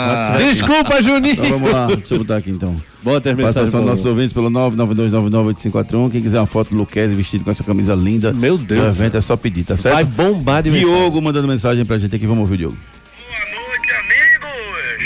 Desculpa, 0.38 1.02
Juninho! 1.02 1.34
Então 1.34 1.44
vamos 1.58 1.70
lá, 1.70 1.86
deixa 1.86 2.14
eu 2.14 2.18
botar 2.18 2.36
aqui 2.38 2.50
então. 2.50 2.74
Bota 3.02 3.30
as 3.30 3.36
mensagens, 3.36 3.72
dos 3.72 3.84
nossos 3.84 4.04
ouvintes 4.06 4.32
pelo 4.32 4.50
992998541. 4.50 6.10
Quem 6.10 6.22
quiser 6.22 6.40
uma 6.40 6.46
foto 6.46 6.70
do 6.70 6.76
Luquezzi 6.76 7.14
vestido 7.14 7.44
com 7.44 7.50
essa 7.50 7.62
camisa 7.64 7.94
linda. 7.94 8.32
Meu 8.32 8.56
Deus. 8.56 8.80
Do 8.82 8.88
evento 8.88 9.16
é 9.16 9.20
só 9.20 9.36
pedir, 9.36 9.64
tá 9.64 9.76
certo? 9.76 9.94
Vai 9.94 10.04
bombar 10.04 10.62
de 10.62 10.70
Diogo 10.70 11.20
mandando 11.20 11.46
mensagem 11.48 11.84
pra 11.84 11.98
gente 11.98 12.14
aqui. 12.16 12.26
Vamos 12.26 12.40
ouvir 12.42 12.54
o 12.54 12.58
Diogo. 12.58 12.78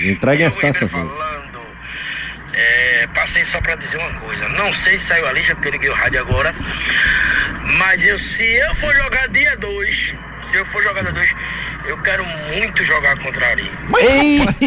Entregue 0.06 0.44
as 0.44 0.54
taças. 0.56 0.90
pô. 0.90 0.98
Passei 3.26 3.44
só 3.44 3.60
pra 3.60 3.74
dizer 3.74 3.96
uma 3.96 4.20
coisa. 4.20 4.48
Não 4.50 4.72
sei 4.72 4.96
se 4.96 5.06
saiu 5.06 5.26
a 5.26 5.32
lista, 5.32 5.52
porque 5.56 5.66
eu 5.66 5.72
liguei 5.72 5.90
o 5.90 5.94
rádio 5.94 6.20
agora. 6.20 6.54
Mas 7.76 8.04
eu, 8.04 8.16
se 8.20 8.44
eu 8.44 8.72
for 8.76 8.94
jogar 8.94 9.26
dia 9.30 9.56
2, 9.56 10.14
se 10.48 10.56
eu 10.56 10.64
for 10.66 10.80
jogar 10.80 11.02
dia 11.02 11.10
2, 11.10 11.34
eu 11.86 12.00
quero 12.02 12.24
muito 12.24 12.84
jogar 12.84 13.18
contra 13.18 13.44
a 13.44 13.48
Ari. 13.50 13.68
Muito 13.90 14.64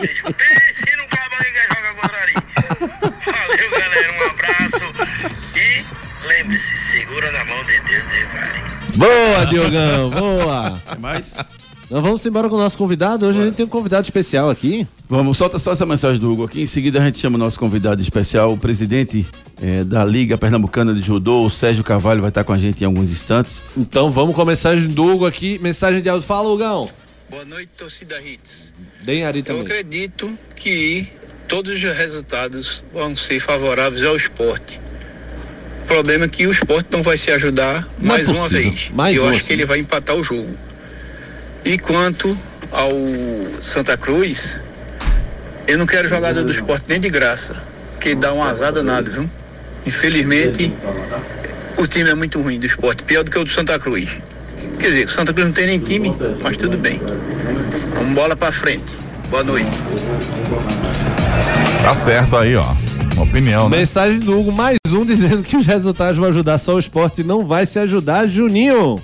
mesmo. 0.00 0.34
Pense 0.34 0.96
no 0.96 1.06
cabo 1.06 1.36
que 1.36 1.62
jogar 1.62 1.94
contra 1.94 2.18
a 2.18 2.22
Ari. 2.22 2.34
Valeu, 3.24 3.70
galera. 3.70 4.12
Um 4.12 4.22
abraço. 4.30 4.92
E 5.54 5.84
lembre-se, 6.26 6.76
segura 6.76 7.30
na 7.30 7.44
mão 7.44 7.62
de 7.64 7.78
Deus 7.82 8.12
e 8.14 8.24
vai. 8.34 8.64
Boa, 8.96 9.46
Diogão, 9.46 10.10
boa! 10.10 10.82
mais? 10.98 11.36
Nós 11.92 12.02
vamos 12.02 12.24
embora 12.24 12.48
com 12.48 12.54
o 12.54 12.58
nosso 12.58 12.78
convidado. 12.78 13.26
Hoje 13.26 13.38
a 13.38 13.44
gente 13.44 13.56
tem 13.56 13.66
um 13.66 13.68
convidado 13.68 14.02
especial 14.02 14.48
aqui. 14.48 14.88
Vamos, 15.06 15.36
solta 15.36 15.58
só 15.58 15.72
essa 15.72 15.84
mensagem 15.84 16.18
do 16.18 16.32
Hugo 16.32 16.44
aqui. 16.44 16.62
Em 16.62 16.66
seguida 16.66 16.98
a 16.98 17.04
gente 17.04 17.18
chama 17.18 17.36
o 17.36 17.38
nosso 17.38 17.60
convidado 17.60 18.00
especial, 18.00 18.50
o 18.50 18.56
presidente 18.56 19.26
eh, 19.60 19.84
da 19.84 20.02
Liga 20.02 20.38
Pernambucana 20.38 20.94
de 20.94 21.02
Judô, 21.02 21.44
o 21.44 21.50
Sérgio 21.50 21.84
Carvalho, 21.84 22.22
vai 22.22 22.30
estar 22.30 22.44
com 22.44 22.52
a 22.54 22.56
gente 22.56 22.80
em 22.80 22.86
alguns 22.86 23.12
instantes. 23.12 23.62
Então 23.76 24.10
vamos 24.10 24.34
com 24.34 24.40
a 24.40 24.46
mensagem 24.46 24.88
do 24.88 25.04
Hugo 25.04 25.26
aqui. 25.26 25.58
Mensagem 25.58 26.00
de 26.00 26.08
áudio. 26.08 26.26
Fala, 26.26 26.48
Hugão. 26.48 26.88
Boa 27.28 27.44
noite, 27.44 27.68
torcida 27.76 28.18
Hits. 28.22 28.72
Deem 29.04 29.26
Ari 29.26 29.40
Eu 29.40 29.44
também. 29.44 29.62
acredito 29.62 30.32
que 30.56 31.06
todos 31.46 31.74
os 31.74 31.82
resultados 31.82 32.86
vão 32.90 33.14
ser 33.14 33.38
favoráveis 33.38 34.02
ao 34.02 34.16
esporte. 34.16 34.80
O 35.84 35.86
problema 35.88 36.24
é 36.24 36.28
que 36.28 36.46
o 36.46 36.52
esporte 36.52 36.88
não 36.90 37.02
vai 37.02 37.18
se 37.18 37.30
ajudar 37.30 37.86
Não 37.98 38.14
é 38.14 38.16
mais 38.16 38.28
uma 38.30 38.48
vez. 38.48 38.90
Mais 38.94 39.14
eu 39.14 39.24
uma, 39.24 39.32
acho 39.32 39.44
que 39.44 39.52
ele 39.52 39.66
vai 39.66 39.78
empatar 39.78 40.16
o 40.16 40.24
jogo. 40.24 40.71
E 41.64 41.78
quanto 41.78 42.36
ao 42.70 42.90
Santa 43.60 43.96
Cruz, 43.96 44.58
eu 45.66 45.78
não 45.78 45.86
quero 45.86 46.08
jogada 46.08 46.42
do 46.42 46.50
esporte 46.50 46.84
nem 46.88 47.00
de 47.00 47.08
graça, 47.08 47.62
porque 47.92 48.14
dá 48.14 48.32
uma 48.32 48.48
azar 48.48 48.72
danada, 48.72 49.08
viu? 49.08 49.30
Infelizmente, 49.86 50.72
o 51.76 51.86
time 51.86 52.10
é 52.10 52.14
muito 52.14 52.40
ruim 52.40 52.58
do 52.58 52.66
esporte, 52.66 53.04
pior 53.04 53.22
do 53.22 53.30
que 53.30 53.38
o 53.38 53.44
do 53.44 53.50
Santa 53.50 53.78
Cruz. 53.78 54.10
Quer 54.78 54.88
dizer, 54.88 55.04
o 55.06 55.08
Santa 55.08 55.32
Cruz 55.32 55.46
não 55.46 55.54
tem 55.54 55.66
nem 55.66 55.78
time, 55.78 56.14
mas 56.40 56.56
tudo 56.56 56.76
bem. 56.76 57.00
Vamos 57.94 58.12
bola 58.12 58.34
pra 58.34 58.50
frente. 58.50 58.98
Boa 59.30 59.44
noite. 59.44 59.70
Tá 61.82 61.94
certo 61.94 62.36
aí, 62.36 62.56
ó. 62.56 62.74
Uma 63.14 63.24
opinião, 63.24 63.68
né? 63.68 63.78
Mensagem 63.78 64.18
do 64.18 64.38
Hugo, 64.38 64.52
mais 64.52 64.76
um 64.88 65.04
dizendo 65.04 65.42
que 65.42 65.56
os 65.56 65.66
resultados 65.66 66.18
vão 66.18 66.28
ajudar 66.28 66.58
só 66.58 66.74
o 66.74 66.78
esporte 66.78 67.20
e 67.20 67.24
não 67.24 67.46
vai 67.46 67.66
se 67.66 67.78
ajudar, 67.78 68.26
Juninho. 68.26 69.00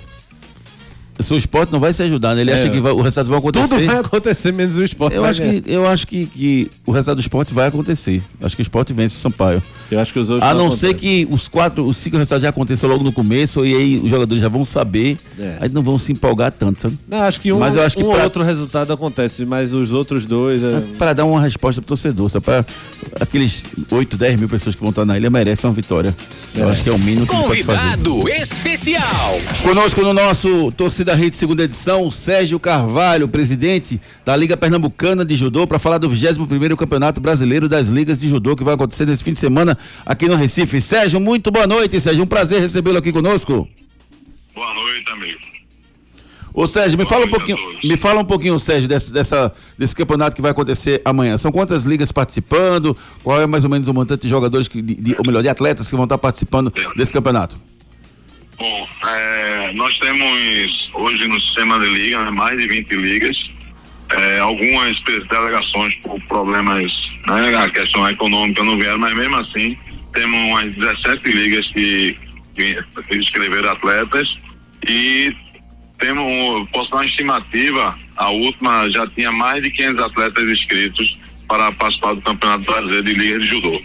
O 1.19 1.37
esporte 1.37 1.71
não 1.71 1.79
vai 1.79 1.91
se 1.93 2.01
ajudar, 2.03 2.33
né? 2.35 2.41
Ele 2.41 2.51
É. 2.51 2.53
acha 2.55 2.69
que 2.69 2.79
vai- 2.79 2.91
o 2.91 2.97
resultado 3.01 3.29
vai 3.29 3.39
acontecer. 3.39 3.67
Tudo 3.75 3.85
vai 3.85 3.97
acontecer 3.97 4.53
menos 4.53 4.77
o 4.77 4.83
esporte. 4.83 5.15
Eu 5.15 5.21
vai 5.21 5.31
acho, 5.31 5.41
ganhar. 5.41 5.61
que, 5.61 5.71
eu 5.71 5.87
acho 5.87 6.07
que, 6.07 6.25
que 6.27 6.69
o 6.85 6.91
resultado 6.91 7.17
do 7.17 7.21
esporte 7.21 7.53
vai 7.53 7.67
acontecer. 7.67 8.21
Acho 8.41 8.55
que 8.55 8.61
o 8.61 8.63
esporte 8.63 8.93
vence 8.93 9.15
o 9.15 9.19
Sampaio. 9.19 9.61
Eu 9.91 9.99
acho 9.99 10.13
que 10.13 10.19
os 10.19 10.29
outros 10.29 10.49
A 10.49 10.53
não 10.53 10.65
não 10.65 10.71
ser 10.71 10.93
que 10.93 11.27
os 11.31 11.47
quatro, 11.47 11.85
os 11.87 11.97
cinco 11.97 12.15
resultados 12.17 12.43
já 12.43 12.49
aconteçam 12.49 12.89
logo 12.89 13.03
no 13.03 13.11
começo 13.11 13.65
e 13.65 13.75
aí 13.75 13.97
os 13.97 14.09
jogadores 14.09 14.41
já 14.41 14.47
vão 14.49 14.63
saber, 14.63 15.17
É. 15.37 15.57
aí 15.61 15.69
não 15.69 15.81
vão 15.81 15.97
se 15.99 16.11
empolgar 16.11 16.51
tanto, 16.51 16.81
sabe? 16.81 16.97
Não, 17.07 17.21
acho 17.23 17.41
que 17.41 17.51
um, 17.51 17.59
Mas 17.59 17.75
eu 17.75 17.83
acho 17.83 17.97
que 17.97 18.03
um 18.03 18.11
pra- 18.11 18.23
outro 18.23 18.43
resultado 18.43 18.93
acontece, 18.93 19.45
mas 19.45 19.73
os 19.73 19.91
outros 19.91 20.25
dois. 20.25 20.63
é- 20.63 20.83
Para 20.97 21.13
dar 21.13 21.25
uma 21.25 21.41
resposta 21.41 21.81
pro 21.81 21.87
torcedor, 21.89 22.29
só 22.29 22.39
para 22.39 22.65
aqueles 23.19 23.63
8, 23.91 24.15
10 24.17 24.39
mil 24.39 24.47
pessoas 24.47 24.75
que 24.75 24.81
vão 24.81 24.89
estar 24.91 25.05
na 25.05 25.17
ilha 25.17 25.29
merecem 25.29 25.69
uma 25.69 25.75
vitória. 25.75 26.15
Eu 26.55 26.67
É. 26.67 26.71
acho 26.71 26.83
que 26.83 26.89
é 26.89 26.93
o 26.93 26.99
mínimo 26.99 27.25
que 27.27 27.33
ele 27.35 27.43
pode 27.43 27.63
fazer. 27.63 27.79
Convidado 27.97 28.29
especial. 28.29 29.39
Conosco 29.63 30.01
no 30.01 30.13
nosso 30.13 30.71
Torcida 31.09 31.15
Rede 31.15 31.35
segunda 31.35 31.63
edição, 31.63 32.11
Sérgio 32.11 32.59
Carvalho, 32.59 33.27
presidente 33.27 33.99
da 34.23 34.35
Liga 34.35 34.55
Pernambucana 34.55 35.25
de 35.25 35.35
Judô, 35.35 35.65
para 35.65 35.79
falar 35.79 35.97
do 35.97 36.07
21º 36.07 36.75
Campeonato 36.75 37.19
Brasileiro 37.19 37.67
das 37.67 37.87
Ligas 37.87 38.19
de 38.19 38.27
Judô 38.27 38.55
que 38.55 38.63
vai 38.63 38.75
acontecer 38.75 39.07
nesse 39.07 39.23
fim 39.23 39.31
de 39.33 39.39
semana 39.39 39.75
aqui 40.05 40.27
no 40.27 40.35
Recife. 40.35 40.79
Sérgio, 40.79 41.19
muito 41.19 41.49
boa 41.49 41.65
noite, 41.65 41.99
Sérgio. 41.99 42.23
Um 42.23 42.27
prazer 42.27 42.61
recebê-lo 42.61 42.99
aqui 42.99 43.11
conosco. 43.11 43.67
Boa 44.53 44.73
noite, 44.75 45.11
amigo. 45.11 45.39
Ô 46.53 46.67
Sérgio, 46.67 46.97
me 46.97 47.05
fala 47.05 47.25
um 47.25 47.29
pouquinho, 47.29 47.57
me 47.83 47.97
fala 47.97 48.21
um 48.21 48.25
pouquinho, 48.25 48.59
Sérgio, 48.59 48.87
desse, 48.87 49.11
dessa, 49.11 49.51
desse 49.79 49.95
campeonato 49.95 50.35
que 50.35 50.41
vai 50.43 50.51
acontecer 50.51 51.01
amanhã. 51.03 51.37
São 51.37 51.51
quantas 51.51 51.85
ligas 51.85 52.11
participando? 52.11 52.95
Qual 53.23 53.41
é 53.41 53.47
mais 53.47 53.63
ou 53.63 53.69
menos 53.71 53.87
o 53.87 53.93
montante 53.95 54.21
de 54.23 54.27
jogadores, 54.27 54.67
que, 54.67 54.79
de, 54.79 54.93
de- 54.93 55.15
ou 55.17 55.23
melhor, 55.25 55.41
de 55.41 55.49
atletas 55.49 55.89
que 55.89 55.95
vão 55.95 56.03
estar 56.05 56.19
participando 56.19 56.71
desse 56.95 57.11
campeonato? 57.11 57.57
Bom, 58.59 58.87
é, 59.07 59.71
nós 59.73 59.97
temos 59.99 60.91
hoje 60.93 61.27
no 61.29 61.39
sistema 61.39 61.79
de 61.79 61.85
liga 61.85 62.25
né, 62.25 62.31
mais 62.31 62.57
de 62.57 62.67
20 62.67 62.93
ligas. 62.97 63.37
É, 64.09 64.39
algumas 64.39 64.99
delegações 65.29 65.95
por 65.97 66.19
problemas, 66.23 66.91
né, 67.25 67.55
a 67.55 67.69
questão 67.69 68.07
econômica 68.09 68.61
não 68.63 68.77
vieram, 68.77 68.97
mas 68.97 69.15
mesmo 69.15 69.37
assim 69.37 69.77
temos 70.13 70.39
umas 70.39 70.75
17 70.75 71.29
ligas 71.29 71.67
que, 71.67 72.17
que 72.55 73.17
inscreveram 73.17 73.69
atletas 73.69 74.27
e 74.87 75.33
temos, 75.99 76.69
posso 76.71 76.89
dar 76.89 76.97
uma 76.97 77.05
estimativa, 77.05 77.97
a 78.17 78.29
última 78.29 78.89
já 78.89 79.05
tinha 79.07 79.31
mais 79.31 79.61
de 79.61 79.69
500 79.69 80.03
atletas 80.03 80.43
inscritos 80.45 81.19
para 81.47 81.71
participar 81.73 82.13
do 82.13 82.21
Campeonato 82.21 82.63
Brasileiro 82.65 83.03
de 83.03 83.13
Liga 83.13 83.39
de 83.39 83.47
Judô. 83.47 83.81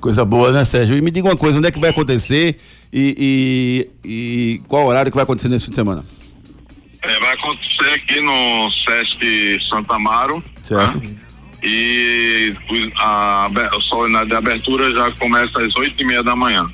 Coisa 0.00 0.24
boa, 0.24 0.50
né, 0.50 0.64
Sérgio? 0.64 0.96
E 0.96 1.00
me 1.00 1.10
diga 1.10 1.28
uma 1.28 1.36
coisa, 1.36 1.58
onde 1.58 1.68
é 1.68 1.70
que 1.70 1.78
vai 1.78 1.90
acontecer 1.90 2.56
e, 2.92 3.88
e, 4.04 4.08
e 4.08 4.58
qual 4.68 4.86
horário 4.86 5.10
que 5.10 5.16
vai 5.16 5.24
acontecer 5.24 5.48
nesse 5.48 5.66
fim 5.66 5.70
de 5.70 5.76
semana? 5.76 6.04
É, 7.02 7.20
vai 7.20 7.34
acontecer 7.34 7.90
aqui 7.94 8.20
no 8.20 8.70
Sesc 8.70 9.58
Santa 9.68 9.94
Amaro. 9.94 10.42
Certo. 10.62 10.98
né? 10.98 11.16
E 11.62 12.54
a, 12.98 13.46
a 13.46 13.80
solenidade 13.80 14.30
de 14.30 14.36
abertura 14.36 14.92
já 14.92 15.10
começa 15.12 15.58
às 15.60 15.74
oito 15.76 16.00
e 16.00 16.06
meia 16.06 16.22
da 16.22 16.36
manhã. 16.36 16.70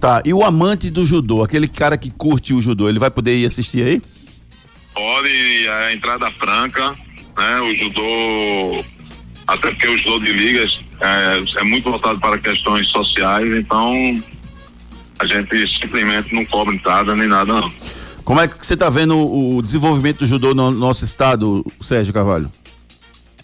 Tá, 0.00 0.22
e 0.24 0.32
o 0.34 0.44
amante 0.44 0.90
do 0.90 1.04
judô, 1.04 1.42
aquele 1.42 1.68
cara 1.68 1.96
que 1.96 2.10
curte 2.10 2.52
o 2.52 2.60
judô, 2.60 2.88
ele 2.88 2.98
vai 2.98 3.10
poder 3.10 3.36
ir 3.36 3.46
assistir 3.46 3.86
aí? 3.86 4.02
Pode, 4.92 5.66
é 5.66 5.86
a 5.88 5.92
entrada 5.92 6.30
franca, 6.32 6.92
né? 7.36 7.60
O 7.60 7.74
judô, 7.74 8.84
até 9.46 9.70
porque 9.70 9.88
o 9.88 9.98
judô 9.98 10.18
de 10.20 10.32
ligas 10.32 10.78
é, 11.00 11.60
é 11.60 11.64
muito 11.64 11.90
voltado 11.90 12.20
para 12.20 12.38
questões 12.38 12.86
sociais, 12.88 13.48
então 13.56 14.22
a 15.18 15.26
gente 15.26 15.78
simplesmente 15.80 16.32
não 16.34 16.44
cobra 16.44 16.74
entrada 16.74 17.14
nem 17.14 17.28
nada 17.28 17.52
não. 17.52 17.72
Como 18.24 18.40
é 18.40 18.48
que 18.48 18.64
você 18.64 18.74
está 18.74 18.88
vendo 18.88 19.18
o, 19.18 19.60
desenvolvimento 19.60 20.20
do 20.20 20.26
judô 20.26 20.54
no 20.54 20.70
nosso 20.70 21.04
estado, 21.04 21.64
Sérgio 21.80 22.12
Carvalho? 22.12 22.50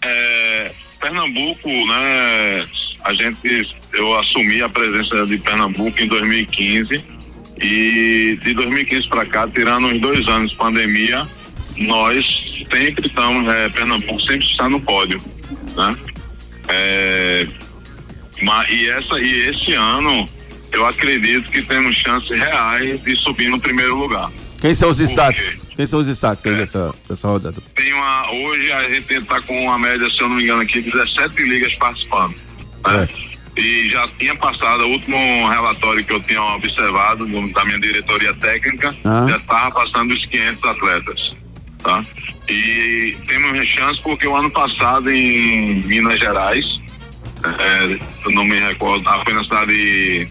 É, 0.03 0.71
Pernambuco, 0.99 1.69
né? 1.69 2.67
A 3.03 3.13
gente, 3.13 3.67
eu 3.93 4.17
assumi 4.19 4.61
a 4.61 4.69
presença 4.69 5.25
de 5.25 5.37
Pernambuco 5.37 6.01
em 6.01 6.07
2015 6.07 7.03
e 7.61 8.39
de 8.43 8.53
2015 8.55 9.07
para 9.07 9.25
cá, 9.25 9.47
tirando 9.47 9.85
os 9.87 10.01
dois 10.01 10.27
anos 10.27 10.51
de 10.51 10.57
pandemia, 10.57 11.27
nós 11.77 12.25
sempre 12.71 13.05
estamos, 13.05 13.47
é, 13.53 13.69
Pernambuco 13.69 14.19
sempre 14.21 14.45
está 14.47 14.67
no 14.67 14.79
pódio, 14.79 15.21
né? 15.75 15.95
É, 16.67 17.47
ma- 18.41 18.67
e 18.69 18.87
essa 18.87 19.19
e 19.19 19.49
esse 19.49 19.73
ano 19.73 20.27
eu 20.71 20.85
acredito 20.85 21.49
que 21.51 21.61
temos 21.61 21.95
chances 21.95 22.29
reais 22.37 23.01
de 23.01 23.15
subir 23.17 23.49
no 23.49 23.59
primeiro 23.59 23.95
lugar. 23.95 24.29
Quem 24.59 24.73
são 24.75 24.89
os 24.89 24.97
destaques? 24.97 25.67
Quem 25.75 25.85
são 25.85 25.99
os 25.99 26.07
destaques 26.07 26.45
aí 26.45 26.55
dessa, 26.55 26.93
dessa 27.09 27.27
rodada? 27.27 27.57
Tem 27.75 27.91
uma, 27.93 28.31
hoje 28.31 28.71
a 28.71 28.89
gente 28.89 29.13
está 29.13 29.41
com 29.41 29.59
uma 29.63 29.77
média, 29.79 30.07
se 30.09 30.21
eu 30.21 30.29
não 30.29 30.35
me 30.35 30.43
engano, 30.43 30.61
aqui, 30.61 30.81
17 30.81 31.41
ligas 31.43 31.73
participando. 31.75 32.35
né? 32.87 33.07
E 33.57 33.89
já 33.89 34.07
tinha 34.17 34.33
passado, 34.35 34.83
o 34.85 34.91
último 34.91 35.17
relatório 35.49 36.03
que 36.05 36.13
eu 36.13 36.21
tinha 36.21 36.41
observado 36.41 37.25
do- 37.27 37.51
da 37.51 37.65
minha 37.65 37.79
diretoria 37.79 38.33
técnica, 38.35 38.95
Ah. 39.03 39.25
já 39.29 39.35
estava 39.37 39.71
passando 39.71 40.13
os 40.13 40.25
500 40.27 40.63
atletas. 40.63 41.31
Tá? 41.83 42.01
E 42.47 43.17
temos 43.27 43.67
chance 43.67 43.99
porque 44.03 44.25
o 44.27 44.35
ano 44.35 44.49
passado 44.51 45.09
em 45.11 45.81
Minas 45.85 46.19
Gerais, 46.19 46.65
é, 47.43 47.99
eu 48.25 48.31
não 48.31 48.45
me 48.45 48.57
recordo, 48.59 49.03
foi 49.25 49.33
na 49.33 49.43
cidade 49.43 49.73
de- 49.73 50.27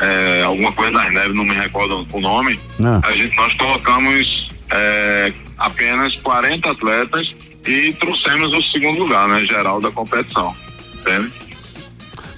é, 0.00 0.42
alguma 0.42 0.72
coisa 0.72 0.92
das 0.92 1.12
neves, 1.12 1.34
não 1.34 1.44
me 1.44 1.54
recordo 1.54 2.06
o 2.12 2.20
nome, 2.20 2.58
Ah. 2.84 3.00
a 3.04 3.12
gente, 3.12 3.36
nós 3.36 3.52
colocamos 3.54 4.50
é, 4.70 5.32
apenas 5.56 6.14
40 6.16 6.70
atletas 6.70 7.34
e 7.66 7.92
trouxemos 7.94 8.52
o 8.52 8.62
segundo 8.62 9.02
lugar, 9.04 9.26
né, 9.28 9.44
geral 9.44 9.80
da 9.80 9.90
competição. 9.90 10.54
Entende? 11.00 11.32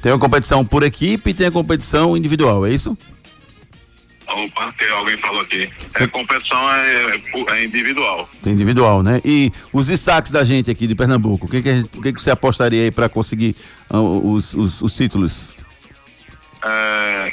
Tem 0.02 0.12
uma 0.12 0.18
competição 0.18 0.64
por 0.64 0.82
equipe 0.82 1.30
e 1.30 1.34
tem 1.34 1.46
a 1.48 1.50
competição 1.50 2.16
individual, 2.16 2.64
é 2.66 2.72
isso? 2.72 2.96
Opa, 4.28 4.72
que 4.78 4.84
alguém 4.90 5.18
falou 5.18 5.40
aqui. 5.40 5.68
É, 5.94 6.06
competição 6.06 6.56
é, 6.72 7.20
é 7.48 7.64
individual. 7.64 8.28
Tem 8.42 8.52
individual, 8.52 9.02
né? 9.02 9.20
E 9.24 9.50
os 9.72 9.88
destaques 9.88 10.30
da 10.30 10.44
gente 10.44 10.70
aqui 10.70 10.86
de 10.86 10.94
Pernambuco, 10.94 11.46
o 11.46 11.48
que, 11.50 11.60
que, 11.60 11.68
a 11.68 11.76
gente- 11.76 11.88
que, 11.88 12.12
que 12.12 12.22
você 12.22 12.30
apostaria 12.30 12.84
aí 12.84 12.90
para 12.92 13.08
conseguir 13.08 13.56
ah, 13.90 14.00
os, 14.00 14.54
os, 14.54 14.80
os 14.82 14.94
títulos? 14.94 15.54
É, 16.64 17.32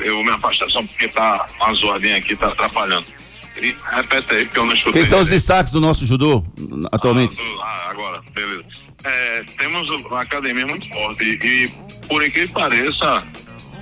eu 0.00 0.22
me 0.24 0.30
afastar 0.30 0.68
só 0.70 0.82
porque 0.82 1.08
tá 1.08 1.46
uma 1.60 1.72
zoadinha 1.74 2.16
aqui, 2.16 2.34
tá 2.36 2.48
atrapalhando. 2.48 3.06
E, 3.62 3.74
repete 3.92 4.34
aí, 4.34 4.44
porque 4.46 4.58
eu 4.58 4.66
não 4.66 4.74
escutei. 4.74 5.02
Quem 5.02 5.08
são 5.08 5.20
os 5.20 5.28
destaques 5.28 5.72
do 5.72 5.80
nosso 5.80 6.04
judô 6.04 6.44
atualmente? 6.90 7.36
Ah, 7.62 7.86
agora, 7.90 8.20
beleza. 8.34 8.64
É, 9.04 9.44
temos 9.58 9.88
uma 9.90 10.22
academia 10.22 10.66
muito 10.66 10.88
forte 10.92 11.22
e, 11.22 11.70
por 12.08 12.24
incrível 12.24 12.48
que 12.48 12.54
pareça, 12.54 13.22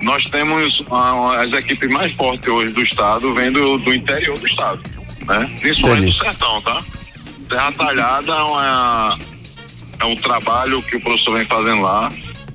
nós 0.03 0.25
temos 0.27 0.85
ah, 0.91 1.41
as 1.41 1.53
equipes 1.53 1.89
mais 1.91 2.13
fortes 2.15 2.49
hoje 2.49 2.75
do 2.75 2.83
estado 2.83 3.33
vendo 3.35 3.79
do 3.79 3.95
interior 3.95 4.39
do 4.39 4.47
estado, 4.47 4.83
né? 5.27 5.51
Principalmente 5.61 6.03
Entendi. 6.03 6.19
do 6.19 6.25
sertão, 6.25 6.61
tá? 6.63 6.83
Terra 7.49 7.73
Talhada 7.73 8.33
é, 8.33 8.43
uma- 8.43 9.19
é 10.01 10.05
um 10.05 10.17
trabalho 10.17 10.83
que 10.83 10.97
o 10.97 11.01
professor 11.01 11.37
vem 11.39 11.47
fazendo 11.47 11.81
lá, 11.83 12.09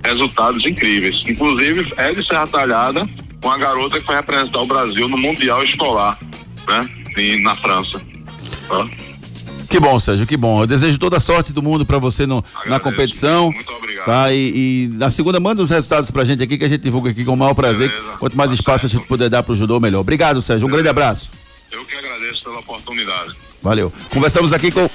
resultados 0.08 0.66
incríveis. 0.66 1.24
Inclusive, 1.28 1.94
é 1.98 2.14
de 2.14 2.26
Serra 2.26 2.48
Talhada, 2.48 3.08
uma 3.44 3.58
garota 3.58 4.00
que 4.00 4.06
foi 4.06 4.16
representar 4.16 4.62
o 4.62 4.66
Brasil 4.66 5.08
no 5.08 5.18
Mundial 5.18 5.64
Escolar, 5.64 6.18
né? 6.68 6.90
E, 7.18 7.42
na 7.42 7.56
França. 7.56 8.00
Tá? 8.68 8.88
Que 9.70 9.80
bom, 9.82 10.00
Sérgio, 10.00 10.26
que 10.26 10.38
bom. 10.38 10.62
Eu 10.64 10.68
desejo 10.68 10.98
toda 10.98 11.18
a 11.18 11.20
sorte 11.20 11.52
do 11.52 11.62
mundo 11.62 11.86
para 11.86 11.98
você 11.98 12.26
no- 12.26 12.44
na 12.68 12.80
competição. 12.80 13.52
Muito 13.52 13.74
obrigado. 13.74 14.06
Tá? 14.06 14.32
E, 14.34 14.88
e 14.90 14.90
na 14.94 15.10
segunda, 15.10 15.40
manda 15.42 15.62
os 15.62 15.70
resultados 15.70 16.10
pra 16.10 16.24
gente 16.24 16.42
aqui, 16.42 16.58
que 16.58 16.64
a 16.64 16.70
gente 16.70 16.82
divulga 16.82 17.10
aqui 17.12 17.26
com 17.26 17.34
o 17.34 17.38
maior 17.38 17.54
prazer. 17.54 17.92
Quanto 18.18 18.38
mais 18.38 18.52
espaço 18.52 18.86
a 18.86 18.90
gente 18.90 19.06
puder 19.08 19.30
dar 19.30 19.44
pro 19.44 19.56
judô, 19.58 19.78
melhor. 19.80 20.00
Obrigado, 20.00 20.42
Sérgio. 20.42 20.68
Um 20.68 20.72
grande 20.72 20.88
abraço. 20.88 21.32
Eu 21.70 21.84
que 21.84 21.96
agradeço 21.98 22.44
pela 22.44 22.60
oportunidade. 22.60 23.34
Valeu. 23.62 23.92
Conversamos 24.14 24.54
aqui 24.54 24.72
com. 24.72 24.90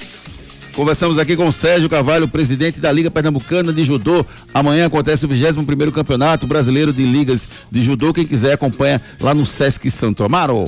Conversamos 0.75 1.19
aqui 1.19 1.35
com 1.35 1.47
o 1.47 1.51
Sérgio 1.51 1.87
Carvalho, 1.87 2.27
presidente 2.27 2.79
da 2.79 2.91
Liga 2.91 3.11
Pernambucana 3.11 3.71
de 3.71 3.83
Judô. 3.83 4.25
Amanhã 4.51 4.87
acontece 4.87 5.23
o 5.23 5.29
21º 5.29 5.91
Campeonato 5.91 6.47
Brasileiro 6.47 6.91
de 6.91 7.03
Ligas 7.03 7.47
de 7.71 7.83
Judô. 7.83 8.11
Quem 8.11 8.25
quiser 8.25 8.53
acompanha 8.53 8.99
lá 9.19 9.35
no 9.35 9.45
Sesc 9.45 9.89
Santo 9.91 10.23
Amaro. 10.23 10.63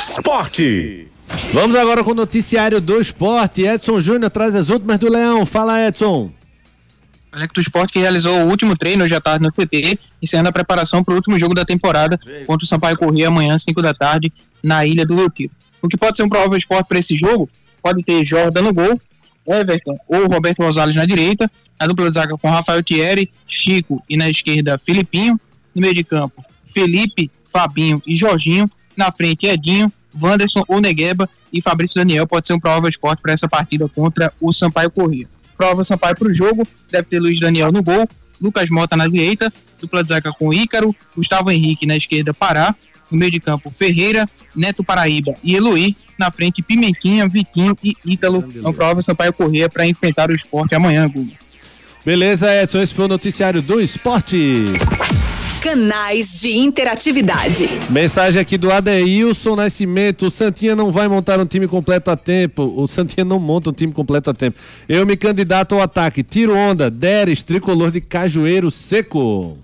Esporte. 0.00 1.08
Vamos 1.52 1.74
agora 1.74 2.04
com 2.04 2.12
o 2.12 2.14
noticiário 2.14 2.80
do 2.80 3.00
esporte. 3.00 3.62
Edson 3.62 4.00
Júnior 4.00 4.30
traz 4.30 4.54
as 4.54 4.68
últimas 4.68 5.00
do 5.00 5.10
Leão. 5.10 5.44
Fala, 5.44 5.84
Edson. 5.84 6.30
O 7.32 7.36
elenco 7.36 7.54
do 7.54 7.60
esporte 7.60 7.94
que 7.94 7.98
realizou 7.98 8.44
o 8.44 8.48
último 8.48 8.76
treino 8.76 9.02
hoje 9.02 9.14
à 9.14 9.20
tarde 9.20 9.44
no 9.44 9.50
CT, 9.50 9.98
encerrando 10.22 10.50
a 10.50 10.52
preparação 10.52 11.02
para 11.02 11.12
o 11.12 11.16
último 11.16 11.36
jogo 11.36 11.54
da 11.54 11.64
temporada 11.64 12.16
contra 12.46 12.64
o 12.64 12.68
Sampaio 12.68 12.96
Corrêa 12.96 13.26
amanhã, 13.26 13.58
5 13.58 13.82
da 13.82 13.92
tarde, 13.92 14.32
na 14.62 14.86
Ilha 14.86 15.04
do 15.04 15.16
Retiro. 15.16 15.50
O 15.82 15.88
que 15.88 15.96
pode 15.96 16.16
ser 16.16 16.22
um 16.22 16.28
provável 16.28 16.56
esporte 16.56 16.86
para 16.86 16.98
esse 16.98 17.16
jogo 17.16 17.50
pode 17.82 18.02
ter 18.02 18.24
Jordan 18.24 18.62
no 18.62 18.72
gol, 18.72 19.00
Everton 19.46 19.98
ou 20.08 20.26
Roberto 20.28 20.62
Rosales 20.62 20.94
na 20.94 21.04
direita, 21.04 21.50
na 21.80 21.86
dupla 21.86 22.06
de 22.06 22.14
zaga 22.14 22.36
com 22.38 22.48
Rafael 22.48 22.82
Thierry, 22.82 23.30
Chico 23.46 24.02
e 24.08 24.16
na 24.16 24.30
esquerda 24.30 24.78
Filipinho, 24.78 25.38
no 25.74 25.80
meio 25.80 25.94
de 25.94 26.04
campo 26.04 26.44
Felipe, 26.64 27.30
Fabinho 27.44 28.02
e 28.06 28.16
Jorginho, 28.16 28.70
na 28.96 29.10
frente 29.10 29.46
Edinho, 29.46 29.92
Wanderson 30.20 30.64
Onegueba 30.68 31.28
e 31.52 31.60
Fabrício 31.60 31.96
Daniel 31.96 32.26
pode 32.26 32.46
ser 32.46 32.54
um 32.54 32.60
provável 32.60 32.88
esporte 32.88 33.20
para 33.20 33.32
essa 33.32 33.48
partida 33.48 33.88
contra 33.88 34.32
o 34.40 34.52
Sampaio 34.52 34.90
Corrêa. 34.90 35.26
Prova 35.56 35.84
Sampaio 35.84 36.16
para 36.16 36.28
o 36.28 36.34
jogo, 36.34 36.66
deve 36.90 37.08
ter 37.08 37.20
Luiz 37.20 37.38
Daniel 37.38 37.72
no 37.72 37.82
gol, 37.82 38.08
Lucas 38.40 38.68
Mota 38.70 38.96
na 38.96 39.06
direita, 39.06 39.52
dupla 39.80 40.02
de 40.02 40.08
zaga 40.08 40.32
com 40.32 40.52
Ícaro, 40.52 40.94
Gustavo 41.16 41.50
Henrique 41.50 41.86
na 41.86 41.96
esquerda, 41.96 42.34
Pará, 42.34 42.74
no 43.10 43.18
meio 43.18 43.30
de 43.30 43.40
campo 43.40 43.72
Ferreira, 43.78 44.26
Neto 44.56 44.82
Paraíba 44.82 45.34
e 45.42 45.54
Eloy, 45.54 45.94
na 46.22 46.30
frente 46.30 46.62
Pimentinha, 46.62 47.28
Vitinho 47.28 47.76
e 47.82 47.94
Ítalo. 48.06 48.44
Então 48.54 48.72
prova 48.72 49.02
Sampaio 49.02 49.32
Corrêa 49.32 49.68
para 49.68 49.86
enfrentar 49.86 50.30
o 50.30 50.34
esporte 50.34 50.74
amanhã, 50.74 51.08
Google. 51.08 51.34
Beleza, 52.04 52.52
Edson, 52.52 52.82
esse 52.82 52.94
foi 52.94 53.04
o 53.04 53.08
noticiário 53.08 53.62
do 53.62 53.80
esporte. 53.80 54.64
Canais 55.62 56.40
de 56.40 56.58
interatividade. 56.58 57.68
Mensagem 57.88 58.40
aqui 58.40 58.58
do 58.58 58.72
Adeilson 58.72 59.54
Nascimento. 59.54 60.26
O 60.26 60.30
Santinha 60.30 60.74
não 60.74 60.90
vai 60.90 61.06
montar 61.06 61.38
um 61.38 61.46
time 61.46 61.68
completo 61.68 62.10
a 62.10 62.16
tempo. 62.16 62.64
O 62.76 62.88
Santinha 62.88 63.24
não 63.24 63.38
monta 63.38 63.70
um 63.70 63.72
time 63.72 63.92
completo 63.92 64.28
a 64.28 64.34
tempo. 64.34 64.58
Eu 64.88 65.06
me 65.06 65.16
candidato 65.16 65.76
ao 65.76 65.80
ataque. 65.80 66.24
Tiro 66.24 66.56
onda. 66.56 66.90
Deres, 66.90 67.44
tricolor 67.44 67.92
de 67.92 68.00
Cajueiro 68.00 68.72
Seco. 68.72 69.56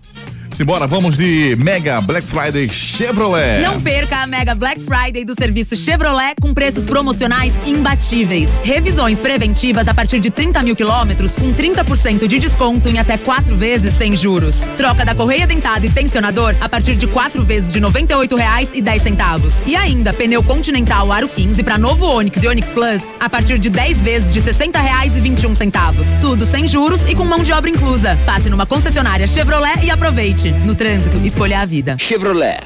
Simbora, 0.53 0.87
vamos 0.87 1.17
de 1.17 1.57
Mega 1.57 2.01
Black 2.01 2.27
Friday 2.27 2.69
Chevrolet. 2.71 3.61
Não 3.63 3.81
perca 3.81 4.23
a 4.23 4.27
Mega 4.27 4.55
Black 4.55 4.81
Friday 4.83 5.25
do 5.25 5.35
serviço 5.35 5.77
Chevrolet 5.77 6.35
com 6.41 6.55
preços 6.55 6.85
promocionais 6.85 7.53
imbatíveis. 7.67 8.49
Revisões 8.63 9.21
preventivas 9.21 9.87
a 9.87 9.95
partir 9.95 10.19
de 10.19 10.31
30 10.31 10.63
mil 10.63 10.75
quilômetros 10.75 11.33
com 11.37 11.53
30% 11.53 12.27
de 12.27 12.39
desconto 12.39 12.89
em 12.89 12.99
até 12.99 13.19
quatro 13.19 13.57
vezes 13.57 13.97
sem 13.99 14.17
juros. 14.17 14.57
Troca 14.77 15.05
da 15.05 15.15
correia 15.15 15.47
dentada 15.47 15.85
e 15.87 15.91
tensionador 15.91 16.55
a 16.61 16.69
partir 16.69 16.97
de 16.97 17.07
quatro 17.07 17.45
vezes 17.45 17.73
de 17.73 17.79
R$ 17.79 17.87
98,10. 17.87 19.53
E 19.67 19.77
ainda 19.77 20.13
pneu 20.13 20.43
Continental 20.43 21.13
Aro 21.13 21.29
15 21.29 21.63
para 21.63 21.79
novo 21.79 22.07
Onix 22.07 22.43
e 22.43 22.49
Onix 22.49 22.71
Plus 22.73 23.03
a 23.21 23.29
partir 23.29 23.59
de 23.59 23.69
10 23.71 23.99
vezes 23.99 24.33
de 24.33 24.41
R$ 24.41 24.53
60,21. 24.53 26.21
Tudo 26.21 26.45
sem 26.47 26.67
juros 26.67 27.03
e 27.09 27.15
com 27.15 27.25
mão 27.25 27.43
de 27.43 27.53
obra 27.53 27.71
inclusa. 27.71 28.19
Passe 28.25 28.49
numa 28.49 28.67
concessionária 28.67 29.27
Chevrolet 29.27 29.85
e 29.85 29.91
aproveite. 29.91 30.38
No 30.65 30.73
trânsito, 30.73 31.19
escolha 31.19 31.61
a 31.61 31.65
vida. 31.65 31.97
Chevrolet. 31.99 32.61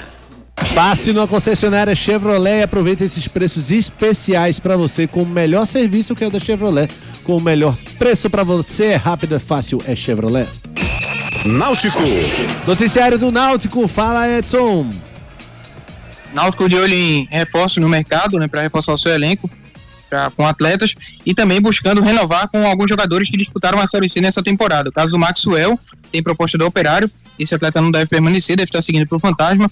Passe 0.75 1.11
numa 1.11 1.27
concessionária 1.27 1.95
Chevrolet 1.95 2.59
e 2.59 2.63
aproveite 2.63 3.03
esses 3.03 3.27
preços 3.27 3.71
especiais 3.71 4.61
para 4.61 4.77
você 4.77 5.07
com 5.07 5.23
o 5.23 5.27
melhor 5.27 5.67
serviço 5.67 6.15
que 6.15 6.23
é 6.23 6.27
o 6.27 6.31
da 6.31 6.39
Chevrolet, 6.39 6.93
com 7.25 7.35
o 7.35 7.41
melhor 7.41 7.75
preço 7.99 8.29
para 8.29 8.45
você. 8.45 8.89
É 8.89 8.97
rápido, 8.97 9.35
é 9.35 9.39
fácil, 9.39 9.81
é 9.87 9.97
Chevrolet. 9.97 10.51
Náutico. 11.47 11.99
Noticiário 12.67 13.19
do 13.19 13.33
Náutico, 13.33 13.89
fala 13.89 14.29
Edson. 14.29 14.91
Náutico 16.35 16.69
de 16.69 16.77
olho 16.77 16.95
em 16.95 17.27
reforço 17.31 17.81
no 17.81 17.89
mercado, 17.89 18.39
né, 18.39 18.49
para 18.49 18.61
reforçar 18.61 18.93
o 18.93 18.99
seu 18.99 19.13
elenco 19.13 19.51
pra, 20.11 20.31
com 20.31 20.47
atletas 20.47 20.95
e 21.25 21.35
também 21.35 21.59
buscando 21.59 22.03
renovar 22.03 22.49
com 22.49 22.67
alguns 22.67 22.91
jogadores 22.91 23.31
que 23.31 23.39
disputaram 23.39 23.81
a 23.81 23.89
Série 23.89 24.11
C 24.11 24.21
nessa 24.21 24.43
temporada. 24.43 24.91
O 24.91 24.93
caso 24.93 25.09
do 25.09 25.19
Maxwell 25.19 25.79
tem 26.13 26.23
proposta 26.23 26.57
do 26.59 26.67
Operário, 26.67 27.11
esse 27.39 27.55
atleta 27.55 27.81
não 27.81 27.91
deve 27.91 28.07
permanecer, 28.07 28.57
deve 28.57 28.69
estar 28.69 28.83
seguindo 28.83 29.07
para 29.07 29.17
o 29.17 29.21
Fantasma. 29.21 29.71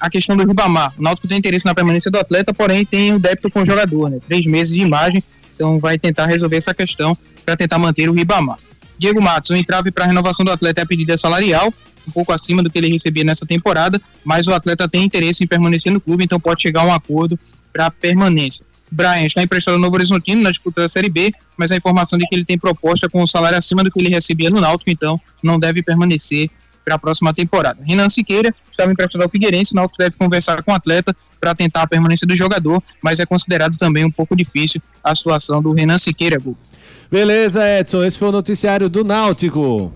A 0.00 0.10
questão 0.10 0.36
do 0.36 0.44
Ribamar, 0.44 0.92
o 0.98 1.02
Náutico 1.02 1.28
tem 1.28 1.38
interesse 1.38 1.64
na 1.64 1.74
permanência 1.74 2.10
do 2.10 2.18
atleta, 2.18 2.52
porém 2.52 2.84
tem 2.84 3.12
o 3.12 3.18
débito 3.18 3.50
com 3.50 3.62
o 3.62 3.66
jogador, 3.66 4.10
né? 4.10 4.18
Três 4.26 4.44
meses 4.44 4.74
de 4.74 4.80
imagem, 4.80 5.22
então 5.54 5.78
vai 5.78 5.98
tentar 5.98 6.26
resolver 6.26 6.56
essa 6.56 6.74
questão 6.74 7.16
para 7.44 7.56
tentar 7.56 7.78
manter 7.78 8.08
o 8.08 8.12
Ribamar. 8.12 8.58
Diego 8.98 9.22
Matos, 9.22 9.50
o 9.50 9.56
entrave 9.56 9.90
para 9.90 10.04
a 10.04 10.06
renovação 10.08 10.44
do 10.44 10.50
atleta 10.50 10.80
é 10.80 10.84
a 10.84 10.86
pedida 10.86 11.16
salarial, 11.16 11.72
um 12.06 12.10
pouco 12.10 12.32
acima 12.32 12.62
do 12.62 12.70
que 12.70 12.78
ele 12.78 12.88
recebia 12.88 13.24
nessa 13.24 13.46
temporada, 13.46 14.00
mas 14.24 14.46
o 14.46 14.52
atleta 14.52 14.88
tem 14.88 15.04
interesse 15.04 15.44
em 15.44 15.46
permanecer 15.46 15.92
no 15.92 16.00
clube, 16.00 16.24
então 16.24 16.40
pode 16.40 16.62
chegar 16.62 16.82
a 16.82 16.84
um 16.84 16.92
acordo 16.92 17.38
para 17.72 17.90
permanência. 17.90 18.64
Brian 18.94 19.26
está 19.26 19.42
emprestado 19.42 19.74
ao 19.74 19.80
Novo 19.80 19.96
Horizontino 19.96 20.42
na 20.42 20.50
disputa 20.50 20.80
da 20.80 20.88
Série 20.88 21.10
B, 21.10 21.32
mas 21.56 21.70
a 21.70 21.76
informação 21.76 22.18
de 22.18 22.26
que 22.26 22.34
ele 22.34 22.44
tem 22.44 22.58
proposta 22.58 23.08
com 23.08 23.22
um 23.22 23.26
salário 23.26 23.58
acima 23.58 23.82
do 23.82 23.90
que 23.90 24.00
ele 24.00 24.08
recebia 24.08 24.48
no 24.50 24.60
Náutico, 24.60 24.90
então 24.90 25.20
não 25.42 25.58
deve 25.58 25.82
permanecer 25.82 26.48
para 26.84 26.94
a 26.94 26.98
próxima 26.98 27.32
temporada. 27.32 27.82
Renan 27.84 28.08
Siqueira 28.08 28.54
estava 28.70 28.92
emprestado 28.92 29.22
ao 29.22 29.28
Figueirense, 29.28 29.72
o 29.72 29.76
Náutico 29.76 29.98
deve 29.98 30.16
conversar 30.16 30.62
com 30.62 30.70
o 30.70 30.74
atleta 30.74 31.16
para 31.40 31.54
tentar 31.54 31.82
a 31.82 31.86
permanência 31.86 32.26
do 32.26 32.36
jogador, 32.36 32.82
mas 33.02 33.18
é 33.18 33.26
considerado 33.26 33.76
também 33.76 34.04
um 34.04 34.10
pouco 34.10 34.36
difícil 34.36 34.80
a 35.02 35.14
situação 35.14 35.62
do 35.62 35.74
Renan 35.74 35.98
Siqueira. 35.98 36.40
Beleza, 37.10 37.62
Edson, 37.78 38.04
esse 38.04 38.18
foi 38.18 38.28
o 38.28 38.32
noticiário 38.32 38.88
do 38.88 39.04
Náutico. 39.04 39.92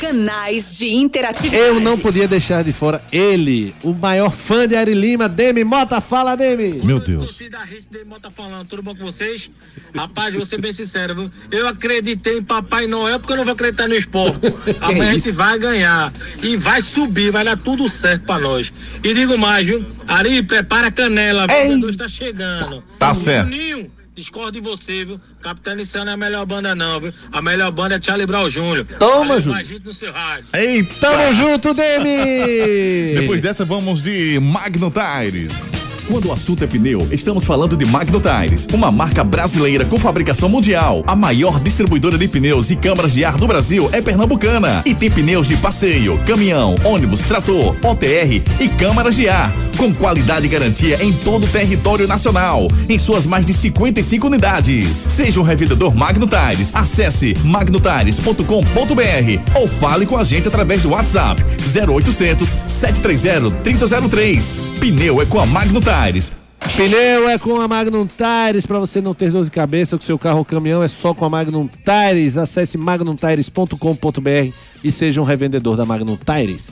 Canais 0.00 0.78
de 0.78 0.88
interatividade. 0.88 1.62
Eu 1.62 1.78
não 1.78 1.98
podia 1.98 2.26
deixar 2.26 2.64
de 2.64 2.72
fora 2.72 3.04
ele, 3.12 3.74
o 3.84 3.92
maior 3.92 4.30
fã 4.30 4.66
de 4.66 4.74
Ari 4.74 4.94
Lima, 4.94 5.28
Demi 5.28 5.62
Mota. 5.62 6.00
Fala, 6.00 6.36
Demi. 6.36 6.80
Meu 6.82 6.98
Deus. 6.98 7.24
Torcida 7.24 7.58
Rede 7.58 7.86
Demi 7.90 8.06
Mota 8.06 8.30
falando, 8.30 8.66
tudo 8.66 8.82
bom 8.82 8.94
com 8.94 9.04
vocês? 9.04 9.50
Rapaz, 9.94 10.34
vou 10.34 10.44
ser 10.44 10.58
bem 10.58 10.72
sincero, 10.72 11.14
viu? 11.14 11.30
Eu 11.50 11.68
acreditei 11.68 12.38
em 12.38 12.42
Papai 12.42 12.86
Noel 12.86 13.20
porque 13.20 13.32
eu 13.32 13.36
não 13.36 13.44
vou 13.44 13.52
acreditar 13.52 13.88
no 13.88 13.94
esporte. 13.94 14.40
Amanhã 14.80 15.10
a 15.10 15.14
gente 15.14 15.30
vai 15.30 15.58
ganhar 15.58 16.12
e 16.42 16.56
vai 16.56 16.80
subir, 16.80 17.30
vai 17.30 17.44
dar 17.44 17.58
tudo 17.58 17.88
certo 17.88 18.24
pra 18.24 18.38
nós. 18.38 18.72
E 19.04 19.12
digo 19.12 19.36
mais, 19.36 19.66
viu? 19.66 19.84
Ari, 20.08 20.42
prepara 20.42 20.88
a 20.88 20.90
canela, 20.90 21.46
o 21.46 21.88
está 21.88 22.08
chegando. 22.08 22.82
Tá 22.98 23.12
certo. 23.12 23.50
Juninho, 23.50 23.90
discordo 24.20 24.52
de 24.52 24.60
você, 24.60 25.04
viu? 25.04 25.20
Capitão 25.42 25.72
Inicial 25.72 26.04
não 26.04 26.12
é 26.12 26.14
a 26.14 26.18
melhor 26.18 26.46
banda, 26.46 26.74
não, 26.74 27.00
viu? 27.00 27.12
A 27.32 27.42
melhor 27.42 27.70
banda 27.72 27.96
é 27.96 28.00
Charlie 28.00 28.26
Brown 28.26 28.48
Jr. 28.48 28.84
Toma, 28.98 29.26
Valeu, 29.26 29.42
Ju. 29.42 29.50
mais 29.50 29.66
gente 29.66 29.84
no 29.84 29.92
seu 29.92 30.12
rádio. 30.12 30.44
Eita! 30.52 30.94
Tamo 31.00 31.34
junto, 31.34 31.74
Demi! 31.74 33.14
Depois 33.20 33.40
dessa, 33.42 33.64
vamos 33.64 34.04
de 34.04 34.38
Magno 34.40 34.92
Tires. 34.92 35.72
Quando 36.10 36.26
o 36.28 36.32
assunto 36.32 36.64
é 36.64 36.66
pneu, 36.66 37.06
estamos 37.12 37.44
falando 37.44 37.76
de 37.76 37.84
Magno 37.84 38.20
Tires, 38.20 38.66
uma 38.72 38.90
marca 38.90 39.22
brasileira 39.22 39.84
com 39.84 39.96
fabricação 39.96 40.48
mundial. 40.48 41.04
A 41.06 41.14
maior 41.14 41.60
distribuidora 41.60 42.18
de 42.18 42.26
pneus 42.26 42.68
e 42.68 42.74
câmaras 42.74 43.12
de 43.12 43.24
ar 43.24 43.36
do 43.36 43.46
Brasil 43.46 43.88
é 43.92 44.02
pernambucana 44.02 44.82
e 44.84 44.92
tem 44.92 45.08
pneus 45.08 45.46
de 45.46 45.56
passeio, 45.56 46.18
caminhão, 46.26 46.74
ônibus, 46.84 47.20
trator, 47.20 47.76
OTR 47.84 48.42
e 48.58 48.68
câmaras 48.76 49.14
de 49.14 49.28
ar, 49.28 49.52
com 49.80 49.94
qualidade 49.94 50.44
e 50.44 50.48
garantia 50.50 51.02
em 51.02 51.10
todo 51.10 51.44
o 51.44 51.48
território 51.48 52.06
nacional, 52.06 52.68
em 52.86 52.98
suas 52.98 53.24
mais 53.24 53.46
de 53.46 53.54
55 53.54 54.26
unidades. 54.26 55.06
Seja 55.08 55.40
um 55.40 55.42
revendedor 55.42 55.94
Magno 55.94 56.26
Tires. 56.26 56.70
Acesse 56.74 57.34
magnotires.com.br 57.44 59.58
ou 59.58 59.66
fale 59.66 60.04
com 60.04 60.18
a 60.18 60.24
gente 60.24 60.46
através 60.46 60.82
do 60.82 60.90
WhatsApp 60.90 61.42
0800 61.74 62.46
730 62.66 63.50
3003. 63.62 64.66
Pneu 64.78 65.22
é 65.22 65.24
com 65.24 65.40
a 65.40 65.46
Magno 65.46 65.80
Tires. 65.80 66.34
Pneu 66.76 67.30
é 67.30 67.38
com 67.38 67.58
a 67.58 67.66
Magnum 67.66 68.06
Tires 68.06 68.66
para 68.66 68.78
você 68.78 69.00
não 69.00 69.14
ter 69.14 69.30
dor 69.30 69.46
de 69.46 69.50
cabeça 69.50 69.96
com 69.96 70.04
seu 70.04 70.18
carro 70.18 70.40
ou 70.40 70.44
caminhão 70.44 70.82
é 70.82 70.88
só 70.88 71.14
com 71.14 71.24
a 71.24 71.30
Magnum 71.30 71.66
Tires. 71.66 72.36
Acesse 72.36 72.76
magnumtires.com.br 72.76 74.54
e 74.84 74.92
seja 74.92 75.22
um 75.22 75.24
revendedor 75.24 75.74
da 75.74 75.86
Magnum 75.86 76.18
Tires. 76.18 76.66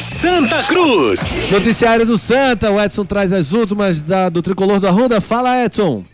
Santa 0.00 0.62
Cruz. 0.64 1.50
Noticiário 1.50 2.06
do 2.06 2.16
Santa, 2.18 2.70
o 2.70 2.80
Edson 2.80 3.04
traz 3.04 3.32
as 3.32 3.52
últimas 3.52 4.00
da- 4.00 4.28
do 4.28 4.40
tricolor 4.42 4.78
do 4.80 4.86
Arruda. 4.86 5.20
Fala, 5.20 5.64
Edson. 5.64 6.04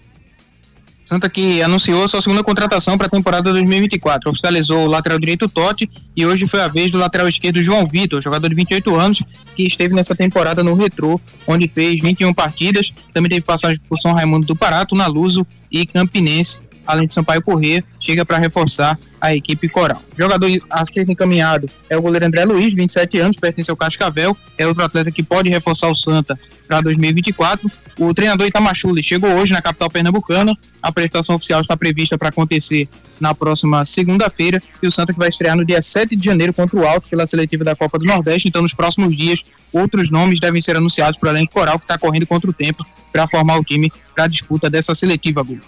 Santa 1.03 1.28
que 1.28 1.61
anunciou 1.61 2.09
sua 2.09 2.22
segunda 2.22 2.43
contratação 2.43 2.97
para 2.97 3.07
a 3.09 3.11
temporada 3.11 3.53
2024. 3.53 4.30
Oficializou 4.30 4.85
o 4.87 4.91
lateral 4.91 5.18
direito 5.18 5.47
Totti 5.49 5.89
e 6.16 6.24
hoje 6.24 6.49
foi 6.49 6.62
a 6.62 6.68
vez 6.68 6.91
do 6.93 6.97
lateral 6.99 7.28
esquerdo 7.28 7.62
João 7.62 7.85
Vitor, 7.91 8.22
jogador 8.22 8.49
de 8.49 8.55
28 8.55 8.99
anos, 8.99 9.22
que 9.55 9.66
esteve 9.66 9.95
nessa 9.95 10.14
temporada 10.14 10.64
no 10.64 10.74
Retrô, 10.74 11.20
onde 11.47 11.70
fez 11.72 12.01
21 12.01 12.32
partidas. 12.32 12.91
Também 13.12 13.28
teve 13.28 13.43
passagem 13.45 13.78
por 13.87 13.99
São 14.01 14.14
Raimundo 14.14 14.47
do 14.47 14.57
Parato, 14.57 14.95
na 14.97 15.07
Luso 15.07 15.47
e 15.70 15.85
Campinense, 15.85 16.61
além 16.87 17.07
de 17.07 17.14
Sampaio 17.14 17.43
Corrêa, 17.43 17.82
chega 18.01 18.24
para 18.24 18.39
reforçar 18.39 18.99
a 19.20 19.35
equipe 19.35 19.68
coral. 19.68 20.01
Jogador 20.18 20.51
a 20.70 20.85
ser 20.85 21.09
encaminhado 21.09 21.68
é 21.89 21.97
o 21.97 22.03
goleiro 22.03 22.26
André 22.26 22.45
Luiz, 22.45 22.74
27 22.74 23.18
anos, 23.18 23.37
pertence 23.37 23.70
ao 23.70 23.76
Cascavel, 23.76 24.37
é 24.59 24.66
outro 24.66 24.85
atleta 24.85 25.11
que 25.11 25.22
pode 25.22 25.49
reforçar 25.49 25.91
o 25.91 25.97
Santa 25.97 26.39
para 26.66 26.80
2024. 26.80 27.70
O 27.99 28.12
treinador 28.12 28.47
Itamachule 28.47 29.03
chegou 29.03 29.30
hoje 29.30 29.53
na 29.53 29.62
capital 29.62 29.91
pernambucana. 29.91 30.57
A 30.82 30.91
prestação 30.91 31.37
oficial 31.37 31.61
está 31.61 31.76
prevista 31.76 32.18
para 32.18 32.28
acontecer 32.30 32.89
na 33.20 33.35
próxima 33.35 33.85
segunda-feira 33.85 34.62
e 34.82 34.87
o 34.87 34.91
Santa 34.91 35.12
que 35.12 35.18
vai 35.18 35.28
estrear 35.28 35.57
no 35.57 35.64
dia 35.64 35.80
7 35.80 36.16
de 36.16 36.24
janeiro 36.24 36.53
contra 36.53 36.78
o 36.78 36.87
Alto 36.87 37.09
pela 37.09 37.26
seletiva 37.26 37.64
da 37.64 37.76
Copa 37.76 37.99
do 37.99 38.05
Nordeste. 38.05 38.49
Então, 38.49 38.62
nos 38.62 38.74
próximos 38.74 39.16
dias, 39.16 39.39
outros 39.72 40.11
nomes 40.11 40.41
devem 40.41 40.61
ser 40.61 40.76
anunciados 40.76 41.18
para 41.18 41.28
o 41.28 41.32
elenco 41.32 41.53
coral 41.53 41.78
que 41.78 41.85
está 41.85 41.99
correndo 41.99 42.26
contra 42.26 42.49
o 42.49 42.53
tempo 42.53 42.85
para 43.12 43.28
formar 43.28 43.59
o 43.59 43.64
time 43.64 43.93
para 44.14 44.24
a 44.24 44.28
disputa 44.28 44.68
dessa 44.68 44.95
seletiva, 44.95 45.43
Gu. 45.43 45.61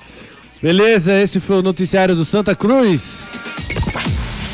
Beleza, 0.62 1.20
esse 1.22 1.38
foi 1.38 1.57
o 1.59 1.62
noticiário 1.62 2.14
do 2.14 2.24
Santa 2.24 2.54
Cruz. 2.54 3.02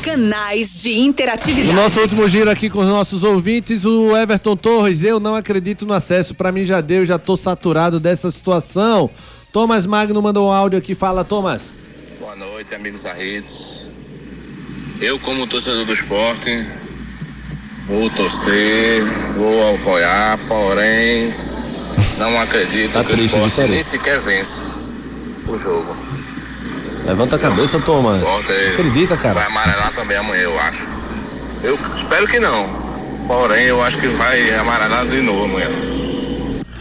Canais 0.03 0.83
de 0.83 0.95
No 0.95 1.01
interatividade. 1.07 1.73
nosso 1.73 2.01
último 2.01 2.29
giro 2.29 2.51
aqui 2.51 2.69
com 2.69 2.81
os 2.81 2.87
nossos 2.87 3.23
ouvintes, 3.23 3.85
o 3.85 4.17
Everton 4.17 4.57
Torres, 4.57 5.03
eu 5.05 5.21
não 5.21 5.37
acredito 5.37 5.87
no 5.87 5.95
acesso. 5.95 6.35
Pra 6.35 6.51
mim 6.51 6.65
já 6.65 6.81
deu, 6.81 7.07
já 7.07 7.19
tô 7.19 7.37
saturado 7.37 8.01
dessa 8.01 8.31
situação. 8.31 9.09
Thomas 9.53 9.87
Magno 9.87 10.21
mandou 10.21 10.49
um 10.49 10.53
áudio 10.53 10.79
aqui, 10.79 10.95
fala, 10.95 11.25
Thomas. 11.25 11.63
Boa 12.19 12.35
noite, 12.35 12.75
amigos 12.75 13.05
da 13.05 13.13
Redes. 13.13 13.93
Eu, 15.01 15.19
como 15.21 15.47
torcedor 15.47 15.85
do 15.85 15.93
esporte, 15.93 16.67
vou 17.87 18.11
torcer, 18.11 19.05
vou 19.37 19.75
apoiar, 19.75 20.39
porém, 20.49 21.33
Não 22.19 22.41
acredito 22.41 22.93
Tá 22.93 23.05
que 23.05 23.13
o 23.13 23.25
esporte 23.25 23.61
nem 23.63 23.83
sequer 23.83 24.21
vence 24.21 24.63
o 25.47 25.57
jogo. 25.57 25.97
Levanta 27.05 27.37
a 27.37 27.39
cabeça, 27.39 27.81
toma. 27.81 28.13
O 28.13 28.17
esporte 28.17 28.53
Acredita, 28.53 29.17
cara. 29.17 29.35
vai 29.35 29.47
amarelar 29.47 29.93
também 29.93 30.17
amanhã, 30.17 30.43
eu 30.43 30.61
acho. 30.61 30.87
Eu 31.63 31.79
espero 31.97 32.27
que 32.27 32.39
não. 32.39 32.67
Porém, 33.27 33.65
eu 33.65 33.83
acho 33.83 33.99
que 33.99 34.09
vai 34.09 34.55
amarelar 34.57 35.07
de 35.07 35.21
novo 35.21 35.45
amanhã. 35.45 35.69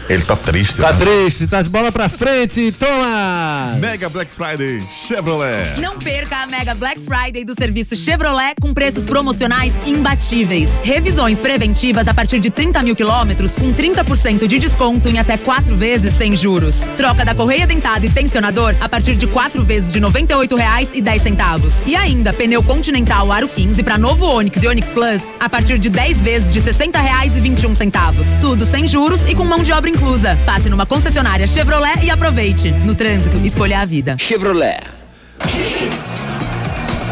Ele 0.08 0.22
tá 0.22 0.36
triste. 0.36 0.80
Tá 0.80 0.92
né? 0.92 0.98
triste, 0.98 1.46
tá 1.46 1.62
de 1.62 1.68
bola 1.68 1.92
pra 1.92 2.08
frente, 2.08 2.72
toma! 2.72 3.76
Mega 3.78 4.08
Black 4.08 4.30
Friday 4.30 4.84
Chevrolet. 4.90 5.80
Não 5.80 5.98
perca 5.98 6.38
a 6.38 6.46
Mega 6.46 6.74
Black 6.74 7.00
Friday 7.00 7.44
do 7.44 7.54
serviço 7.54 7.94
Chevrolet 7.96 8.54
com 8.60 8.74
preços 8.74 9.04
promocionais 9.06 9.72
imbatíveis. 9.86 10.68
Revisões 10.82 11.38
preventivas 11.38 12.08
a 12.08 12.14
partir 12.14 12.40
de 12.40 12.50
30 12.50 12.82
mil 12.82 12.96
quilômetros 12.96 13.52
com 13.52 13.72
30% 13.72 14.46
de 14.46 14.58
desconto 14.58 15.08
em 15.08 15.18
até 15.18 15.36
quatro 15.36 15.76
vezes 15.76 16.12
sem 16.16 16.34
juros. 16.34 16.76
Troca 16.96 17.24
da 17.24 17.34
correia 17.34 17.66
dentada 17.66 18.04
e 18.04 18.10
tensionador 18.10 18.74
a 18.80 18.88
partir 18.88 19.14
de 19.14 19.26
quatro 19.26 19.64
vezes 19.64 19.92
de 19.92 20.00
R$ 20.00 20.06
98,10. 20.06 21.72
E 21.86 21.94
ainda 21.94 22.32
pneu 22.32 22.62
Continental 22.62 23.30
Aro 23.30 23.48
15 23.48 23.82
para 23.82 23.96
novo 23.96 24.26
Onix 24.26 24.62
e 24.62 24.66
Onix 24.66 24.88
Plus 24.88 25.22
a 25.38 25.48
partir 25.48 25.78
de 25.78 25.88
10 25.88 26.18
vezes 26.18 26.52
de 26.52 26.58
R$ 26.58 26.72
60,21. 26.72 28.40
Tudo 28.40 28.66
sem 28.66 28.86
juros 28.86 29.22
e 29.28 29.34
com 29.34 29.44
mão 29.44 29.62
de 29.62 29.72
obra 29.72 29.91
inclusa. 29.92 30.36
Passe 30.44 30.68
numa 30.68 30.86
concessionária 30.86 31.46
Chevrolet 31.46 32.00
e 32.02 32.10
aproveite. 32.10 32.70
No 32.70 32.94
trânsito, 32.94 33.38
escolha 33.38 33.80
a 33.80 33.84
vida. 33.84 34.16
Chevrolet. 34.18 34.80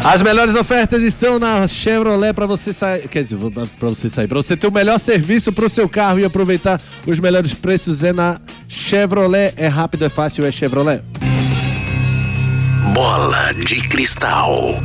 As 0.03 0.21
melhores 0.23 0.55
ofertas 0.55 1.03
estão 1.03 1.37
na 1.37 1.67
Chevrolet 1.67 2.33
para 2.33 2.47
você 2.47 2.73
sair, 2.73 3.07
quer 3.07 3.23
dizer, 3.23 3.37
para 3.79 3.89
você 3.89 4.09
sair, 4.09 4.27
para 4.27 4.41
você 4.41 4.57
ter 4.57 4.65
o 4.65 4.71
melhor 4.71 4.99
serviço 4.99 5.53
para 5.53 5.65
o 5.65 5.69
seu 5.69 5.87
carro 5.87 6.19
e 6.19 6.25
aproveitar 6.25 6.81
os 7.05 7.19
melhores 7.19 7.53
preços 7.53 8.03
é 8.03 8.11
na 8.11 8.39
Chevrolet. 8.67 9.53
É 9.55 9.67
rápido, 9.67 10.03
é 10.05 10.09
fácil, 10.09 10.43
é 10.43 10.51
Chevrolet. 10.51 11.03
Bola 12.93 13.53
de 13.53 13.75
cristal. 13.81 14.81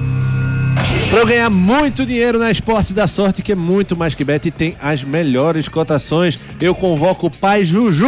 Para 1.11 1.21
eu 1.21 1.27
ganhar 1.27 1.49
muito 1.51 2.05
dinheiro 2.05 2.39
na 2.39 2.51
Esporte 2.51 2.93
da 2.93 3.07
Sorte, 3.07 3.41
que 3.43 3.53
é 3.53 3.55
muito 3.55 3.97
mais 3.97 4.15
que 4.15 4.25
bet 4.25 4.47
e 4.49 4.51
tem 4.51 4.77
as 4.81 5.03
melhores 5.05 5.69
cotações, 5.69 6.39
eu 6.61 6.75
convoco 6.75 7.29
o 7.29 7.31
pai 7.31 7.65
Juju. 7.65 8.07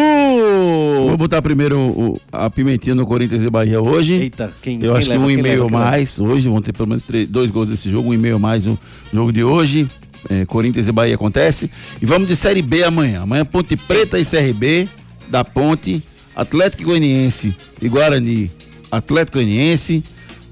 Vou 1.06 1.16
botar 1.16 1.40
primeiro 1.40 1.78
o- 1.78 2.20
a 2.32 2.50
pimentinha 2.50 2.94
no 2.94 3.06
Corinthians 3.06 3.42
e 3.42 3.50
Bahia 3.50 3.80
hoje. 3.80 4.14
Eita, 4.14 4.52
quem 4.60 4.74
Eu 4.76 4.80
quem 4.80 4.90
acho 4.98 5.08
leva, 5.10 5.20
que 5.26 5.26
um 5.26 5.30
e 5.38 5.42
meio 5.42 5.64
leva, 5.64 5.78
mais. 5.78 6.18
Hoje 6.18 6.48
vão 6.48 6.60
ter 6.60 6.72
pelo 6.72 6.88
menos 6.88 7.04
três- 7.06 7.28
dois 7.28 7.50
gols 7.50 7.68
desse 7.68 7.88
jogo, 7.88 8.10
um 8.10 8.14
e 8.14 8.18
meio 8.18 8.38
mais 8.38 8.66
no 8.66 8.78
jogo 9.12 9.32
de 9.32 9.42
hoje. 9.44 9.86
É, 10.28 10.44
Corinthians 10.44 10.88
e 10.88 10.92
Bahia 10.92 11.14
acontece. 11.14 11.70
E 12.02 12.04
vamos 12.04 12.26
de 12.28 12.34
Série 12.36 12.60
B 12.60 12.82
amanhã. 12.82 13.22
Amanhã 13.22 13.44
Ponte 13.44 13.76
Preta 13.76 14.18
e 14.18 14.24
CRB, 14.24 14.88
da 15.28 15.44
Ponte, 15.44 16.02
Atlético 16.34 16.82
Goianiense 16.84 17.54
e 17.80 17.88
Guarani, 17.88 18.50
Atlético 18.90 19.38
Goianiense, 19.38 20.02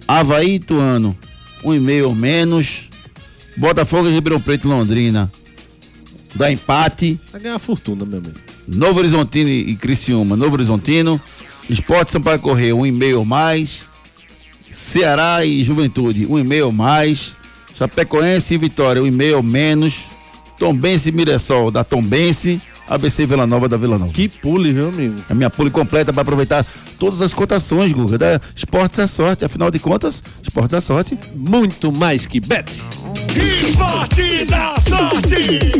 Havaí 0.06 0.50
e 0.52 0.54
Ituano, 0.54 1.16
um 1.62 1.74
e 1.74 1.80
meio 1.80 2.08
ou 2.08 2.14
menos. 2.14 2.88
Botafogo 3.56 4.08
e 4.08 4.12
Ribeirão 4.12 4.40
Preto 4.40 4.68
Londrina, 4.68 5.30
dá 6.34 6.52
empate. 6.52 7.18
Vai 7.32 7.40
ganhar 7.40 7.58
fortuna, 7.58 8.04
meu 8.04 8.18
amigo. 8.18 8.34
Novo 8.68 8.98
Horizontino 8.98 9.48
e 9.48 9.74
Criciúma, 9.76 10.36
Novo 10.36 10.54
Horizontino, 10.54 11.20
Esporte 11.70 12.12
Sampaio 12.12 12.40
Correia, 12.40 12.74
um 12.74 12.84
e 12.84 12.92
meio 12.92 13.20
ou 13.20 13.24
mais, 13.24 13.82
Ceará 14.70 15.44
e 15.44 15.64
Juventude, 15.64 16.26
um 16.26 16.38
e 16.38 16.44
meio 16.44 16.66
ou 16.66 16.72
mais, 16.72 17.36
Chapecoense 17.74 18.54
e 18.54 18.58
Vitória, 18.58 19.02
um 19.02 19.06
e 19.06 19.10
meio 19.10 19.36
ou 19.36 19.42
menos, 19.42 19.94
Tombense 20.58 21.08
e 21.08 21.12
Mirassol, 21.12 21.70
da 21.70 21.84
Tombense, 21.84 22.60
ABC 22.88 23.26
Vila 23.26 23.46
Nova 23.46 23.68
da 23.68 23.76
Vila 23.76 23.98
Nova. 23.98 24.12
Que 24.12 24.28
pule, 24.28 24.72
viu, 24.72 24.88
amigo? 24.88 25.14
A 25.28 25.34
minha 25.34 25.50
pule 25.50 25.70
completa 25.70 26.12
para 26.12 26.22
aproveitar 26.22 26.64
todas 26.98 27.20
as 27.20 27.34
cotações, 27.34 27.92
Guga, 27.92 28.18
da 28.18 28.40
Esportes 28.54 28.98
é 28.98 29.06
sorte, 29.06 29.44
afinal 29.44 29.70
de 29.70 29.78
contas, 29.78 30.22
Esportes 30.42 30.74
é 30.74 30.80
sorte. 30.80 31.18
Muito 31.34 31.92
mais 31.92 32.26
que 32.26 32.40
bet. 32.40 32.70
Esporte 33.34 34.44
da 34.46 34.76
sorte. 34.88 35.72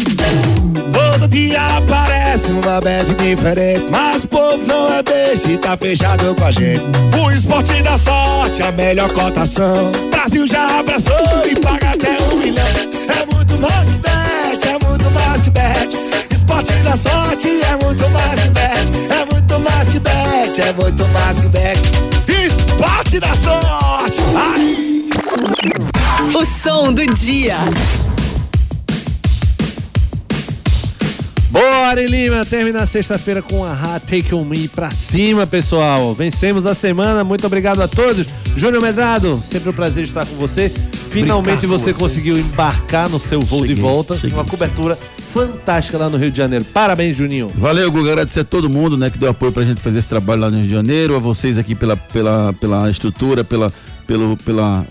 Todo 0.93 1.29
dia 1.29 1.61
aparece 1.77 2.51
uma 2.51 2.81
bet 2.81 3.15
diferente, 3.15 3.87
mas 3.91 4.25
o 4.25 4.29
povo 4.29 4.67
não 4.67 4.93
é 4.93 5.03
beijo 5.03 5.51
e 5.51 5.57
tá 5.59 5.77
fechado 5.77 6.35
com 6.35 6.45
a 6.45 6.51
gente. 6.51 6.83
O 7.23 7.31
esporte 7.31 7.83
da 7.83 7.97
sorte, 7.99 8.63
a 8.63 8.73
melhor 8.73 9.11
cotação. 9.13 9.93
Brasil 10.11 10.47
já 10.47 10.81
abraçou 10.81 11.47
e 11.51 11.55
paga 11.59 11.91
até 11.91 12.17
um 12.33 12.37
milhão. 12.39 12.67
É 12.67 13.35
muito 13.35 13.59
mais 13.59 13.89
que 13.89 13.99
bet, 13.99 14.69
é 14.69 14.87
muito 14.87 15.11
mais 15.13 15.43
que 15.43 15.51
bet. 15.51 16.06
Esporte 16.47 16.73
da 16.85 16.97
sorte 16.97 17.49
é 17.49 17.85
muito 17.85 18.09
mais 18.11 18.41
que 18.41 18.49
bet, 18.51 18.93
é 19.11 19.25
muito 19.33 19.59
mais 19.59 19.89
que 19.89 19.99
bet, 19.99 20.61
é 20.61 20.73
muito 20.73 21.09
mais 21.09 21.41
que 21.41 21.49
bet. 21.49 21.81
Esporte 22.47 23.19
da 23.19 23.35
sorte. 23.35 24.19
Ai. 24.37 24.77
O 26.33 26.45
som 26.45 26.93
do 26.93 27.05
dia. 27.15 27.57
Boa, 31.51 31.89
Ari 31.89 32.07
Lima, 32.07 32.45
termina 32.47 32.83
a 32.83 32.87
sexta-feira 32.87 33.43
com 33.43 33.65
a 33.65 33.73
Ha 33.73 33.99
Take 33.99 34.33
On 34.33 34.45
Me 34.45 34.69
pra 34.69 34.93
cima, 34.93 35.49
pessoal. 35.49 36.15
Vencemos 36.15 36.65
a 36.65 36.77
semana, 36.77 37.25
muito 37.25 37.45
obrigado 37.45 37.83
a 37.83 37.89
todos. 37.89 38.25
Júnior 38.55 38.81
Medrado, 38.81 39.43
sempre 39.51 39.71
um 39.71 39.73
prazer 39.73 40.05
estar 40.05 40.25
com 40.25 40.37
você. 40.37 40.71
Finalmente 41.11 41.63
com 41.63 41.69
você, 41.69 41.93
você. 41.93 41.99
conseguiu 41.99 42.37
embarcar 42.37 43.09
no 43.09 43.19
seu 43.19 43.41
voo 43.41 43.63
de 43.63 43.69
Cheguei, 43.69 43.83
volta. 43.83 44.17
cheguei. 44.17 44.37
Uma 44.37 44.45
cobertura 44.45 44.99
fantástica 45.37 45.99
lá 45.99 46.09
no 46.09 46.17
Rio 46.17 46.31
de 46.31 46.39
Janeiro. 46.39 46.65
Parabéns, 46.65 47.15
Juninho. 47.15 47.53
Valeu, 47.55 47.93
Guga. 47.93 48.13
Agradecer 48.13 48.41
a 48.41 48.45
todo 48.45 48.71
mundo 48.71 48.97
né, 48.97 49.11
que 49.11 49.19
deu 49.19 49.29
apoio 49.29 49.53
pra 49.53 49.65
gente 49.65 49.83
fazer 49.83 49.99
esse 49.99 50.09
trabalho 50.09 50.41
lá 50.41 50.51
no 50.51 50.57
Rio 50.57 50.67
de 50.67 50.73
Janeiro, 50.73 51.15
a 51.15 51.19
vocês 51.19 51.59
aqui 51.59 51.75
pela, 51.75 51.97
pela, 51.97 52.55
pela 52.55 52.91
estrutura, 52.91 53.45
pela, 53.45 53.71
pelo, 54.07 54.37
pela 54.39 54.87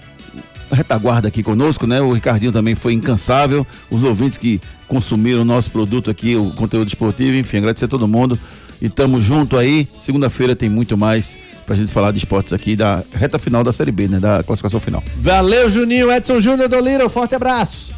retaguarda 0.71 1.27
aqui 1.27 1.41
conosco, 1.41 1.87
né? 1.87 1.99
O 1.99 2.11
Ricardinho 2.11 2.51
também 2.51 2.75
foi 2.75 2.93
incansável, 2.93 3.65
os 3.89 4.03
ouvintes 4.03 4.37
que 4.37 4.61
consumiram 4.87 5.41
o 5.41 5.45
nosso 5.45 5.71
produto 5.71 6.11
aqui, 6.11 6.35
o 6.35 6.51
conteúdo 6.51 6.87
esportivo, 6.87 7.35
enfim, 7.37 7.57
agradecer 7.57 7.85
a 7.85 7.87
todo 7.87 8.07
mundo. 8.07 8.37
E 8.79 8.89
tamo 8.89 9.19
junto 9.21 9.57
aí. 9.57 9.87
Segunda-feira 9.97 10.55
tem 10.55 10.69
muito 10.69 10.97
mais 10.97 11.39
pra 11.65 11.75
gente 11.75 11.91
falar 11.91 12.11
de 12.11 12.17
esportes 12.17 12.53
aqui 12.53 12.75
da 12.75 13.01
reta 13.13 13.39
final 13.39 13.63
da 13.63 13.73
Série 13.73 13.91
B, 13.91 14.07
né? 14.07 14.19
Da 14.19 14.43
classificação 14.43 14.79
final. 14.79 15.03
Valeu, 15.17 15.69
Juninho. 15.71 16.11
Edson 16.11 16.39
Júnior 16.39 16.69
do 16.69 16.79
Lira, 16.79 17.05
um 17.05 17.09
forte 17.09 17.33
abraço. 17.33 17.94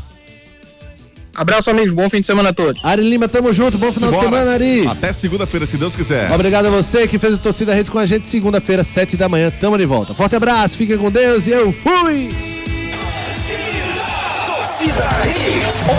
Abraço, 1.37 1.69
amigos. 1.69 1.93
Bom 1.93 2.09
fim 2.09 2.19
de 2.19 2.25
semana 2.25 2.49
a 2.49 2.53
todos. 2.53 2.83
Ari 2.83 3.07
Lima, 3.07 3.27
tamo 3.27 3.53
junto. 3.53 3.77
Bom 3.77 3.91
final 3.91 4.11
de 4.11 4.19
semana, 4.19 4.51
Ari. 4.51 4.87
Até 4.87 5.13
segunda-feira, 5.13 5.65
se 5.67 5.77
Deus 5.77 5.95
quiser. 5.95 6.31
Obrigado 6.31 6.65
a 6.65 6.69
você 6.69 7.07
que 7.07 7.19
fez 7.19 7.35
o 7.35 7.37
Torcida 7.37 7.73
Redes 7.73 7.89
com 7.89 7.99
a 7.99 8.05
gente. 8.05 8.25
Segunda-feira, 8.25 8.83
sete 8.83 9.15
da 9.15 9.29
manhã. 9.29 9.51
Tamo 9.51 9.77
de 9.77 9.85
volta. 9.85 10.15
Forte 10.15 10.35
abraço, 10.35 10.75
fiquem 10.75 10.97
com 10.97 11.11
Deus 11.11 11.45
e 11.45 11.51
eu 11.51 11.71
fui! 11.71 12.46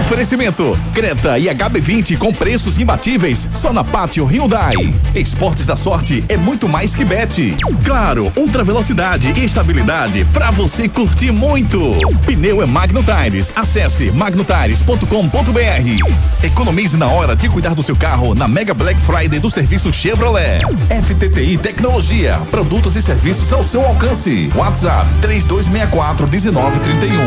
Oferecimento: 0.01 0.79
Creta 0.95 1.39
e 1.39 1.47
HB20 1.47 2.19
com 2.19 2.33
preços 2.33 2.79
imbatíveis 2.79 3.49
só 3.53 3.73
na 3.73 3.85
Pátio 3.85 4.25
Hyundai. 4.25 4.75
Esportes 5.15 5.67
da 5.67 5.77
sorte 5.77 6.25
é 6.29 6.37
muito 6.37 6.69
mais 6.69 6.95
que 6.95 7.05
bet. 7.05 7.57
Claro, 7.85 8.33
ultra 8.37 8.65
velocidade 8.65 9.33
e 9.37 9.45
estabilidade 9.45 10.25
para 10.33 10.51
você 10.51 10.89
curtir 10.89 11.33
muito. 11.33 11.79
Pneu 12.25 12.63
é 12.63 12.67
Magno 12.67 13.03
Tires. 13.03 13.53
Acesse 13.55 14.11
magnotires.com.br. 14.11 16.43
Economize 16.43 16.97
na 16.97 17.09
hora 17.09 17.35
de 17.35 17.49
cuidar 17.49 17.75
do 17.75 17.83
seu 17.83 17.97
carro 17.97 18.35
na 18.35 18.49
Mega 18.49 18.75
Black 18.75 19.01
Friday 19.01 19.39
do 19.39 19.51
serviço 19.51 19.93
Chevrolet. 19.93 20.61
FTTI 21.03 21.59
Tecnologia, 21.59 22.41
produtos 22.51 22.97
e 22.97 23.03
serviços 23.03 23.53
ao 23.53 23.65
seu 23.65 23.85
alcance. 23.85 24.51
WhatsApp 24.55 25.07
3264 25.21 26.29
1931. 26.29 27.19